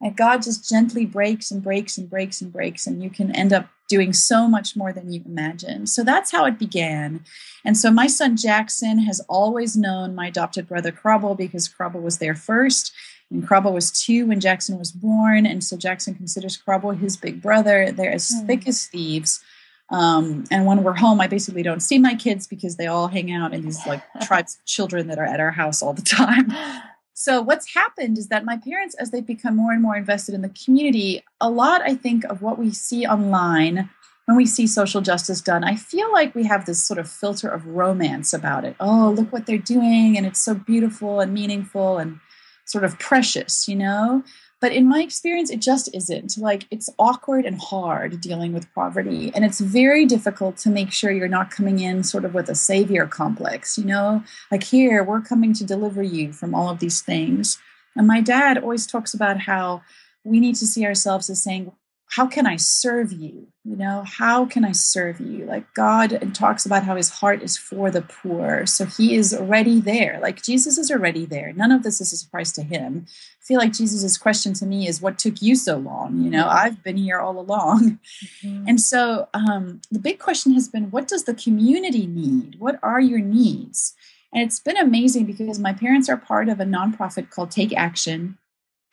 And 0.00 0.16
God 0.16 0.42
just 0.42 0.68
gently 0.68 1.06
breaks 1.06 1.50
and 1.50 1.62
breaks 1.62 1.98
and 1.98 2.08
breaks 2.08 2.40
and 2.40 2.52
breaks, 2.52 2.86
and 2.86 3.02
you 3.02 3.10
can 3.10 3.34
end 3.36 3.52
up 3.52 3.68
doing 3.92 4.14
so 4.14 4.48
much 4.48 4.74
more 4.74 4.90
than 4.90 5.12
you 5.12 5.20
imagine. 5.26 5.86
So 5.86 6.02
that's 6.02 6.32
how 6.32 6.46
it 6.46 6.58
began. 6.58 7.22
And 7.62 7.76
so 7.76 7.90
my 7.90 8.06
son 8.06 8.38
Jackson 8.38 8.98
has 9.00 9.20
always 9.28 9.76
known 9.76 10.14
my 10.14 10.28
adopted 10.28 10.66
brother 10.66 10.90
Krabble 10.90 11.36
because 11.36 11.68
Krabble 11.68 12.00
was 12.00 12.16
there 12.16 12.34
first. 12.34 12.90
And 13.30 13.46
Krabble 13.46 13.74
was 13.74 13.90
two 13.90 14.24
when 14.24 14.40
Jackson 14.40 14.78
was 14.78 14.92
born. 14.92 15.44
And 15.44 15.62
so 15.62 15.76
Jackson 15.76 16.14
considers 16.14 16.56
Krabble 16.56 16.98
his 16.98 17.18
big 17.18 17.42
brother. 17.42 17.92
They're 17.92 18.10
as 18.10 18.30
mm. 18.32 18.46
thick 18.46 18.66
as 18.66 18.86
thieves. 18.86 19.44
Um, 19.90 20.44
and 20.50 20.64
when 20.64 20.82
we're 20.82 20.94
home, 20.94 21.20
I 21.20 21.26
basically 21.26 21.62
don't 21.62 21.80
see 21.80 21.98
my 21.98 22.14
kids 22.14 22.46
because 22.46 22.76
they 22.76 22.86
all 22.86 23.08
hang 23.08 23.30
out 23.30 23.52
in 23.52 23.60
these 23.60 23.86
like 23.86 24.02
tribes 24.22 24.54
of 24.54 24.64
children 24.64 25.06
that 25.08 25.18
are 25.18 25.26
at 25.26 25.38
our 25.38 25.50
house 25.50 25.82
all 25.82 25.92
the 25.92 26.00
time. 26.00 26.50
So, 27.14 27.42
what's 27.42 27.74
happened 27.74 28.18
is 28.18 28.28
that 28.28 28.44
my 28.44 28.56
parents, 28.56 28.94
as 28.94 29.10
they've 29.10 29.26
become 29.26 29.56
more 29.56 29.72
and 29.72 29.82
more 29.82 29.96
invested 29.96 30.34
in 30.34 30.42
the 30.42 30.48
community, 30.48 31.22
a 31.40 31.50
lot, 31.50 31.82
I 31.82 31.94
think, 31.94 32.24
of 32.24 32.42
what 32.42 32.58
we 32.58 32.72
see 32.72 33.06
online 33.06 33.90
when 34.26 34.36
we 34.36 34.46
see 34.46 34.66
social 34.66 35.00
justice 35.00 35.40
done, 35.40 35.64
I 35.64 35.74
feel 35.74 36.10
like 36.12 36.34
we 36.34 36.44
have 36.44 36.64
this 36.64 36.82
sort 36.82 36.98
of 36.98 37.10
filter 37.10 37.48
of 37.48 37.66
romance 37.66 38.32
about 38.32 38.64
it. 38.64 38.76
Oh, 38.78 39.12
look 39.16 39.32
what 39.32 39.46
they're 39.46 39.58
doing, 39.58 40.16
and 40.16 40.24
it's 40.26 40.42
so 40.42 40.54
beautiful 40.54 41.20
and 41.20 41.34
meaningful 41.34 41.98
and 41.98 42.20
sort 42.64 42.84
of 42.84 42.98
precious, 42.98 43.66
you 43.66 43.76
know? 43.76 44.22
But 44.62 44.72
in 44.72 44.88
my 44.88 45.02
experience, 45.02 45.50
it 45.50 45.60
just 45.60 45.92
isn't. 45.92 46.38
Like, 46.38 46.68
it's 46.70 46.88
awkward 46.96 47.44
and 47.44 47.60
hard 47.60 48.20
dealing 48.20 48.52
with 48.52 48.72
poverty. 48.74 49.32
And 49.34 49.44
it's 49.44 49.58
very 49.58 50.06
difficult 50.06 50.56
to 50.58 50.70
make 50.70 50.92
sure 50.92 51.10
you're 51.10 51.26
not 51.26 51.50
coming 51.50 51.80
in 51.80 52.04
sort 52.04 52.24
of 52.24 52.32
with 52.32 52.48
a 52.48 52.54
savior 52.54 53.08
complex, 53.08 53.76
you 53.76 53.84
know? 53.84 54.22
Like, 54.52 54.62
here, 54.62 55.02
we're 55.02 55.20
coming 55.20 55.52
to 55.54 55.64
deliver 55.64 56.00
you 56.00 56.32
from 56.32 56.54
all 56.54 56.70
of 56.70 56.78
these 56.78 57.02
things. 57.02 57.58
And 57.96 58.06
my 58.06 58.20
dad 58.20 58.56
always 58.56 58.86
talks 58.86 59.12
about 59.12 59.40
how 59.40 59.82
we 60.22 60.38
need 60.38 60.54
to 60.54 60.66
see 60.66 60.86
ourselves 60.86 61.28
as 61.28 61.42
saying, 61.42 61.72
how 62.12 62.26
can 62.26 62.46
I 62.46 62.56
serve 62.56 63.10
you? 63.10 63.46
You 63.64 63.74
know, 63.74 64.04
how 64.06 64.44
can 64.44 64.66
I 64.66 64.72
serve 64.72 65.18
you? 65.18 65.46
Like 65.46 65.72
God 65.72 66.34
talks 66.34 66.66
about 66.66 66.84
how 66.84 66.94
his 66.94 67.08
heart 67.08 67.42
is 67.42 67.56
for 67.56 67.90
the 67.90 68.02
poor. 68.02 68.66
So 68.66 68.84
he 68.84 69.14
is 69.14 69.32
already 69.32 69.80
there. 69.80 70.18
Like 70.20 70.42
Jesus 70.42 70.76
is 70.76 70.90
already 70.90 71.24
there. 71.24 71.54
None 71.54 71.72
of 71.72 71.84
this 71.84 72.02
is 72.02 72.12
a 72.12 72.18
surprise 72.18 72.52
to 72.52 72.62
him. 72.62 73.06
I 73.08 73.44
feel 73.46 73.58
like 73.58 73.72
Jesus's 73.72 74.18
question 74.18 74.52
to 74.54 74.66
me 74.66 74.86
is, 74.86 75.00
What 75.00 75.18
took 75.18 75.40
you 75.40 75.56
so 75.56 75.78
long? 75.78 76.20
You 76.20 76.28
know, 76.28 76.46
I've 76.48 76.82
been 76.82 76.98
here 76.98 77.18
all 77.18 77.40
along. 77.40 77.98
Mm-hmm. 78.44 78.68
And 78.68 78.80
so 78.80 79.28
um, 79.32 79.80
the 79.90 79.98
big 79.98 80.18
question 80.18 80.52
has 80.52 80.68
been, 80.68 80.90
What 80.90 81.08
does 81.08 81.24
the 81.24 81.34
community 81.34 82.06
need? 82.06 82.56
What 82.58 82.78
are 82.82 83.00
your 83.00 83.20
needs? 83.20 83.94
And 84.34 84.42
it's 84.42 84.60
been 84.60 84.76
amazing 84.76 85.24
because 85.24 85.58
my 85.58 85.72
parents 85.72 86.10
are 86.10 86.18
part 86.18 86.50
of 86.50 86.60
a 86.60 86.64
nonprofit 86.64 87.30
called 87.30 87.50
Take 87.50 87.74
Action 87.74 88.36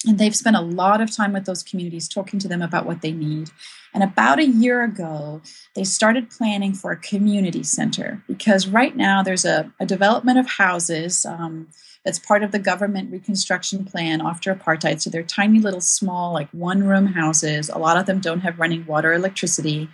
and 0.08 0.18
they've 0.18 0.36
spent 0.36 0.56
a 0.56 0.62
lot 0.62 1.02
of 1.02 1.14
time 1.14 1.34
with 1.34 1.46
those 1.46 1.64
communities 1.64 2.08
talking 2.08 2.40
to 2.40 2.48
them 2.48 2.62
about 2.62 2.86
what 2.86 3.02
they 3.02 3.12
need. 3.12 3.50
And 3.94 4.04
about 4.04 4.40
a 4.40 4.46
year 4.46 4.84
ago, 4.84 5.42
they 5.76 5.84
started 5.84 6.30
planning 6.30 6.74
for 6.74 6.92
a 6.92 6.98
community 6.98 7.64
center 7.64 8.24
because 8.28 8.68
right 8.68 8.96
now 8.96 9.24
there's 9.24 9.46
a, 9.46 9.72
a 9.80 9.86
development 9.86 10.40
of 10.40 10.48
houses 10.48 11.26
um, 11.26 11.68
that's 12.06 12.20
part 12.20 12.44
of 12.44 12.52
the 12.52 12.60
government 12.60 13.12
reconstruction 13.12 13.84
plan 13.84 14.22
after 14.22 14.54
apartheid. 14.54 15.02
So 15.02 15.10
they're 15.10 15.24
tiny 15.24 15.60
little 15.60 15.82
small, 15.82 16.34
like 16.34 16.50
one 16.52 16.84
room 16.84 17.08
houses. 17.08 17.70
A 17.70 17.78
lot 17.78 17.98
of 17.98 18.06
them 18.06 18.20
don't 18.20 18.42
have 18.42 18.60
running 18.60 18.86
water 18.86 19.12
or 19.12 19.16
electricity, 19.16 19.90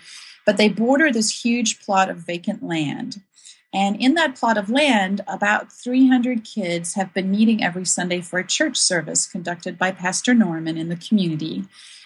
but 0.45 0.57
they 0.57 0.69
border 0.69 1.11
this 1.11 1.43
huge 1.43 1.81
plot 1.81 2.09
of 2.09 2.17
vacant 2.17 2.61
land. 2.61 3.21
And 3.75 4.01
in 4.01 4.13
that 4.13 4.35
plot 4.35 4.57
of 4.57 4.69
land, 4.69 5.19
about 5.27 5.69
300 5.69 6.45
kids 6.45 6.93
have 6.93 7.13
been 7.13 7.29
meeting 7.29 7.61
every 7.61 7.83
Sunday 7.83 8.21
for 8.21 8.39
a 8.39 8.47
church 8.47 8.77
service 8.77 9.27
conducted 9.27 9.77
by 9.77 9.91
Pastor 9.91 10.33
Norman 10.33 10.77
in 10.77 10.87
the 10.87 10.95
community. 10.95 11.65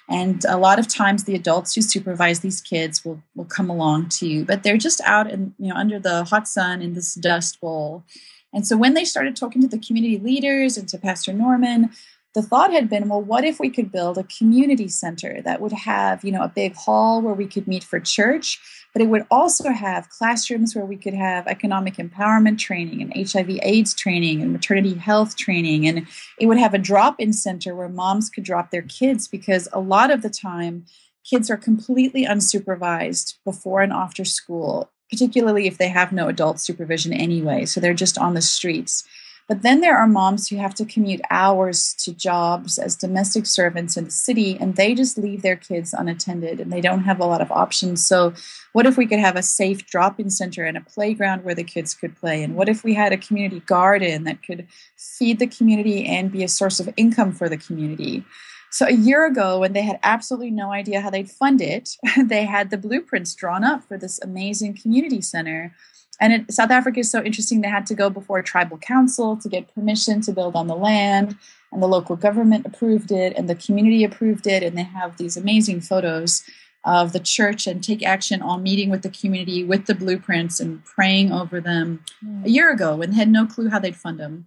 And 0.09 0.43
a 0.45 0.57
lot 0.57 0.79
of 0.79 0.87
times 0.87 1.25
the 1.25 1.35
adults 1.35 1.75
who 1.75 1.83
supervise 1.83 2.39
these 2.39 2.59
kids 2.59 3.05
will, 3.05 3.21
will 3.35 3.45
come 3.45 3.69
along 3.69 4.09
too, 4.09 4.45
but 4.45 4.63
they're 4.63 4.77
just 4.77 4.99
out 5.01 5.29
in, 5.29 5.53
you 5.59 5.69
know, 5.69 5.75
under 5.75 5.99
the 5.99 6.23
hot 6.23 6.47
sun 6.47 6.81
in 6.81 6.93
this 6.93 7.13
dust 7.13 7.61
bowl. 7.61 8.03
And 8.51 8.65
so 8.65 8.75
when 8.75 8.95
they 8.95 9.05
started 9.05 9.35
talking 9.35 9.61
to 9.61 9.67
the 9.67 9.77
community 9.77 10.17
leaders 10.17 10.75
and 10.75 10.89
to 10.89 10.97
Pastor 10.97 11.33
Norman, 11.33 11.91
the 12.33 12.41
thought 12.41 12.71
had 12.71 12.89
been 12.89 13.09
well 13.09 13.21
what 13.21 13.43
if 13.43 13.59
we 13.59 13.69
could 13.69 13.91
build 13.91 14.17
a 14.17 14.23
community 14.23 14.87
center 14.87 15.41
that 15.41 15.61
would 15.61 15.71
have 15.73 16.23
you 16.23 16.31
know 16.31 16.43
a 16.43 16.47
big 16.47 16.75
hall 16.75 17.21
where 17.21 17.33
we 17.33 17.47
could 17.47 17.67
meet 17.67 17.83
for 17.83 17.99
church 17.99 18.59
but 18.93 19.01
it 19.01 19.07
would 19.07 19.25
also 19.29 19.69
have 19.69 20.09
classrooms 20.09 20.75
where 20.75 20.85
we 20.85 20.97
could 20.97 21.13
have 21.13 21.47
economic 21.47 21.95
empowerment 21.95 22.57
training 22.57 23.01
and 23.01 23.31
hiv 23.31 23.49
aids 23.61 23.93
training 23.93 24.41
and 24.41 24.51
maternity 24.51 24.95
health 24.95 25.35
training. 25.35 25.87
And 25.87 26.07
it 26.39 26.47
would 26.47 26.57
have 26.57 26.73
a 26.73 26.79
drop-in 26.79 27.33
center 27.33 27.75
where 27.75 27.89
moms 27.89 28.29
could 28.29 28.43
drop 28.43 28.71
their 28.71 28.81
kids 28.81 29.27
because 29.27 29.67
a 29.71 29.79
lot 29.79 30.11
of 30.11 30.21
the 30.21 30.29
time 30.29 30.85
kids 31.23 31.49
are 31.49 31.57
completely 31.57 32.25
unsupervised 32.25 33.35
before 33.45 33.81
and 33.81 33.93
after 33.93 34.25
school 34.25 34.89
particularly 35.09 35.65
if 35.65 35.77
they 35.77 35.89
have 35.89 36.11
no 36.11 36.27
adult 36.27 36.59
supervision 36.59 37.11
anyway. 37.11 37.65
So 37.65 37.79
they're 37.79 37.93
just 37.93 38.17
on 38.17 38.35
the 38.35 38.41
streets 38.41 39.03
but 39.49 39.63
then 39.63 39.81
there 39.81 39.97
are 39.97 40.07
moms 40.07 40.47
who 40.47 40.57
have 40.57 40.75
to 40.75 40.85
commute 40.85 41.21
hours 41.31 41.95
to 41.95 42.13
jobs 42.13 42.77
as 42.77 42.95
domestic 42.95 43.47
servants 43.47 43.97
in 43.97 44.05
the 44.05 44.11
city, 44.11 44.55
and 44.61 44.75
they 44.75 44.93
just 44.93 45.17
leave 45.17 45.41
their 45.41 45.55
kids 45.55 45.91
unattended 45.91 46.59
and 46.59 46.71
they 46.71 46.81
don't 46.81 47.03
have 47.03 47.19
a 47.19 47.25
lot 47.25 47.41
of 47.41 47.51
options. 47.51 48.05
So, 48.05 48.31
what 48.73 48.85
if 48.85 48.95
we 48.95 49.07
could 49.07 49.17
have 49.17 49.35
a 49.35 49.41
safe 49.41 49.87
drop 49.87 50.19
in 50.19 50.29
center 50.29 50.65
and 50.65 50.77
a 50.77 50.81
playground 50.81 51.43
where 51.43 51.55
the 51.55 51.63
kids 51.63 51.95
could 51.95 52.15
play? 52.15 52.43
And 52.43 52.55
what 52.55 52.69
if 52.69 52.83
we 52.83 52.93
had 52.93 53.11
a 53.11 53.17
community 53.17 53.61
garden 53.61 54.23
that 54.25 54.43
could 54.43 54.67
feed 54.95 55.39
the 55.39 55.47
community 55.47 56.05
and 56.05 56.31
be 56.31 56.43
a 56.43 56.47
source 56.47 56.79
of 56.79 56.93
income 56.95 57.31
for 57.31 57.49
the 57.49 57.57
community? 57.57 58.23
So, 58.69 58.85
a 58.85 58.93
year 58.93 59.25
ago, 59.25 59.57
when 59.57 59.73
they 59.73 59.81
had 59.81 59.99
absolutely 60.03 60.51
no 60.51 60.71
idea 60.71 61.01
how 61.01 61.09
they'd 61.09 61.31
fund 61.31 61.59
it, 61.59 61.97
they 62.23 62.45
had 62.45 62.69
the 62.69 62.77
blueprints 62.77 63.33
drawn 63.33 63.63
up 63.63 63.83
for 63.83 63.97
this 63.97 64.19
amazing 64.21 64.75
community 64.75 65.21
center 65.21 65.73
and 66.19 66.33
it, 66.33 66.51
South 66.51 66.71
Africa 66.71 66.99
is 66.99 67.11
so 67.11 67.23
interesting. 67.23 67.61
They 67.61 67.69
had 67.69 67.85
to 67.87 67.95
go 67.95 68.09
before 68.09 68.39
a 68.39 68.43
tribal 68.43 68.77
council 68.77 69.37
to 69.37 69.49
get 69.49 69.73
permission 69.73 70.21
to 70.21 70.31
build 70.31 70.55
on 70.55 70.67
the 70.67 70.75
land, 70.75 71.37
and 71.71 71.81
the 71.81 71.87
local 71.87 72.15
government 72.15 72.65
approved 72.65 73.11
it, 73.11 73.33
and 73.37 73.49
the 73.49 73.55
community 73.55 74.03
approved 74.03 74.47
it. 74.47 74.63
And 74.63 74.77
they 74.77 74.83
have 74.83 75.17
these 75.17 75.37
amazing 75.37 75.81
photos 75.81 76.43
of 76.85 77.13
the 77.13 77.19
church 77.19 77.67
and 77.67 77.83
take 77.83 78.03
action 78.03 78.41
on 78.41 78.63
meeting 78.63 78.89
with 78.89 79.01
the 79.01 79.09
community 79.09 79.63
with 79.63 79.85
the 79.85 79.93
blueprints 79.93 80.59
and 80.59 80.83
praying 80.85 81.31
over 81.31 81.59
them 81.59 82.03
mm. 82.25 82.45
a 82.45 82.49
year 82.49 82.71
ago 82.71 83.01
and 83.01 83.13
had 83.13 83.29
no 83.29 83.45
clue 83.45 83.69
how 83.69 83.79
they'd 83.79 83.95
fund 83.95 84.17
them. 84.17 84.45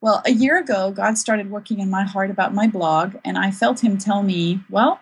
Well, 0.00 0.22
a 0.26 0.30
year 0.30 0.58
ago, 0.58 0.90
God 0.90 1.16
started 1.16 1.50
working 1.50 1.80
in 1.80 1.88
my 1.90 2.04
heart 2.04 2.30
about 2.30 2.54
my 2.54 2.66
blog, 2.66 3.16
and 3.24 3.38
I 3.38 3.50
felt 3.50 3.82
Him 3.82 3.96
tell 3.96 4.22
me, 4.22 4.60
Well, 4.68 5.00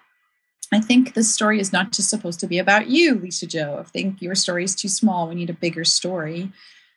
I 0.74 0.80
think 0.80 1.14
this 1.14 1.34
story 1.34 1.60
is 1.60 1.72
not 1.72 1.92
just 1.92 2.10
supposed 2.10 2.40
to 2.40 2.46
be 2.46 2.58
about 2.58 2.88
you, 2.88 3.14
Lisa-Jo. 3.14 3.78
I 3.80 3.82
think 3.84 4.22
your 4.22 4.34
story 4.34 4.64
is 4.64 4.74
too 4.74 4.88
small. 4.88 5.28
We 5.28 5.34
need 5.34 5.50
a 5.50 5.54
bigger 5.54 5.84
story. 5.84 6.50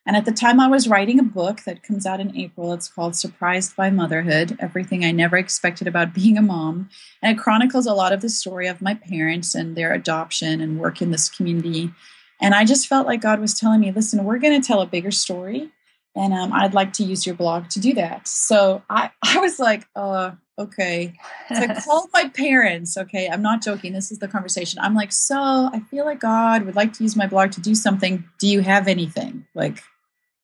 And 0.08 0.16
at 0.16 0.26
the 0.26 0.32
time, 0.32 0.60
I 0.60 0.68
was 0.68 0.88
writing 0.88 1.20
a 1.20 1.24
book 1.24 1.62
that 1.66 1.82
comes 1.82 2.06
out 2.06 2.20
in 2.20 2.38
April. 2.38 2.74
It's 2.74 2.88
called 2.88 3.16
Surprised 3.16 3.76
by 3.76 3.90
Motherhood 3.90 4.56
Everything 4.60 5.04
I 5.04 5.12
Never 5.12 5.36
Expected 5.36 5.88
About 5.88 6.14
Being 6.14 6.38
a 6.38 6.44
Mom. 6.44 6.90
And 7.24 7.36
it 7.36 7.42
chronicles 7.42 7.88
a 7.88 7.94
lot 7.94 8.14
of 8.14 8.22
the 8.22 8.30
story 8.30 8.68
of 8.68 8.84
my 8.84 8.94
parents 8.94 9.56
and 9.56 9.76
their 9.76 9.94
adoption 9.94 10.62
and 10.62 10.80
work 10.80 11.02
in 11.02 11.10
this 11.10 11.28
community. 11.28 11.92
And 12.40 12.54
I 12.54 12.66
just 12.66 12.88
felt 12.88 13.08
like 13.08 13.22
God 13.22 13.40
was 13.40 13.60
telling 13.60 13.80
me, 13.80 13.92
listen, 13.92 14.24
we're 14.24 14.38
going 14.38 14.62
to 14.62 14.66
tell 14.66 14.82
a 14.82 14.86
bigger 14.86 15.12
story. 15.12 15.72
And 16.16 16.34
um, 16.34 16.54
I'd 16.54 16.74
like 16.74 16.94
to 16.94 17.04
use 17.04 17.26
your 17.26 17.36
blog 17.36 17.70
to 17.70 17.80
do 17.80 17.94
that. 17.96 18.28
So 18.28 18.84
I, 18.90 19.12
I 19.24 19.40
was 19.40 19.60
like, 19.60 19.88
uh, 19.96 20.32
okay. 20.58 21.14
So 21.50 21.56
I 21.56 21.82
called 21.86 22.10
my 22.14 22.30
parents. 22.30 22.98
Okay. 22.98 23.28
I'm 23.28 23.42
not 23.42 23.62
joking. 23.62 23.94
This 23.94 24.12
is 24.12 24.20
the 24.20 24.28
conversation. 24.28 24.80
I'm 24.82 24.96
like, 24.96 25.12
so 25.12 25.70
I 25.74 25.82
feel 25.92 26.06
like 26.06 26.20
God 26.20 26.64
would 26.64 26.76
like 26.76 26.94
to 26.94 27.04
use 27.04 27.16
my 27.16 27.28
blog 27.28 27.52
to 27.52 27.62
do 27.62 27.76
something. 27.76 28.24
Do 28.40 28.48
you 28.48 28.62
have 28.62 28.88
anything? 28.88 29.46
Like, 29.54 29.84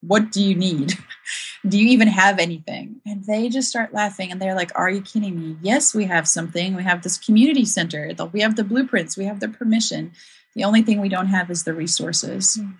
what 0.01 0.31
do 0.31 0.43
you 0.43 0.55
need? 0.55 0.93
do 1.67 1.79
you 1.79 1.87
even 1.89 2.07
have 2.07 2.39
anything? 2.39 3.01
And 3.05 3.23
they 3.23 3.49
just 3.49 3.69
start 3.69 3.93
laughing 3.93 4.31
and 4.31 4.41
they're 4.41 4.55
like, 4.55 4.71
Are 4.75 4.89
you 4.89 5.01
kidding 5.01 5.39
me? 5.39 5.57
Yes, 5.61 5.93
we 5.93 6.05
have 6.05 6.27
something. 6.27 6.75
We 6.75 6.83
have 6.83 7.03
this 7.03 7.17
community 7.17 7.65
center. 7.65 8.11
We 8.33 8.41
have 8.41 8.55
the 8.55 8.63
blueprints. 8.63 9.15
We 9.15 9.25
have 9.25 9.39
the 9.39 9.47
permission. 9.47 10.11
The 10.55 10.63
only 10.63 10.81
thing 10.81 10.99
we 10.99 11.09
don't 11.09 11.27
have 11.27 11.49
is 11.49 11.63
the 11.63 11.73
resources. 11.73 12.57
Mm. 12.59 12.73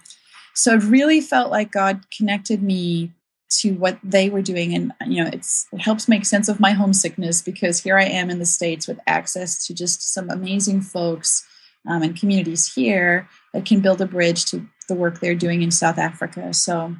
So 0.53 0.75
it 0.75 0.83
really 0.83 1.21
felt 1.21 1.51
like 1.51 1.71
God 1.71 2.05
connected 2.15 2.61
me 2.61 3.11
to 3.59 3.73
what 3.73 3.99
they 4.01 4.29
were 4.29 4.41
doing 4.41 4.73
and 4.73 4.93
you 5.05 5.21
know 5.21 5.29
it's 5.33 5.67
it 5.73 5.81
helps 5.81 6.07
make 6.07 6.23
sense 6.23 6.47
of 6.47 6.61
my 6.61 6.71
homesickness 6.71 7.41
because 7.41 7.83
here 7.83 7.97
i 7.97 8.05
am 8.05 8.29
in 8.29 8.39
the 8.39 8.45
states 8.45 8.87
with 8.87 8.97
access 9.05 9.67
to 9.67 9.73
just 9.73 10.13
some 10.13 10.29
amazing 10.29 10.79
folks 10.79 11.45
um, 11.87 12.01
and 12.01 12.19
communities 12.19 12.73
here 12.73 13.27
that 13.53 13.65
can 13.65 13.79
build 13.81 14.01
a 14.01 14.05
bridge 14.05 14.45
to 14.45 14.65
the 14.87 14.95
work 14.95 15.19
they're 15.19 15.35
doing 15.35 15.61
in 15.61 15.71
south 15.71 15.97
africa. 15.97 16.53
So 16.53 16.95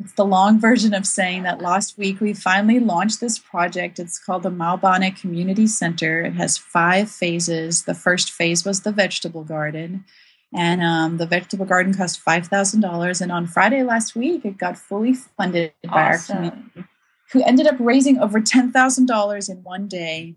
it's 0.00 0.14
the 0.14 0.24
long 0.24 0.60
version 0.68 0.94
of 0.94 1.06
saying 1.06 1.42
that 1.44 1.60
last 1.60 1.98
week 1.98 2.20
we 2.20 2.34
finally 2.34 2.80
launched 2.80 3.20
this 3.20 3.38
project. 3.38 3.98
It's 3.98 4.18
called 4.18 4.42
the 4.42 4.50
maubane 4.50 5.18
community 5.18 5.66
center. 5.66 6.22
It 6.22 6.34
has 6.34 6.58
five 6.58 7.10
phases. 7.10 7.84
The 7.84 7.94
first 7.94 8.30
phase 8.30 8.64
was 8.64 8.80
the 8.80 8.92
vegetable 8.92 9.44
garden 9.44 10.04
and 10.54 10.82
um, 10.82 11.16
the 11.16 11.26
vegetable 11.26 11.64
garden 11.64 11.94
cost 11.94 12.24
$5,000. 12.24 13.20
And 13.20 13.32
on 13.32 13.46
Friday 13.46 13.82
last 13.82 14.14
week, 14.14 14.44
it 14.44 14.58
got 14.58 14.76
fully 14.76 15.14
funded 15.14 15.72
by 15.84 16.02
our 16.02 16.18
community, 16.18 16.84
who 17.32 17.42
ended 17.42 17.66
up 17.66 17.76
raising 17.78 18.18
over 18.18 18.40
$10,000 18.40 19.50
in 19.50 19.62
one 19.62 19.88
day 19.88 20.36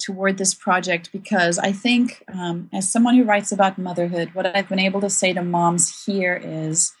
toward 0.00 0.38
this 0.38 0.54
project 0.54 1.10
because 1.12 1.58
I 1.58 1.72
think, 1.72 2.24
um, 2.32 2.68
as 2.72 2.90
someone 2.90 3.14
who 3.14 3.24
writes 3.24 3.52
about 3.52 3.78
motherhood, 3.78 4.34
what 4.34 4.46
I've 4.46 4.68
been 4.68 4.78
able 4.78 5.00
to 5.02 5.10
say 5.10 5.32
to 5.32 5.42
moms 5.42 6.04
here 6.04 6.40
is 6.42 6.92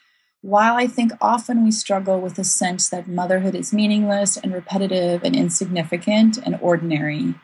while 0.42 0.74
I 0.74 0.86
think 0.86 1.12
often 1.20 1.64
we 1.64 1.70
struggle 1.70 2.20
with 2.20 2.34
the 2.34 2.44
sense 2.44 2.88
that 2.90 3.08
motherhood 3.08 3.54
is 3.54 3.72
meaningless 3.72 4.36
and 4.36 4.52
repetitive 4.52 5.22
and 5.22 5.36
insignificant 5.36 6.36
and 6.36 6.58
ordinary, 6.60 7.34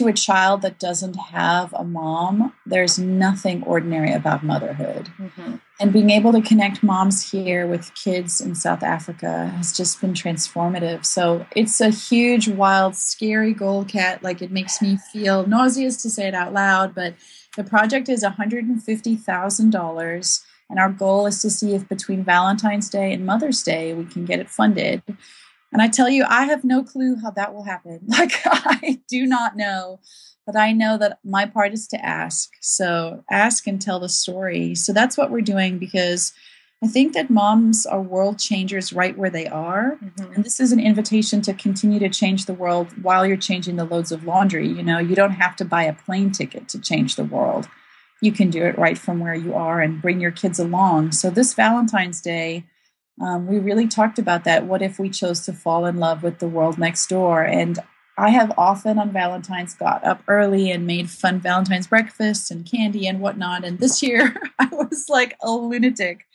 to 0.00 0.08
a 0.08 0.12
child 0.14 0.62
that 0.62 0.78
doesn't 0.78 1.16
have 1.16 1.74
a 1.74 1.84
mom, 1.84 2.54
there's 2.64 2.98
nothing 2.98 3.62
ordinary 3.64 4.14
about 4.14 4.42
motherhood. 4.42 5.10
Mm-hmm. 5.18 5.56
And 5.78 5.92
being 5.92 6.08
able 6.08 6.32
to 6.32 6.40
connect 6.40 6.82
moms 6.82 7.30
here 7.30 7.66
with 7.66 7.94
kids 7.94 8.40
in 8.40 8.54
South 8.54 8.82
Africa 8.82 9.48
has 9.56 9.76
just 9.76 10.00
been 10.00 10.14
transformative. 10.14 11.04
So 11.04 11.44
it's 11.54 11.82
a 11.82 11.90
huge, 11.90 12.48
wild, 12.48 12.96
scary 12.96 13.52
goal, 13.52 13.84
Kat. 13.84 14.22
Like 14.22 14.40
it 14.40 14.50
makes 14.50 14.80
me 14.80 14.96
feel 15.12 15.46
nauseous 15.46 16.00
to 16.00 16.08
say 16.08 16.28
it 16.28 16.34
out 16.34 16.54
loud, 16.54 16.94
but 16.94 17.12
the 17.58 17.64
project 17.64 18.08
is 18.08 18.24
$150,000. 18.24 20.44
And 20.70 20.78
our 20.78 20.90
goal 20.90 21.26
is 21.26 21.42
to 21.42 21.50
see 21.50 21.74
if 21.74 21.86
between 21.90 22.24
Valentine's 22.24 22.88
Day 22.88 23.12
and 23.12 23.26
Mother's 23.26 23.62
Day 23.62 23.92
we 23.92 24.06
can 24.06 24.24
get 24.24 24.40
it 24.40 24.48
funded. 24.48 25.02
And 25.72 25.80
I 25.80 25.88
tell 25.88 26.08
you, 26.08 26.24
I 26.28 26.44
have 26.44 26.64
no 26.64 26.82
clue 26.82 27.16
how 27.16 27.30
that 27.32 27.54
will 27.54 27.64
happen. 27.64 28.00
Like, 28.08 28.32
I 28.44 29.00
do 29.08 29.26
not 29.26 29.56
know, 29.56 30.00
but 30.46 30.56
I 30.56 30.72
know 30.72 30.98
that 30.98 31.18
my 31.24 31.46
part 31.46 31.72
is 31.72 31.86
to 31.88 32.04
ask. 32.04 32.50
So, 32.60 33.24
ask 33.30 33.66
and 33.66 33.80
tell 33.80 34.00
the 34.00 34.08
story. 34.08 34.74
So, 34.74 34.92
that's 34.92 35.16
what 35.16 35.30
we're 35.30 35.40
doing 35.40 35.78
because 35.78 36.32
I 36.82 36.86
think 36.86 37.12
that 37.12 37.28
moms 37.28 37.84
are 37.84 38.00
world 38.00 38.38
changers 38.38 38.92
right 38.92 39.16
where 39.16 39.28
they 39.28 39.46
are. 39.46 39.98
Mm-hmm. 40.02 40.34
And 40.34 40.44
this 40.44 40.60
is 40.60 40.72
an 40.72 40.80
invitation 40.80 41.42
to 41.42 41.52
continue 41.52 41.98
to 41.98 42.08
change 42.08 42.46
the 42.46 42.54
world 42.54 42.88
while 43.02 43.26
you're 43.26 43.36
changing 43.36 43.76
the 43.76 43.84
loads 43.84 44.10
of 44.10 44.24
laundry. 44.24 44.66
You 44.66 44.82
know, 44.82 44.98
you 44.98 45.14
don't 45.14 45.32
have 45.32 45.56
to 45.56 45.64
buy 45.64 45.82
a 45.82 45.92
plane 45.92 46.32
ticket 46.32 46.68
to 46.68 46.80
change 46.80 47.16
the 47.16 47.24
world. 47.24 47.68
You 48.22 48.32
can 48.32 48.48
do 48.48 48.64
it 48.64 48.78
right 48.78 48.96
from 48.96 49.20
where 49.20 49.34
you 49.34 49.54
are 49.54 49.80
and 49.80 50.00
bring 50.00 50.20
your 50.20 50.30
kids 50.30 50.58
along. 50.58 51.12
So, 51.12 51.28
this 51.28 51.52
Valentine's 51.52 52.22
Day, 52.22 52.64
um, 53.20 53.46
we 53.46 53.58
really 53.58 53.86
talked 53.86 54.18
about 54.18 54.44
that. 54.44 54.66
What 54.66 54.82
if 54.82 54.98
we 54.98 55.10
chose 55.10 55.40
to 55.46 55.52
fall 55.52 55.86
in 55.86 55.98
love 55.98 56.22
with 56.22 56.38
the 56.38 56.48
world 56.48 56.78
next 56.78 57.08
door? 57.08 57.42
And 57.42 57.78
I 58.20 58.30
have 58.30 58.52
often 58.58 58.98
on 58.98 59.12
Valentine's 59.12 59.74
got 59.74 60.04
up 60.04 60.22
early 60.28 60.70
and 60.70 60.86
made 60.86 61.08
fun 61.08 61.40
Valentine's 61.40 61.86
breakfasts 61.86 62.50
and 62.50 62.70
candy 62.70 63.06
and 63.06 63.20
whatnot. 63.20 63.64
And 63.64 63.78
this 63.78 64.02
year 64.02 64.36
I 64.58 64.68
was 64.72 65.06
like 65.08 65.36
a 65.42 65.50
lunatic, 65.50 66.26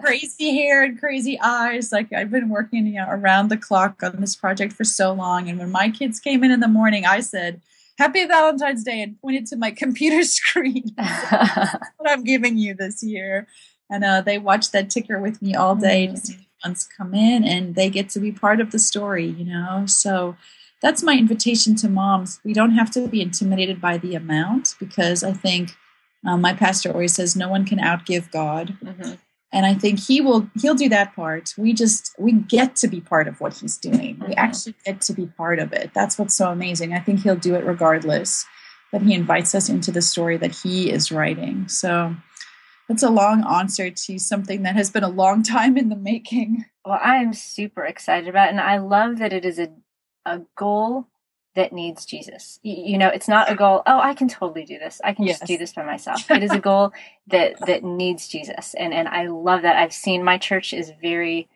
crazy 0.00 0.56
hair 0.56 0.82
and 0.82 0.98
crazy 0.98 1.38
eyes. 1.40 1.92
Like 1.92 2.12
I've 2.12 2.30
been 2.30 2.48
working 2.48 2.86
you 2.86 2.94
know, 2.94 3.08
around 3.10 3.48
the 3.48 3.58
clock 3.58 4.02
on 4.02 4.20
this 4.20 4.36
project 4.36 4.72
for 4.72 4.84
so 4.84 5.12
long. 5.12 5.50
And 5.50 5.58
when 5.58 5.70
my 5.70 5.90
kids 5.90 6.18
came 6.18 6.42
in 6.44 6.50
in 6.50 6.60
the 6.60 6.68
morning, 6.68 7.04
I 7.04 7.20
said, 7.20 7.60
Happy 7.98 8.24
Valentine's 8.24 8.84
Day 8.84 9.02
and 9.02 9.20
pointed 9.20 9.44
to 9.46 9.56
my 9.56 9.70
computer 9.76 10.22
screen. 10.22 10.84
what 10.96 12.08
I'm 12.08 12.24
giving 12.24 12.56
you 12.56 12.74
this 12.74 13.02
year 13.02 13.48
and 13.90 14.04
uh, 14.04 14.20
they 14.20 14.38
watch 14.38 14.70
that 14.70 14.90
ticker 14.90 15.20
with 15.20 15.40
me 15.40 15.54
all 15.54 15.74
day 15.74 16.06
mm-hmm. 16.06 16.14
to 16.14 16.20
see 16.20 16.32
the 16.34 16.46
funds 16.62 16.88
come 16.96 17.14
in 17.14 17.44
and 17.44 17.74
they 17.74 17.88
get 17.88 18.08
to 18.10 18.20
be 18.20 18.32
part 18.32 18.60
of 18.60 18.70
the 18.70 18.78
story 18.78 19.26
you 19.26 19.44
know? 19.44 19.84
So 19.86 20.36
that's 20.80 21.02
my 21.02 21.14
invitation 21.14 21.74
to 21.76 21.88
moms. 21.88 22.40
We 22.44 22.52
don't 22.52 22.72
have 22.72 22.90
to 22.92 23.08
be 23.08 23.20
intimidated 23.20 23.80
by 23.80 23.98
the 23.98 24.14
amount 24.14 24.76
because 24.78 25.24
i 25.24 25.32
think 25.32 25.70
um, 26.26 26.40
my 26.40 26.52
pastor 26.52 26.92
always 26.92 27.14
says 27.14 27.36
no 27.36 27.48
one 27.48 27.64
can 27.64 27.78
outgive 27.78 28.30
god. 28.30 28.76
Mm-hmm. 28.82 29.14
and 29.52 29.66
i 29.66 29.74
think 29.74 30.00
he 30.00 30.20
will 30.20 30.48
he'll 30.60 30.74
do 30.74 30.88
that 30.88 31.14
part. 31.14 31.54
We 31.56 31.72
just 31.72 32.14
we 32.18 32.32
get 32.32 32.76
to 32.76 32.88
be 32.88 33.00
part 33.00 33.28
of 33.28 33.40
what 33.40 33.54
he's 33.54 33.78
doing. 33.78 34.16
Mm-hmm. 34.16 34.28
we 34.28 34.34
actually 34.34 34.74
get 34.84 35.00
to 35.02 35.12
be 35.12 35.26
part 35.26 35.58
of 35.58 35.72
it. 35.72 35.92
That's 35.94 36.18
what's 36.18 36.34
so 36.34 36.50
amazing. 36.50 36.92
I 36.92 37.00
think 37.00 37.20
he'll 37.20 37.36
do 37.36 37.54
it 37.54 37.64
regardless 37.64 38.44
but 38.90 39.02
he 39.02 39.14
invites 39.14 39.54
us 39.54 39.68
into 39.68 39.92
the 39.92 40.02
story 40.02 40.36
that 40.38 40.54
he 40.54 40.90
is 40.90 41.12
writing. 41.12 41.68
So 41.68 42.16
that's 42.88 43.02
a 43.02 43.10
long 43.10 43.44
answer 43.46 43.90
to 43.90 44.18
something 44.18 44.62
that 44.62 44.74
has 44.74 44.90
been 44.90 45.04
a 45.04 45.08
long 45.08 45.42
time 45.42 45.76
in 45.76 45.90
the 45.90 45.96
making. 45.96 46.64
Well, 46.84 46.98
I 47.02 47.16
am 47.16 47.34
super 47.34 47.84
excited 47.84 48.28
about 48.28 48.48
it. 48.48 48.52
And 48.52 48.60
I 48.60 48.78
love 48.78 49.18
that 49.18 49.32
it 49.32 49.44
is 49.44 49.58
a, 49.58 49.70
a 50.24 50.40
goal 50.56 51.06
that 51.54 51.72
needs 51.72 52.06
Jesus. 52.06 52.58
You, 52.62 52.96
know, 52.96 53.08
it's 53.08 53.28
not 53.28 53.50
a 53.50 53.54
goal, 53.54 53.82
oh, 53.86 54.00
I 54.00 54.14
can 54.14 54.28
totally 54.28 54.64
do 54.64 54.78
this. 54.78 55.00
I 55.04 55.12
can 55.12 55.26
yes. 55.26 55.40
just 55.40 55.48
do 55.48 55.58
this 55.58 55.72
by 55.72 55.84
myself. 55.84 56.30
It 56.30 56.42
is 56.42 56.52
a 56.52 56.60
goal 56.60 56.92
that 57.26 57.56
that 57.66 57.82
needs 57.82 58.28
Jesus. 58.28 58.74
And 58.74 58.94
and 58.94 59.08
I 59.08 59.26
love 59.26 59.62
that. 59.62 59.76
I've 59.76 59.92
seen 59.92 60.22
my 60.22 60.38
church 60.38 60.72
is 60.72 60.92
very 61.02 61.48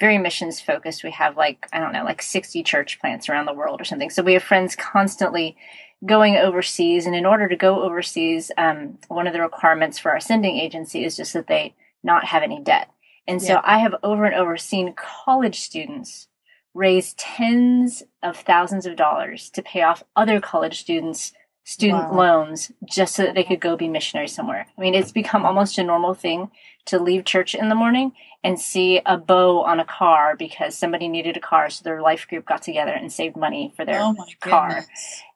very 0.00 0.18
missions 0.18 0.60
focused. 0.60 1.04
We 1.04 1.10
have 1.12 1.36
like, 1.36 1.68
I 1.72 1.78
don't 1.78 1.92
know, 1.92 2.04
like 2.04 2.22
60 2.22 2.62
church 2.62 2.98
plants 2.98 3.28
around 3.28 3.46
the 3.46 3.54
world 3.54 3.80
or 3.80 3.84
something. 3.84 4.10
So 4.10 4.22
we 4.22 4.32
have 4.32 4.42
friends 4.42 4.74
constantly 4.74 5.56
going 6.04 6.36
overseas. 6.36 7.06
And 7.06 7.14
in 7.14 7.26
order 7.26 7.46
to 7.48 7.56
go 7.56 7.82
overseas, 7.82 8.50
um, 8.56 8.98
one 9.08 9.26
of 9.26 9.34
the 9.34 9.42
requirements 9.42 9.98
for 9.98 10.10
our 10.10 10.20
sending 10.20 10.56
agency 10.56 11.04
is 11.04 11.16
just 11.16 11.34
that 11.34 11.46
they 11.46 11.74
not 12.02 12.24
have 12.24 12.42
any 12.42 12.60
debt. 12.60 12.90
And 13.28 13.42
so 13.42 13.54
yeah. 13.54 13.60
I 13.62 13.78
have 13.78 13.94
over 14.02 14.24
and 14.24 14.34
over 14.34 14.56
seen 14.56 14.94
college 14.94 15.60
students 15.60 16.28
raise 16.72 17.14
tens 17.14 18.02
of 18.22 18.38
thousands 18.38 18.86
of 18.86 18.96
dollars 18.96 19.50
to 19.50 19.62
pay 19.62 19.82
off 19.82 20.02
other 20.16 20.40
college 20.40 20.80
students 20.80 21.32
student 21.70 22.10
wow. 22.10 22.16
loans 22.16 22.72
just 22.84 23.14
so 23.14 23.22
that 23.22 23.36
they 23.36 23.44
could 23.44 23.60
go 23.60 23.76
be 23.76 23.88
missionaries 23.88 24.34
somewhere. 24.34 24.66
I 24.76 24.80
mean, 24.80 24.92
it's 24.92 25.12
become 25.12 25.46
almost 25.46 25.78
a 25.78 25.84
normal 25.84 26.14
thing 26.14 26.50
to 26.86 26.98
leave 26.98 27.24
church 27.24 27.54
in 27.54 27.68
the 27.68 27.76
morning 27.76 28.10
and 28.42 28.58
see 28.58 29.00
a 29.06 29.16
bow 29.16 29.62
on 29.62 29.78
a 29.78 29.84
car 29.84 30.34
because 30.36 30.76
somebody 30.76 31.06
needed 31.06 31.36
a 31.36 31.40
car, 31.40 31.70
so 31.70 31.84
their 31.84 32.02
life 32.02 32.26
group 32.26 32.44
got 32.44 32.62
together 32.62 32.90
and 32.90 33.12
saved 33.12 33.36
money 33.36 33.72
for 33.76 33.84
their 33.84 34.00
oh 34.00 34.16
car. 34.40 34.84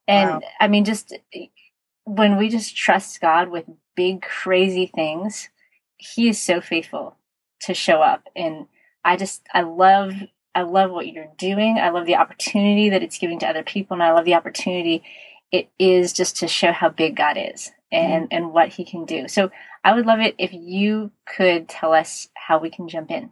And 0.08 0.30
wow. 0.30 0.40
I 0.58 0.66
mean, 0.66 0.84
just 0.84 1.16
when 2.02 2.36
we 2.36 2.48
just 2.48 2.76
trust 2.76 3.20
God 3.20 3.48
with 3.48 3.66
big, 3.94 4.22
crazy 4.22 4.90
things, 4.92 5.50
He 5.98 6.28
is 6.28 6.42
so 6.42 6.60
faithful 6.60 7.16
to 7.60 7.74
show 7.74 8.02
up. 8.02 8.24
And 8.34 8.66
I 9.04 9.16
just, 9.16 9.46
I 9.54 9.60
love, 9.60 10.14
I 10.52 10.62
love 10.62 10.90
what 10.90 11.06
you're 11.06 11.32
doing. 11.38 11.78
I 11.78 11.90
love 11.90 12.06
the 12.06 12.16
opportunity 12.16 12.90
that 12.90 13.04
it's 13.04 13.18
giving 13.18 13.38
to 13.38 13.46
other 13.46 13.62
people. 13.62 13.94
And 13.94 14.02
I 14.02 14.12
love 14.12 14.24
the 14.24 14.34
opportunity 14.34 15.04
it 15.54 15.68
is 15.78 16.12
just 16.12 16.36
to 16.38 16.48
show 16.48 16.72
how 16.72 16.88
big 16.88 17.16
God 17.16 17.36
is 17.38 17.70
and, 17.92 18.24
mm-hmm. 18.24 18.36
and 18.36 18.52
what 18.52 18.70
He 18.70 18.84
can 18.84 19.04
do. 19.04 19.28
So 19.28 19.50
I 19.84 19.94
would 19.94 20.06
love 20.06 20.20
it 20.20 20.34
if 20.38 20.52
you 20.52 21.12
could 21.26 21.68
tell 21.68 21.92
us 21.92 22.28
how 22.34 22.58
we 22.58 22.70
can 22.70 22.88
jump 22.88 23.10
in. 23.10 23.30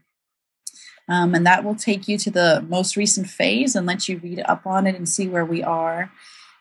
Um, 1.09 1.35
and 1.35 1.45
that 1.45 1.63
will 1.63 1.75
take 1.75 2.07
you 2.07 2.17
to 2.17 2.31
the 2.31 2.65
most 2.67 2.95
recent 2.95 3.27
phase 3.27 3.75
and 3.75 3.85
let 3.85 4.07
you 4.07 4.19
read 4.19 4.41
up 4.45 4.65
on 4.65 4.87
it 4.87 4.95
and 4.95 5.07
see 5.07 5.27
where 5.27 5.45
we 5.45 5.61
are. 5.63 6.11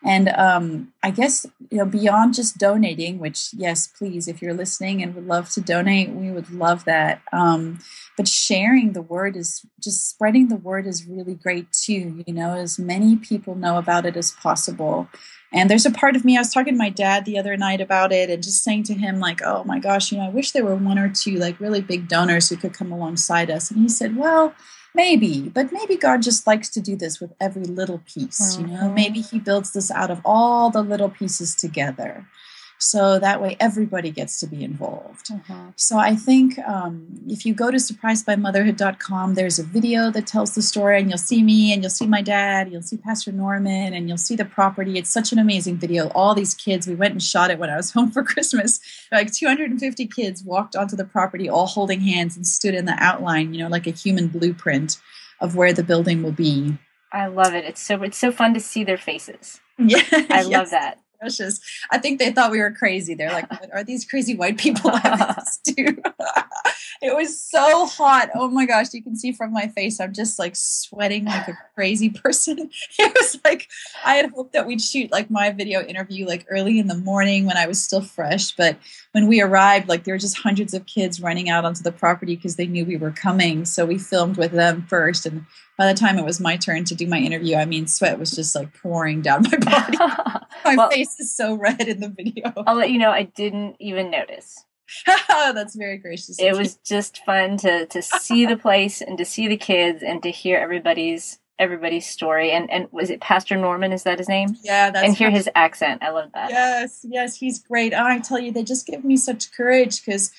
And 0.05 0.29
um, 0.29 0.93
I 1.01 1.11
guess 1.11 1.45
you 1.71 1.77
know 1.77 1.85
beyond 1.85 2.33
just 2.33 2.57
donating, 2.57 3.19
which 3.19 3.49
yes, 3.53 3.87
please, 3.87 4.27
if 4.27 4.41
you're 4.41 4.53
listening 4.53 5.01
and 5.01 5.15
would 5.15 5.27
love 5.27 5.49
to 5.51 5.61
donate, 5.61 6.09
we 6.09 6.31
would 6.31 6.51
love 6.51 6.85
that. 6.85 7.21
Um, 7.31 7.79
but 8.17 8.27
sharing 8.27 8.93
the 8.93 9.01
word 9.01 9.35
is 9.35 9.65
just 9.81 10.09
spreading 10.09 10.49
the 10.49 10.55
word 10.55 10.85
is 10.85 11.07
really 11.07 11.35
great 11.35 11.71
too. 11.71 12.23
You 12.27 12.33
know, 12.33 12.53
as 12.53 12.77
many 12.77 13.15
people 13.15 13.55
know 13.55 13.77
about 13.77 14.05
it 14.05 14.17
as 14.17 14.31
possible. 14.31 15.07
And 15.53 15.69
there's 15.69 15.85
a 15.85 15.91
part 15.91 16.15
of 16.15 16.25
me, 16.25 16.35
I 16.35 16.41
was 16.41 16.51
talking 16.51 16.73
to 16.73 16.77
my 16.77 16.89
dad 16.89 17.25
the 17.25 17.37
other 17.37 17.55
night 17.55 17.79
about 17.79 18.11
it 18.11 18.31
and 18.31 18.41
just 18.41 18.63
saying 18.63 18.83
to 18.83 18.95
him, 18.95 19.19
like, 19.19 19.41
oh 19.43 19.63
my 19.63 19.77
gosh, 19.77 20.11
you 20.11 20.17
know, 20.17 20.25
I 20.25 20.29
wish 20.29 20.51
there 20.51 20.65
were 20.65 20.75
one 20.75 20.97
or 20.97 21.09
two 21.09 21.35
like 21.35 21.59
really 21.59 21.79
big 21.79 22.07
donors 22.07 22.49
who 22.49 22.57
could 22.57 22.73
come 22.73 22.91
alongside 22.91 23.51
us. 23.51 23.69
And 23.69 23.79
he 23.79 23.87
said, 23.87 24.17
well, 24.17 24.55
maybe 24.95 25.49
but 25.49 25.71
maybe 25.71 25.95
god 25.95 26.21
just 26.21 26.45
likes 26.45 26.69
to 26.69 26.79
do 26.79 26.95
this 26.95 27.19
with 27.19 27.33
every 27.39 27.63
little 27.63 28.01
piece 28.05 28.57
mm-hmm. 28.57 28.67
you 28.67 28.77
know 28.77 28.89
maybe 28.89 29.21
he 29.21 29.39
builds 29.39 29.73
this 29.73 29.91
out 29.91 30.11
of 30.11 30.21
all 30.23 30.69
the 30.69 30.81
little 30.81 31.09
pieces 31.09 31.55
together 31.55 32.25
so 32.83 33.17
that 33.17 33.41
way 33.41 33.55
everybody 33.61 34.11
gets 34.11 34.41
to 34.41 34.45
be 34.45 34.61
involved. 34.61 35.27
Mm-hmm. 35.27 35.69
So 35.77 35.97
I 35.97 36.17
think 36.17 36.59
um, 36.59 37.07
if 37.27 37.45
you 37.45 37.53
go 37.53 37.71
to 37.71 37.77
surprisedbymotherhood.com, 37.77 39.35
there's 39.35 39.57
a 39.57 39.63
video 39.63 40.11
that 40.11 40.27
tells 40.27 40.53
the 40.53 40.61
story, 40.61 40.99
and 40.99 41.07
you'll 41.07 41.17
see 41.17 41.41
me, 41.41 41.71
and 41.71 41.81
you'll 41.81 41.89
see 41.89 42.05
my 42.05 42.21
dad, 42.21 42.69
you'll 42.69 42.81
see 42.81 42.97
Pastor 42.97 43.31
Norman, 43.31 43.93
and 43.93 44.09
you'll 44.09 44.17
see 44.17 44.35
the 44.35 44.43
property. 44.43 44.97
It's 44.97 45.09
such 45.09 45.31
an 45.31 45.39
amazing 45.39 45.77
video. 45.77 46.09
All 46.09 46.35
these 46.35 46.53
kids, 46.53 46.85
we 46.85 46.93
went 46.93 47.13
and 47.13 47.23
shot 47.23 47.49
it 47.51 47.57
when 47.57 47.69
I 47.69 47.77
was 47.77 47.91
home 47.93 48.11
for 48.11 48.21
Christmas. 48.21 48.81
Like 49.13 49.31
250 49.31 50.05
kids 50.07 50.43
walked 50.43 50.75
onto 50.75 50.97
the 50.97 51.05
property, 51.05 51.49
all 51.49 51.67
holding 51.67 52.01
hands, 52.01 52.35
and 52.35 52.45
stood 52.45 52.75
in 52.75 52.83
the 52.83 52.97
outline, 52.97 53.53
you 53.53 53.63
know, 53.63 53.69
like 53.69 53.87
a 53.87 53.91
human 53.91 54.27
blueprint 54.27 54.99
of 55.39 55.55
where 55.55 55.71
the 55.71 55.83
building 55.83 56.21
will 56.21 56.33
be. 56.33 56.77
I 57.13 57.27
love 57.27 57.53
it. 57.53 57.63
It's 57.63 57.81
so 57.81 58.03
it's 58.03 58.17
so 58.17 58.31
fun 58.31 58.53
to 58.55 58.59
see 58.59 58.83
their 58.83 58.97
faces. 58.97 59.61
Yeah, 59.79 60.03
I 60.29 60.43
love 60.43 60.69
that 60.69 61.02
I 61.91 61.97
think 61.97 62.19
they 62.19 62.31
thought 62.31 62.51
we 62.51 62.59
were 62.59 62.71
crazy. 62.71 63.13
They're 63.13 63.31
like, 63.31 63.49
what 63.49 63.73
are 63.73 63.83
these 63.83 64.05
crazy 64.05 64.35
white 64.35 64.57
people 64.57 64.91
having 64.91 65.21
us 65.21 65.57
do? 65.63 65.73
it 67.01 67.15
was 67.15 67.39
so 67.39 67.85
hot. 67.85 68.29
Oh 68.35 68.49
my 68.49 68.65
gosh, 68.65 68.93
you 68.93 69.03
can 69.03 69.15
see 69.15 69.31
from 69.31 69.51
my 69.51 69.67
face, 69.67 69.99
I'm 69.99 70.13
just 70.13 70.39
like 70.39 70.55
sweating 70.55 71.25
like 71.25 71.47
a 71.47 71.57
crazy 71.75 72.09
person. 72.09 72.69
It 72.99 73.13
was 73.15 73.39
like 73.43 73.67
I 74.05 74.15
had 74.15 74.31
hoped 74.31 74.53
that 74.53 74.67
we'd 74.67 74.81
shoot 74.81 75.11
like 75.11 75.29
my 75.29 75.51
video 75.51 75.81
interview 75.81 76.25
like 76.25 76.45
early 76.49 76.79
in 76.79 76.87
the 76.87 76.95
morning 76.95 77.45
when 77.45 77.57
I 77.57 77.67
was 77.67 77.83
still 77.83 78.01
fresh. 78.01 78.51
But 78.51 78.77
when 79.11 79.27
we 79.27 79.41
arrived, 79.41 79.89
like 79.89 80.03
there 80.03 80.13
were 80.13 80.19
just 80.19 80.37
hundreds 80.37 80.73
of 80.73 80.85
kids 80.85 81.21
running 81.21 81.49
out 81.49 81.65
onto 81.65 81.83
the 81.83 81.91
property 81.91 82.35
because 82.35 82.55
they 82.55 82.67
knew 82.67 82.85
we 82.85 82.97
were 82.97 83.11
coming. 83.11 83.65
So 83.65 83.85
we 83.85 83.97
filmed 83.97 84.37
with 84.37 84.51
them 84.51 84.85
first. 84.87 85.25
And 85.25 85.45
by 85.77 85.91
the 85.91 85.97
time 85.97 86.17
it 86.17 86.25
was 86.25 86.39
my 86.39 86.57
turn 86.57 86.83
to 86.85 86.95
do 86.95 87.07
my 87.07 87.17
interview, 87.17 87.55
I 87.55 87.65
mean, 87.65 87.87
sweat 87.87 88.19
was 88.19 88.31
just 88.31 88.55
like 88.55 88.73
pouring 88.81 89.21
down 89.21 89.43
my 89.43 89.57
body. 89.57 89.97
my 90.65 90.75
well, 90.75 90.89
face 90.89 91.19
is 91.19 91.35
so 91.35 91.55
red 91.55 91.81
in 91.81 91.99
the 91.99 92.09
video. 92.09 92.53
I'll 92.67 92.75
let 92.75 92.91
you 92.91 92.99
know, 92.99 93.11
I 93.11 93.23
didn't 93.23 93.77
even 93.79 94.11
notice. 94.11 94.65
That's 95.27 95.75
very 95.75 95.97
gracious. 95.97 96.39
It 96.39 96.55
was 96.55 96.75
just 96.77 97.23
fun 97.25 97.57
to 97.57 97.85
to 97.87 98.01
see 98.01 98.45
the 98.45 98.57
place 98.57 99.01
and 99.01 99.17
to 99.17 99.25
see 99.25 99.47
the 99.47 99.57
kids 99.57 100.03
and 100.03 100.21
to 100.23 100.29
hear 100.29 100.59
everybody's 100.59 101.39
everybody's 101.57 102.05
story. 102.05 102.51
And 102.51 102.69
and 102.69 102.87
was 102.91 103.09
it 103.09 103.21
Pastor 103.21 103.55
Norman? 103.55 103.91
Is 103.91 104.03
that 104.03 104.19
his 104.19 104.29
name? 104.29 104.55
Yeah, 104.63 104.91
that's 104.91 105.07
and 105.07 105.17
hear 105.17 105.31
his 105.31 105.49
accent. 105.55 106.03
I 106.03 106.11
love 106.11 106.29
that. 106.33 106.51
Yes, 106.51 107.05
yes, 107.09 107.35
he's 107.35 107.59
great. 107.59 107.93
I 107.93 108.19
tell 108.19 108.39
you, 108.39 108.51
they 108.51 108.63
just 108.63 108.85
give 108.85 109.03
me 109.03 109.17
such 109.17 109.51
courage 109.51 110.05
because 110.05 110.31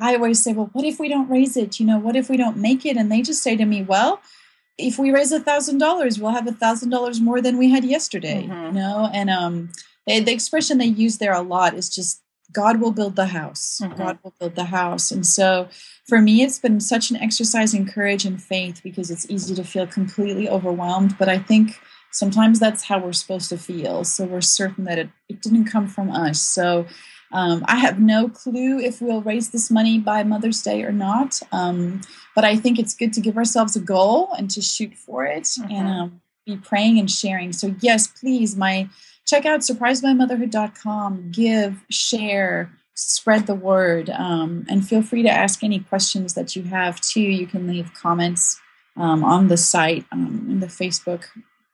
I 0.00 0.14
always 0.14 0.42
say, 0.42 0.54
well, 0.54 0.70
what 0.72 0.84
if 0.84 0.98
we 0.98 1.08
don't 1.08 1.28
raise 1.28 1.56
it? 1.56 1.78
You 1.78 1.86
know, 1.86 1.98
what 1.98 2.16
if 2.16 2.30
we 2.30 2.36
don't 2.36 2.56
make 2.56 2.86
it? 2.86 2.96
And 2.96 3.12
they 3.12 3.22
just 3.22 3.42
say 3.42 3.56
to 3.56 3.64
me, 3.64 3.82
well, 3.82 4.20
if 4.80 4.98
we 4.98 5.10
raise 5.10 5.32
a 5.32 5.40
thousand 5.40 5.78
dollars, 5.78 6.18
we'll 6.18 6.32
have 6.32 6.46
a 6.46 6.52
thousand 6.52 6.90
dollars 6.90 7.20
more 7.20 7.40
than 7.40 7.58
we 7.58 7.70
had 7.70 7.84
yesterday. 7.84 8.44
Mm-hmm. 8.44 8.66
You 8.66 8.82
know, 8.82 9.10
and 9.12 9.30
um, 9.30 9.70
they, 10.06 10.20
the 10.20 10.32
expression 10.32 10.78
they 10.78 10.86
use 10.86 11.18
there 11.18 11.32
a 11.32 11.42
lot 11.42 11.74
is 11.74 11.88
just 11.88 12.22
God 12.52 12.80
will 12.80 12.92
build 12.92 13.16
the 13.16 13.26
house. 13.26 13.80
Mm-hmm. 13.82 13.96
God 13.96 14.18
will 14.22 14.34
build 14.38 14.54
the 14.56 14.64
house. 14.64 15.10
And 15.10 15.26
so 15.26 15.68
for 16.08 16.20
me, 16.20 16.42
it's 16.42 16.58
been 16.58 16.80
such 16.80 17.10
an 17.10 17.16
exercise 17.16 17.74
in 17.74 17.86
courage 17.86 18.24
and 18.24 18.42
faith 18.42 18.80
because 18.82 19.10
it's 19.10 19.30
easy 19.30 19.54
to 19.54 19.64
feel 19.64 19.86
completely 19.86 20.48
overwhelmed. 20.48 21.16
But 21.18 21.28
I 21.28 21.38
think 21.38 21.78
sometimes 22.10 22.58
that's 22.58 22.84
how 22.84 22.98
we're 22.98 23.12
supposed 23.12 23.48
to 23.50 23.58
feel. 23.58 24.04
So 24.04 24.24
we're 24.24 24.40
certain 24.40 24.84
that 24.84 24.98
it, 24.98 25.10
it 25.28 25.42
didn't 25.42 25.66
come 25.66 25.86
from 25.86 26.10
us. 26.10 26.40
So 26.40 26.86
um, 27.32 27.64
I 27.68 27.76
have 27.76 28.00
no 28.00 28.28
clue 28.28 28.78
if 28.80 29.00
we'll 29.00 29.22
raise 29.22 29.50
this 29.50 29.70
money 29.70 29.98
by 29.98 30.22
Mother's 30.24 30.62
Day 30.62 30.82
or 30.82 30.92
not. 30.92 31.40
Um, 31.52 32.00
but 32.34 32.44
I 32.44 32.56
think 32.56 32.78
it's 32.78 32.94
good 32.94 33.12
to 33.14 33.20
give 33.20 33.36
ourselves 33.36 33.76
a 33.76 33.80
goal 33.80 34.32
and 34.36 34.50
to 34.50 34.60
shoot 34.60 34.94
for 34.94 35.24
it 35.24 35.44
mm-hmm. 35.44 35.72
and 35.72 35.88
um, 35.88 36.20
be 36.46 36.56
praying 36.56 36.98
and 36.98 37.10
sharing. 37.10 37.52
So, 37.52 37.74
yes, 37.80 38.06
please, 38.06 38.56
my 38.56 38.88
check 39.26 39.46
out 39.46 39.60
surprisedbymotherhood.com, 39.60 41.30
give, 41.30 41.84
share, 41.88 42.72
spread 42.94 43.46
the 43.46 43.54
word, 43.54 44.10
um, 44.10 44.66
and 44.68 44.86
feel 44.86 45.02
free 45.02 45.22
to 45.22 45.30
ask 45.30 45.62
any 45.62 45.80
questions 45.80 46.34
that 46.34 46.56
you 46.56 46.64
have 46.64 47.00
too. 47.00 47.20
You 47.20 47.46
can 47.46 47.66
leave 47.66 47.94
comments 47.94 48.60
um, 48.96 49.22
on 49.22 49.48
the 49.48 49.56
site 49.56 50.04
um, 50.10 50.46
in 50.50 50.60
the 50.60 50.66
Facebook 50.66 51.24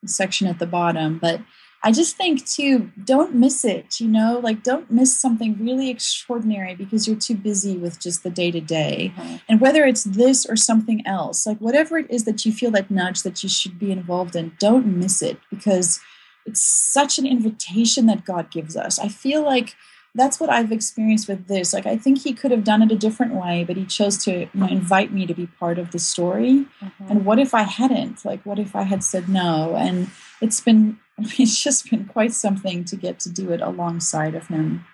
section 0.04 0.46
at 0.46 0.58
the 0.58 0.66
bottom. 0.66 1.18
But 1.18 1.40
I 1.82 1.92
just 1.92 2.16
think 2.16 2.44
too, 2.46 2.90
don't 3.04 3.34
miss 3.34 3.64
it, 3.64 4.00
you 4.00 4.08
know, 4.08 4.40
like 4.42 4.62
don't 4.62 4.90
miss 4.90 5.18
something 5.18 5.56
really 5.60 5.88
extraordinary 5.88 6.74
because 6.74 7.06
you're 7.06 7.16
too 7.16 7.36
busy 7.36 7.76
with 7.76 8.00
just 8.00 8.22
the 8.22 8.30
day 8.30 8.50
to 8.50 8.60
day. 8.60 9.12
And 9.48 9.60
whether 9.60 9.84
it's 9.84 10.04
this 10.04 10.46
or 10.46 10.56
something 10.56 11.06
else, 11.06 11.46
like 11.46 11.58
whatever 11.58 11.98
it 11.98 12.10
is 12.10 12.24
that 12.24 12.44
you 12.44 12.52
feel 12.52 12.70
that 12.72 12.90
nudge 12.90 13.22
that 13.22 13.42
you 13.42 13.48
should 13.48 13.78
be 13.78 13.92
involved 13.92 14.34
in, 14.34 14.56
don't 14.58 14.86
miss 14.86 15.22
it 15.22 15.38
because 15.50 16.00
it's 16.44 16.62
such 16.62 17.18
an 17.18 17.26
invitation 17.26 18.06
that 18.06 18.24
God 18.24 18.50
gives 18.50 18.76
us. 18.76 18.98
I 18.98 19.08
feel 19.08 19.42
like 19.42 19.76
that's 20.16 20.40
what 20.40 20.48
I've 20.48 20.72
experienced 20.72 21.28
with 21.28 21.46
this. 21.46 21.74
Like 21.74 21.86
I 21.86 21.96
think 21.96 22.22
he 22.22 22.32
could 22.32 22.50
have 22.50 22.64
done 22.64 22.82
it 22.82 22.90
a 22.90 22.96
different 22.96 23.34
way, 23.34 23.64
but 23.64 23.76
he 23.76 23.84
chose 23.84 24.16
to 24.24 24.40
you 24.40 24.48
know, 24.54 24.66
invite 24.66 25.12
me 25.12 25.26
to 25.26 25.34
be 25.34 25.46
part 25.46 25.78
of 25.78 25.90
the 25.90 25.98
story. 25.98 26.66
Mm-hmm. 26.80 27.10
And 27.10 27.24
what 27.24 27.38
if 27.38 27.52
I 27.54 27.62
hadn't? 27.62 28.24
Like 28.24 28.44
what 28.44 28.58
if 28.58 28.74
I 28.74 28.82
had 28.82 29.04
said 29.04 29.28
no? 29.28 29.76
And 29.76 30.10
it's 30.40 30.60
been 30.60 30.98
it's 31.38 31.62
just 31.62 31.90
been 31.90 32.06
quite 32.06 32.32
something 32.32 32.84
to 32.84 32.96
get 32.96 33.18
to 33.20 33.30
do 33.30 33.50
it 33.52 33.60
alongside 33.60 34.34
of 34.34 34.48
him. 34.48 34.84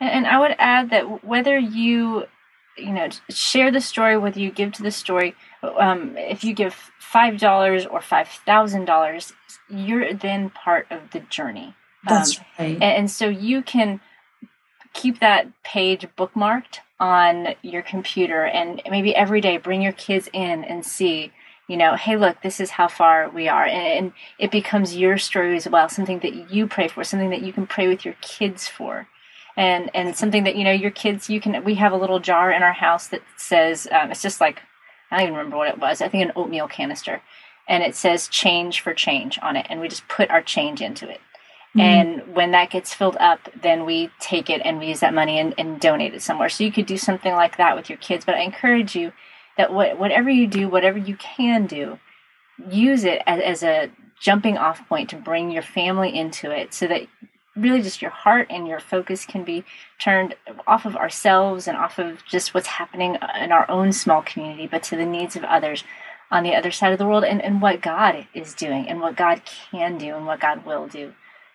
And 0.00 0.26
I 0.26 0.38
would 0.38 0.54
add 0.58 0.90
that 0.90 1.24
whether 1.24 1.58
you 1.58 2.26
you 2.76 2.92
know 2.92 3.08
share 3.30 3.70
the 3.70 3.80
story 3.80 4.18
whether 4.18 4.40
you 4.40 4.50
give 4.50 4.72
to 4.72 4.82
the 4.82 4.90
story 4.90 5.36
um, 5.78 6.16
if 6.16 6.42
you 6.42 6.52
give 6.52 6.74
five 6.98 7.38
dollars 7.38 7.86
or 7.86 8.00
five 8.00 8.26
thousand 8.26 8.84
dollars 8.86 9.32
you're 9.68 10.12
then 10.12 10.50
part 10.50 10.86
of 10.90 11.10
the 11.10 11.20
journey. 11.20 11.74
That's 12.06 12.38
um, 12.38 12.44
right. 12.58 12.74
And, 12.74 12.82
and 12.82 13.10
so 13.10 13.28
you 13.28 13.62
can 13.62 14.00
keep 14.92 15.20
that 15.20 15.48
page 15.62 16.06
bookmarked 16.16 16.78
on 17.00 17.54
your 17.62 17.82
computer 17.82 18.44
and 18.44 18.80
maybe 18.88 19.14
every 19.14 19.40
day 19.40 19.56
bring 19.56 19.82
your 19.82 19.92
kids 19.92 20.28
in 20.32 20.64
and 20.64 20.84
see 20.84 21.32
you 21.66 21.76
know 21.76 21.94
hey 21.94 22.16
look 22.16 22.40
this 22.42 22.60
is 22.60 22.70
how 22.70 22.88
far 22.88 23.28
we 23.30 23.48
are. 23.48 23.64
And, 23.64 24.06
and, 24.06 24.12
it 24.38 24.50
becomes 24.50 24.96
your 24.96 25.18
story 25.18 25.56
as 25.56 25.68
well 25.68 25.88
something 25.88 26.20
that 26.20 26.50
you 26.50 26.66
pray 26.66 26.88
for 26.88 27.04
something 27.04 27.30
that 27.30 27.42
you 27.42 27.52
can 27.52 27.66
pray 27.66 27.88
with 27.88 28.04
your 28.04 28.14
kids 28.20 28.68
for. 28.68 29.08
And 29.56 29.90
and 29.94 30.16
something 30.16 30.44
that 30.44 30.56
you 30.56 30.64
know 30.64 30.72
your 30.72 30.90
kids 30.90 31.30
you 31.30 31.40
can 31.40 31.64
we 31.64 31.74
have 31.76 31.92
a 31.92 31.96
little 31.96 32.18
jar 32.20 32.50
in 32.50 32.62
our 32.62 32.72
house 32.72 33.06
that 33.08 33.22
says 33.36 33.86
um, 33.92 34.10
it's 34.10 34.22
just 34.22 34.40
like 34.40 34.62
i 35.10 35.18
don't 35.18 35.26
even 35.26 35.36
remember 35.36 35.56
what 35.56 35.68
it 35.68 35.78
was 35.78 36.02
i 36.02 36.08
think 36.08 36.24
an 36.24 36.32
oatmeal 36.36 36.68
canister. 36.68 37.22
And 37.66 37.82
it 37.82 37.96
says 37.96 38.28
change 38.28 38.82
for 38.82 38.92
change 38.92 39.38
on 39.40 39.56
it 39.56 39.66
and 39.70 39.80
we 39.80 39.88
just 39.88 40.06
put 40.08 40.28
our 40.30 40.42
change 40.42 40.82
into 40.82 41.08
it. 41.08 41.20
Mm-hmm. 41.76 41.80
and 41.80 42.36
when 42.36 42.52
that 42.52 42.70
gets 42.70 42.94
filled 42.94 43.16
up 43.18 43.48
then 43.60 43.84
we 43.84 44.08
take 44.20 44.48
it 44.48 44.62
and 44.64 44.78
we 44.78 44.86
use 44.86 45.00
that 45.00 45.12
money 45.12 45.40
and, 45.40 45.54
and, 45.58 45.80
donate 45.80 46.14
it 46.14 46.22
somewhere. 46.22 46.48
So 46.48 46.62
you 46.62 46.70
could 46.70 46.86
do 46.86 46.96
something 46.96 47.32
like 47.32 47.56
that 47.56 47.74
with 47.74 47.88
your 47.88 47.98
kids 47.98 48.24
but 48.24 48.36
i 48.36 48.42
encourage 48.42 48.94
you 48.94 49.12
that 49.56 49.72
what, 49.72 49.98
whatever 49.98 50.30
you 50.30 50.46
do 50.46 50.68
whatever 50.68 50.98
you 50.98 51.16
can 51.16 51.66
do 51.66 51.98
use 52.70 53.04
it 53.04 53.22
as, 53.26 53.40
as 53.40 53.62
a 53.62 53.90
jumping 54.20 54.56
off 54.56 54.86
point 54.88 55.10
to 55.10 55.16
bring 55.16 55.50
your 55.50 55.62
family 55.62 56.16
into 56.16 56.50
it 56.50 56.72
so 56.72 56.86
that 56.86 57.02
really 57.56 57.82
just 57.82 58.02
your 58.02 58.10
heart 58.10 58.46
and 58.50 58.66
your 58.66 58.80
focus 58.80 59.24
can 59.24 59.44
be 59.44 59.64
turned 60.00 60.34
off 60.66 60.86
of 60.86 60.96
ourselves 60.96 61.68
and 61.68 61.76
off 61.76 61.98
of 61.98 62.24
just 62.24 62.52
what's 62.52 62.66
happening 62.66 63.16
in 63.40 63.52
our 63.52 63.68
own 63.70 63.92
small 63.92 64.22
community 64.22 64.66
but 64.66 64.82
to 64.82 64.96
the 64.96 65.06
needs 65.06 65.36
of 65.36 65.44
others 65.44 65.84
on 66.30 66.42
the 66.42 66.54
other 66.54 66.70
side 66.70 66.92
of 66.92 66.98
the 66.98 67.06
world 67.06 67.24
and, 67.24 67.40
and 67.42 67.62
what 67.62 67.80
God 67.80 68.26
is 68.34 68.54
doing 68.54 68.88
and 68.88 69.00
what 69.00 69.16
God 69.16 69.42
can 69.70 69.98
do 69.98 70.16
and 70.16 70.26
what 70.26 70.40
God 70.40 70.64
will 70.66 70.88
do 70.88 71.12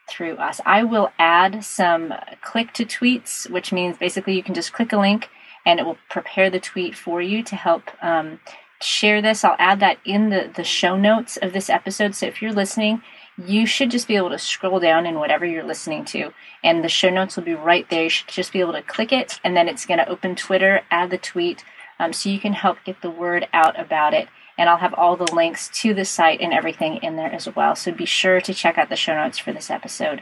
through 0.08 0.36
us. 0.36 0.60
I 0.66 0.84
will 0.84 1.12
add 1.20 1.64
some 1.64 2.14
click 2.42 2.74
to 2.74 2.86
tweets, 2.86 3.50
which 3.50 3.72
means 3.72 3.98
basically 3.98 4.36
you 4.36 4.44
can 4.44 4.56
just 4.56 4.74
click 4.74 4.92
a 4.92 4.98
link 4.98 5.30
and 5.70 5.80
it 5.80 5.86
will 5.86 6.00
prepare 6.10 6.50
the 6.50 6.60
tweet 6.60 6.96
for 6.96 7.22
you 7.22 7.44
to 7.44 7.56
help 7.56 7.92
um, 8.04 8.40
share 8.82 9.22
this. 9.22 9.44
I'll 9.44 9.56
add 9.60 9.80
that 9.82 10.00
in 10.04 10.32
the, 10.32 10.52
the 10.54 10.64
show 10.64 10.98
notes 10.98 11.38
of 11.38 11.54
this 11.54 11.70
episode. 11.70 12.16
So 12.16 12.26
if 12.26 12.42
you're 12.42 12.52
listening, 12.52 13.04
you 13.38 13.68
should 13.68 13.92
just 13.92 14.08
be 14.08 14.16
able 14.16 14.32
to 14.32 14.40
scroll 14.40 14.80
down 14.80 15.06
in 15.06 15.20
whatever 15.20 15.46
you're 15.46 15.64
listening 15.64 16.06
to, 16.06 16.34
and 16.64 16.84
the 16.84 16.90
show 16.90 17.12
notes 17.12 17.36
will 17.36 17.44
be 17.44 17.54
right 17.54 17.88
there. 17.92 18.06
You 18.06 18.10
should 18.10 18.28
just 18.30 18.52
be 18.52 18.62
able 18.62 18.74
to 18.74 18.82
click 18.82 19.14
it, 19.14 19.40
and 19.44 19.56
then 19.56 19.68
it's 19.68 19.86
going 19.86 20.00
to 20.00 20.10
open 20.10 20.36
Twitter, 20.36 20.82
add 20.90 21.12
the 21.12 21.20
tweet, 21.20 21.64
um, 22.00 22.14
so 22.14 22.30
you 22.30 22.40
can 22.40 22.54
help 22.54 22.80
get 22.84 23.04
the 23.04 23.12
word 23.12 23.48
out 23.54 23.80
about 23.80 24.16
it 24.16 24.28
and 24.58 24.68
I'll 24.68 24.78
have 24.78 24.94
all 24.94 25.16
the 25.16 25.34
links 25.34 25.70
to 25.82 25.94
the 25.94 26.04
site 26.04 26.42
and 26.42 26.52
everything 26.52 26.98
in 26.98 27.16
there 27.16 27.32
as 27.32 27.48
well. 27.56 27.78
So 27.78 27.94
be 27.94 28.06
sure 28.06 28.42
to 28.42 28.54
check 28.54 28.78
out 28.78 28.90
the 28.90 28.98
show 28.98 29.16
notes 29.16 29.38
for 29.38 29.54
this 29.54 29.70
episode. 29.70 30.22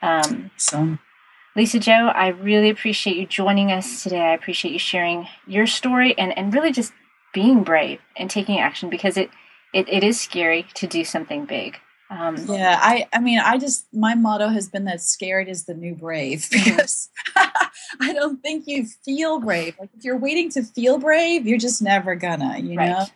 Um, 0.00 0.52
so. 0.56 0.98
Lisa-Jo, 1.54 1.92
I 1.92 2.28
really 2.28 2.70
appreciate 2.70 3.16
you 3.16 3.26
joining 3.26 3.70
us 3.70 4.02
today. 4.02 4.20
I 4.20 4.34
appreciate 4.34 4.72
you 4.72 4.78
sharing 4.78 5.26
your 5.46 5.66
story 5.66 6.16
and, 6.18 6.36
and 6.36 6.54
really 6.54 6.72
just 6.72 6.92
being 7.34 7.62
brave 7.62 8.00
and 8.16 8.30
taking 8.30 8.58
action 8.58 8.88
because 8.88 9.16
it, 9.16 9.30
it, 9.74 9.88
it 9.88 10.02
is 10.02 10.20
scary 10.20 10.66
to 10.74 10.86
do 10.86 11.04
something 11.04 11.44
big. 11.44 11.78
Um, 12.10 12.36
yeah, 12.46 12.78
I, 12.80 13.08
I 13.12 13.20
mean, 13.20 13.38
I 13.38 13.56
just, 13.56 13.86
my 13.92 14.14
motto 14.14 14.48
has 14.48 14.68
been 14.68 14.84
that 14.84 15.00
scared 15.00 15.48
is 15.48 15.64
the 15.64 15.74
new 15.74 15.94
brave 15.94 16.46
because 16.52 17.08
I 17.36 18.12
don't 18.12 18.42
think 18.42 18.64
you 18.66 18.86
feel 19.04 19.40
brave. 19.40 19.76
Like 19.78 19.90
if 19.96 20.04
you're 20.04 20.18
waiting 20.18 20.50
to 20.50 20.62
feel 20.62 20.98
brave, 20.98 21.46
you're 21.46 21.58
just 21.58 21.80
never 21.80 22.14
gonna, 22.14 22.58
you 22.58 22.76
right. 22.76 22.90
know? 22.90 23.06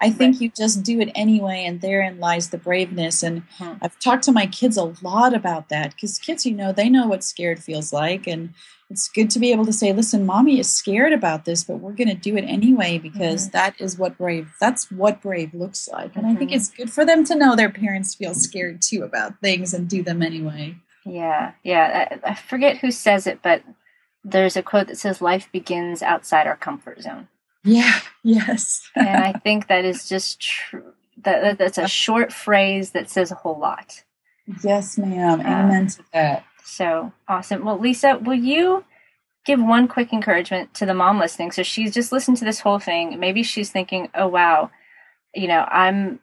I 0.00 0.10
think 0.10 0.34
right. 0.34 0.42
you 0.42 0.52
just 0.56 0.82
do 0.82 1.00
it 1.00 1.10
anyway, 1.14 1.64
and 1.64 1.80
therein 1.80 2.18
lies 2.18 2.50
the 2.50 2.58
braveness. 2.58 3.22
And 3.22 3.42
hmm. 3.58 3.74
I've 3.82 3.98
talked 3.98 4.24
to 4.24 4.32
my 4.32 4.46
kids 4.46 4.76
a 4.76 4.94
lot 5.02 5.34
about 5.34 5.68
that 5.68 5.94
because 5.94 6.18
kids, 6.18 6.46
you 6.46 6.54
know, 6.54 6.72
they 6.72 6.88
know 6.88 7.06
what 7.06 7.24
scared 7.24 7.62
feels 7.62 7.92
like. 7.92 8.26
And 8.26 8.54
it's 8.90 9.08
good 9.08 9.30
to 9.30 9.38
be 9.38 9.52
able 9.52 9.64
to 9.66 9.72
say, 9.72 9.92
listen, 9.92 10.26
mommy 10.26 10.58
is 10.58 10.68
scared 10.68 11.12
about 11.12 11.44
this, 11.44 11.62
but 11.62 11.76
we're 11.76 11.92
going 11.92 12.08
to 12.08 12.14
do 12.14 12.36
it 12.36 12.42
anyway 12.42 12.98
because 12.98 13.46
mm-hmm. 13.46 13.52
that 13.52 13.80
is 13.80 13.96
what 13.96 14.18
brave, 14.18 14.52
that's 14.60 14.90
what 14.90 15.22
brave 15.22 15.54
looks 15.54 15.88
like. 15.88 16.16
And 16.16 16.24
mm-hmm. 16.24 16.34
I 16.34 16.38
think 16.38 16.50
mm-hmm. 16.50 16.56
it's 16.56 16.70
good 16.70 16.90
for 16.90 17.06
them 17.06 17.24
to 17.26 17.36
know 17.36 17.54
their 17.54 17.70
parents 17.70 18.16
feel 18.16 18.34
scared 18.34 18.82
too 18.82 19.02
about 19.04 19.40
things 19.40 19.72
and 19.72 19.88
do 19.88 20.02
them 20.02 20.22
anyway. 20.22 20.76
Yeah. 21.06 21.52
Yeah. 21.62 22.18
I, 22.24 22.30
I 22.30 22.34
forget 22.34 22.78
who 22.78 22.90
says 22.90 23.28
it, 23.28 23.40
but 23.42 23.62
there's 24.24 24.56
a 24.56 24.62
quote 24.62 24.88
that 24.88 24.98
says, 24.98 25.22
life 25.22 25.48
begins 25.52 26.02
outside 26.02 26.46
our 26.48 26.56
comfort 26.56 27.00
zone. 27.00 27.28
Yeah, 27.64 28.00
yes. 28.22 28.88
and 28.94 29.08
I 29.08 29.32
think 29.32 29.68
that 29.68 29.84
is 29.84 30.08
just 30.08 30.40
true. 30.40 30.92
That, 31.22 31.58
that's 31.58 31.78
a 31.78 31.86
short 31.86 32.32
phrase 32.32 32.92
that 32.92 33.10
says 33.10 33.30
a 33.30 33.34
whole 33.34 33.58
lot. 33.58 34.02
Yes, 34.64 34.96
ma'am. 34.96 35.40
Uh, 35.40 35.44
Amen 35.44 35.86
to 35.88 36.02
that. 36.12 36.44
So 36.64 37.12
awesome. 37.28 37.64
Well, 37.64 37.78
Lisa, 37.78 38.18
will 38.18 38.34
you 38.34 38.84
give 39.44 39.60
one 39.60 39.88
quick 39.88 40.12
encouragement 40.12 40.72
to 40.74 40.86
the 40.86 40.94
mom 40.94 41.18
listening? 41.18 41.52
So 41.52 41.62
she's 41.62 41.92
just 41.92 42.12
listened 42.12 42.38
to 42.38 42.44
this 42.44 42.60
whole 42.60 42.78
thing. 42.78 43.18
Maybe 43.18 43.42
she's 43.42 43.70
thinking, 43.70 44.08
oh, 44.14 44.28
wow, 44.28 44.70
you 45.34 45.48
know, 45.48 45.66
I'm 45.68 46.20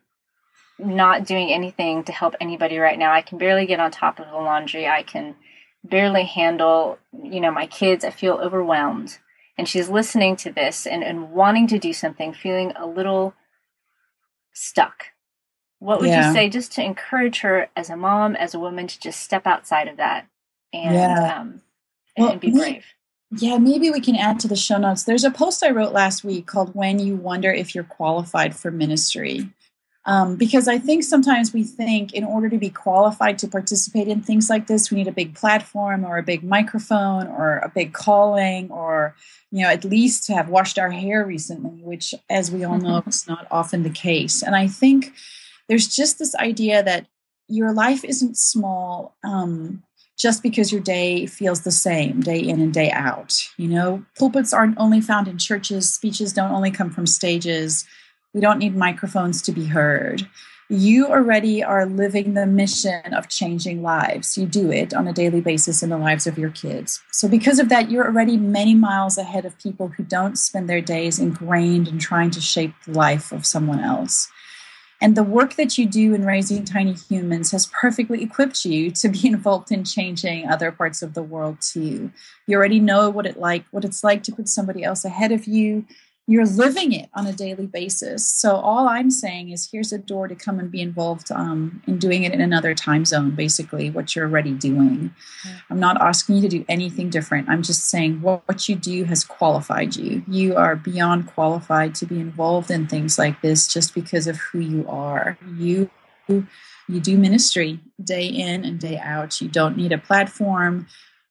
not 0.79 1.25
doing 1.25 1.51
anything 1.51 2.03
to 2.05 2.11
help 2.11 2.35
anybody 2.39 2.77
right 2.77 2.97
now. 2.97 3.11
I 3.11 3.21
can 3.21 3.37
barely 3.37 3.65
get 3.65 3.79
on 3.79 3.91
top 3.91 4.19
of 4.19 4.27
the 4.27 4.33
laundry. 4.33 4.87
I 4.87 5.03
can 5.03 5.35
barely 5.83 6.23
handle, 6.23 6.97
you 7.23 7.39
know, 7.39 7.51
my 7.51 7.67
kids. 7.67 8.03
I 8.05 8.11
feel 8.11 8.33
overwhelmed. 8.33 9.17
And 9.57 9.67
she's 9.67 9.89
listening 9.89 10.35
to 10.37 10.51
this 10.51 10.85
and, 10.85 11.03
and 11.03 11.31
wanting 11.31 11.67
to 11.67 11.79
do 11.79 11.91
something, 11.91 12.33
feeling 12.33 12.73
a 12.75 12.85
little 12.85 13.33
stuck. 14.53 15.05
What 15.79 15.99
would 15.99 16.09
yeah. 16.09 16.27
you 16.27 16.33
say 16.33 16.49
just 16.49 16.71
to 16.73 16.83
encourage 16.83 17.39
her 17.41 17.69
as 17.75 17.89
a 17.89 17.97
mom, 17.97 18.35
as 18.35 18.53
a 18.53 18.59
woman, 18.59 18.87
to 18.87 18.99
just 18.99 19.19
step 19.19 19.47
outside 19.47 19.87
of 19.87 19.97
that 19.97 20.27
and, 20.73 20.95
yeah. 20.95 21.39
um, 21.39 21.61
and, 22.15 22.23
well, 22.23 22.31
and 22.31 22.41
be 22.41 22.51
brave? 22.51 22.85
Yeah, 23.31 23.57
maybe 23.57 23.89
we 23.91 23.99
can 23.99 24.15
add 24.15 24.39
to 24.41 24.47
the 24.47 24.55
show 24.55 24.77
notes. 24.77 25.03
There's 25.03 25.23
a 25.23 25.31
post 25.31 25.63
I 25.63 25.71
wrote 25.71 25.91
last 25.91 26.23
week 26.23 26.45
called 26.45 26.73
When 26.73 26.99
You 26.99 27.15
Wonder 27.15 27.51
If 27.51 27.75
You're 27.75 27.83
Qualified 27.83 28.55
for 28.55 28.71
Ministry. 28.71 29.49
Um, 30.07 30.37
because 30.37 30.69
I 30.69 30.77
think 30.77 31.03
sometimes 31.03 31.53
we 31.53 31.63
think 31.63 32.13
in 32.13 32.23
order 32.23 32.47
to 32.47 32.57
be 32.57 32.69
qualified 32.69 33.37
to 33.39 33.47
participate 33.47 34.07
in 34.07 34.21
things 34.21 34.49
like 34.49 34.67
this, 34.67 34.89
we 34.89 34.97
need 34.97 35.09
a 35.09 35.11
big 35.11 35.35
platform 35.35 36.05
or 36.05 36.17
a 36.17 36.23
big 36.23 36.43
microphone 36.43 37.27
or 37.27 37.57
a 37.57 37.67
big 37.67 37.91
calling 37.91 38.71
or, 38.71 39.15
you 39.51 39.63
know, 39.63 39.69
at 39.69 39.83
least 39.83 40.23
to 40.25 40.33
have 40.33 40.47
washed 40.47 40.79
our 40.79 40.91
hair 40.91 41.25
recently, 41.25 41.83
which, 41.83 42.15
as 42.29 42.49
we 42.49 42.63
all 42.63 42.77
know, 42.77 43.01
mm-hmm. 43.01 43.09
is 43.09 43.27
not 43.27 43.47
often 43.51 43.83
the 43.83 43.89
case. 43.89 44.41
And 44.41 44.55
I 44.55 44.69
think 44.69 45.11
there's 45.67 45.89
just 45.89 46.19
this 46.19 46.35
idea 46.35 46.81
that 46.83 47.05
your 47.49 47.73
life 47.73 48.05
isn't 48.05 48.37
small 48.37 49.17
um, 49.25 49.83
just 50.17 50.41
because 50.41 50.71
your 50.71 50.81
day 50.81 51.25
feels 51.25 51.61
the 51.63 51.71
same 51.71 52.21
day 52.21 52.39
in 52.39 52.61
and 52.61 52.73
day 52.73 52.91
out. 52.91 53.35
You 53.57 53.67
know, 53.67 54.05
pulpits 54.17 54.53
aren't 54.53 54.77
only 54.77 55.01
found 55.01 55.27
in 55.27 55.37
churches, 55.37 55.93
speeches 55.93 56.31
don't 56.31 56.51
only 56.51 56.71
come 56.71 56.91
from 56.91 57.07
stages 57.07 57.85
we 58.37 58.41
don't 58.41 58.59
need 58.59 58.75
microphones 58.75 59.41
to 59.41 59.51
be 59.51 59.65
heard. 59.65 60.27
You 60.69 61.07
already 61.07 61.63
are 61.63 61.87
living 61.87 62.35
the 62.35 62.45
mission 62.45 63.11
of 63.11 63.29
changing 63.29 63.81
lives. 63.81 64.37
You 64.37 64.45
do 64.45 64.71
it 64.71 64.93
on 64.93 65.07
a 65.07 65.13
daily 65.13 65.41
basis 65.41 65.81
in 65.81 65.89
the 65.89 65.97
lives 65.97 66.27
of 66.27 66.37
your 66.37 66.51
kids. 66.51 67.01
So, 67.11 67.27
because 67.27 67.57
of 67.57 67.69
that, 67.69 67.89
you're 67.89 68.05
already 68.05 68.37
many 68.37 68.75
miles 68.75 69.17
ahead 69.17 69.43
of 69.43 69.57
people 69.57 69.87
who 69.87 70.03
don't 70.03 70.37
spend 70.37 70.69
their 70.69 70.81
days 70.81 71.17
ingrained 71.17 71.87
in 71.87 71.97
trying 71.97 72.29
to 72.29 72.39
shape 72.39 72.75
the 72.85 72.91
life 72.91 73.31
of 73.31 73.43
someone 73.43 73.79
else. 73.79 74.29
And 75.01 75.15
the 75.17 75.23
work 75.23 75.55
that 75.55 75.79
you 75.79 75.87
do 75.87 76.13
in 76.13 76.23
raising 76.23 76.63
tiny 76.63 76.93
humans 76.93 77.51
has 77.53 77.67
perfectly 77.67 78.21
equipped 78.21 78.65
you 78.65 78.91
to 78.91 79.09
be 79.09 79.21
involved 79.27 79.71
in 79.71 79.83
changing 79.83 80.47
other 80.47 80.71
parts 80.71 81.01
of 81.01 81.15
the 81.15 81.23
world 81.23 81.57
too. 81.59 82.11
You 82.45 82.57
already 82.57 82.79
know 82.79 83.09
what 83.09 83.25
it 83.25 83.39
like 83.39 83.65
what 83.71 83.83
it's 83.83 84.03
like 84.03 84.21
to 84.23 84.31
put 84.31 84.47
somebody 84.47 84.83
else 84.83 85.03
ahead 85.05 85.31
of 85.31 85.45
you 85.45 85.87
you're 86.29 86.45
living 86.45 86.91
it 86.91 87.09
on 87.13 87.25
a 87.25 87.31
daily 87.31 87.65
basis. 87.65 88.29
So 88.29 88.57
all 88.57 88.89
I'm 88.89 89.09
saying 89.09 89.49
is 89.51 89.69
here's 89.71 89.93
a 89.93 89.97
door 89.97 90.27
to 90.27 90.35
come 90.35 90.59
and 90.59 90.69
be 90.69 90.81
involved 90.81 91.31
um, 91.31 91.81
in 91.87 91.97
doing 91.97 92.23
it 92.23 92.33
in 92.33 92.41
another 92.41 92.75
time 92.75 93.05
zone, 93.05 93.31
basically, 93.31 93.89
what 93.89 94.13
you're 94.13 94.27
already 94.27 94.51
doing. 94.51 95.15
I'm 95.69 95.79
not 95.79 96.01
asking 96.01 96.35
you 96.35 96.41
to 96.41 96.49
do 96.49 96.65
anything 96.67 97.09
different. 97.09 97.47
I'm 97.47 97.63
just 97.63 97.85
saying 97.85 98.21
what, 98.21 98.45
what 98.45 98.67
you 98.67 98.75
do 98.75 99.05
has 99.05 99.23
qualified 99.23 99.95
you. 99.95 100.21
You 100.27 100.57
are 100.57 100.75
beyond 100.75 101.27
qualified 101.27 101.95
to 101.95 102.05
be 102.05 102.19
involved 102.19 102.69
in 102.69 102.87
things 102.87 103.17
like 103.17 103.41
this 103.41 103.65
just 103.65 103.95
because 103.95 104.27
of 104.27 104.35
who 104.35 104.59
you 104.59 104.85
are. 104.89 105.37
You 105.55 105.89
you 106.27 106.99
do 106.99 107.17
ministry 107.17 107.79
day 108.03 108.25
in 108.25 108.65
and 108.65 108.79
day 108.79 108.97
out. 108.97 109.39
You 109.41 109.47
don't 109.47 109.77
need 109.77 109.93
a 109.93 109.97
platform 109.97 110.87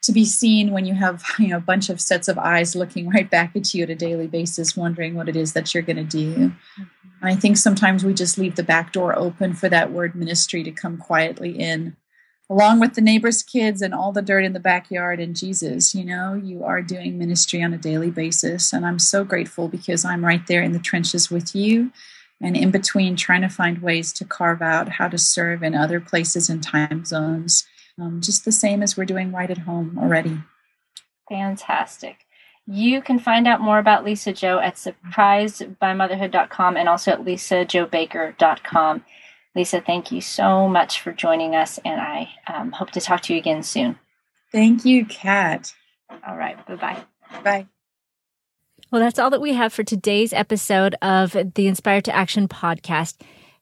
to 0.06 0.12
be 0.12 0.24
seen 0.24 0.70
when 0.70 0.86
you 0.86 0.94
have 0.94 1.24
you 1.38 1.48
know 1.48 1.58
a 1.58 1.60
bunch 1.60 1.90
of 1.90 2.00
sets 2.00 2.28
of 2.28 2.38
eyes 2.38 2.74
looking 2.74 3.08
right 3.10 3.30
back 3.30 3.54
at 3.54 3.74
you 3.74 3.82
at 3.82 3.90
a 3.90 3.94
daily 3.94 4.26
basis 4.26 4.76
wondering 4.76 5.14
what 5.14 5.28
it 5.28 5.36
is 5.36 5.52
that 5.52 5.74
you're 5.74 5.82
going 5.82 5.96
to 5.96 6.04
do. 6.04 6.34
Mm-hmm. 6.34 6.82
i 7.22 7.34
think 7.34 7.56
sometimes 7.56 8.04
we 8.04 8.14
just 8.14 8.38
leave 8.38 8.56
the 8.56 8.62
back 8.62 8.92
door 8.92 9.16
open 9.18 9.52
for 9.52 9.68
that 9.68 9.92
word 9.92 10.14
ministry 10.14 10.62
to 10.62 10.70
come 10.70 10.96
quietly 10.96 11.58
in 11.58 11.96
along 12.48 12.78
with 12.78 12.94
the 12.94 13.00
neighbors 13.00 13.42
kids 13.42 13.82
and 13.82 13.92
all 13.92 14.12
the 14.12 14.22
dirt 14.22 14.44
in 14.44 14.52
the 14.52 14.60
backyard 14.60 15.18
and 15.20 15.36
jesus 15.36 15.94
you 15.94 16.04
know 16.04 16.34
you 16.34 16.64
are 16.64 16.80
doing 16.80 17.18
ministry 17.18 17.62
on 17.62 17.74
a 17.74 17.78
daily 17.78 18.10
basis. 18.10 18.72
And 18.72 18.86
i'm 18.86 18.98
so 18.98 19.24
grateful 19.24 19.68
because 19.68 20.04
i'm 20.04 20.24
right 20.24 20.46
there 20.46 20.62
in 20.62 20.72
the 20.72 20.78
trenches 20.78 21.30
with 21.30 21.54
you 21.54 21.90
and 22.40 22.56
in 22.56 22.70
between 22.70 23.16
trying 23.16 23.40
to 23.40 23.48
find 23.48 23.78
ways 23.78 24.12
to 24.12 24.24
carve 24.24 24.60
out 24.60 24.90
how 24.90 25.08
to 25.08 25.18
serve 25.18 25.62
in 25.62 25.74
other 25.74 26.00
places 26.00 26.48
and 26.48 26.62
time 26.62 27.04
zones 27.04 27.66
um, 28.00 28.20
just 28.20 28.44
the 28.44 28.52
same 28.52 28.82
as 28.82 28.96
we're 28.96 29.04
doing 29.04 29.32
right 29.32 29.50
at 29.50 29.58
home 29.58 29.98
already. 29.98 30.38
Fantastic. 31.28 32.18
You 32.66 33.00
can 33.00 33.18
find 33.18 33.46
out 33.46 33.60
more 33.60 33.78
about 33.78 34.04
Lisa-Jo 34.04 34.58
at 34.58 34.74
surprisedbymotherhood.com 34.74 36.76
and 36.76 36.88
also 36.88 37.12
at 37.12 37.24
lisajobaker.com. 37.24 39.04
Lisa, 39.54 39.80
thank 39.80 40.12
you 40.12 40.20
so 40.20 40.68
much 40.68 41.00
for 41.00 41.12
joining 41.12 41.54
us, 41.54 41.78
and 41.84 42.00
I 42.00 42.28
um, 42.46 42.72
hope 42.72 42.90
to 42.90 43.00
talk 43.00 43.22
to 43.22 43.32
you 43.32 43.38
again 43.38 43.62
soon. 43.62 43.98
Thank 44.52 44.84
you, 44.84 45.06
Kat. 45.06 45.72
All 46.26 46.36
right. 46.36 46.64
Bye 46.66 46.76
bye. 46.76 47.04
Bye. 47.42 47.66
Well, 48.90 49.00
that's 49.00 49.18
all 49.18 49.30
that 49.30 49.40
we 49.40 49.54
have 49.54 49.72
for 49.72 49.82
today's 49.82 50.32
episode 50.32 50.94
of 51.02 51.36
the 51.54 51.66
Inspired 51.66 52.04
to 52.04 52.14
Action 52.14 52.48
podcast. 52.48 53.16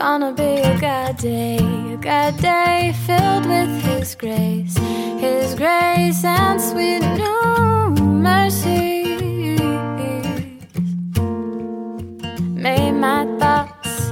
Gonna 0.00 0.32
be 0.32 0.62
a 0.62 0.78
good 0.78 1.18
day, 1.18 1.58
a 1.58 1.96
good 1.98 2.36
day 2.40 2.94
filled 3.06 3.44
with 3.44 3.82
His 3.82 4.14
grace, 4.14 4.74
His 5.20 5.54
grace 5.54 6.24
and 6.24 6.58
sweet 6.58 7.00
new 7.20 7.94
mercies. 8.00 9.60
May 12.40 12.92
my 12.92 13.26
thoughts 13.38 14.08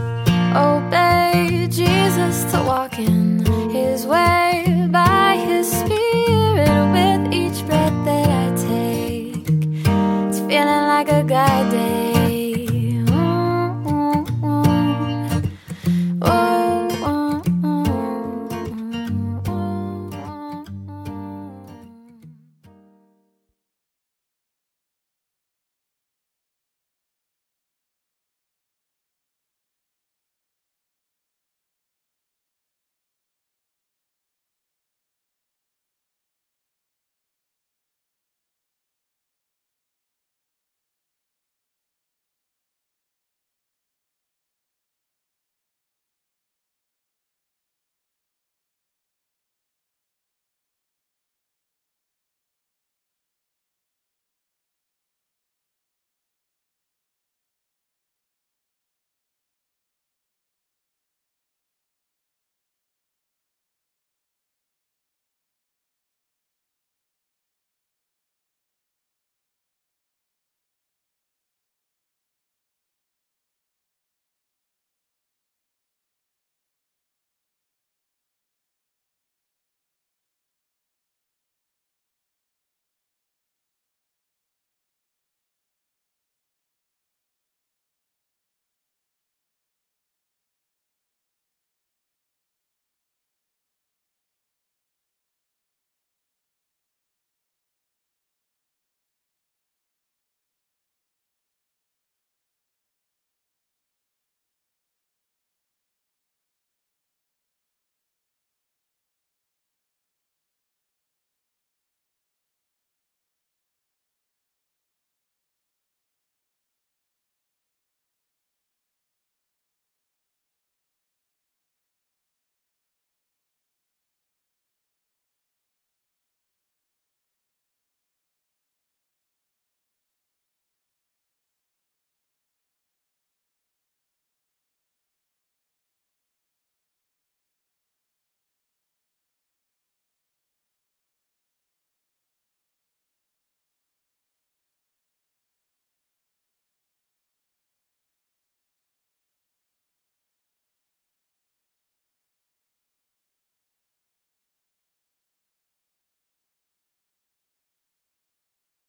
obey 0.55 1.67
Jesus 1.71 2.45
to 2.53 2.63
walk 2.65 2.99
in 2.99 3.47
His 3.71 4.07
way 4.07 4.89
by 4.91 5.37
His 5.37 5.71
Spirit 5.71 6.69
with 6.93 7.33
each 7.33 7.67
breath 7.67 8.05
that 8.05 8.29
I 8.29 8.47
take. 8.69 9.49
It's 10.29 10.39
feeling 10.41 10.85
like 10.93 11.09
a 11.09 11.23
good 11.23 11.71
day. 11.71 12.08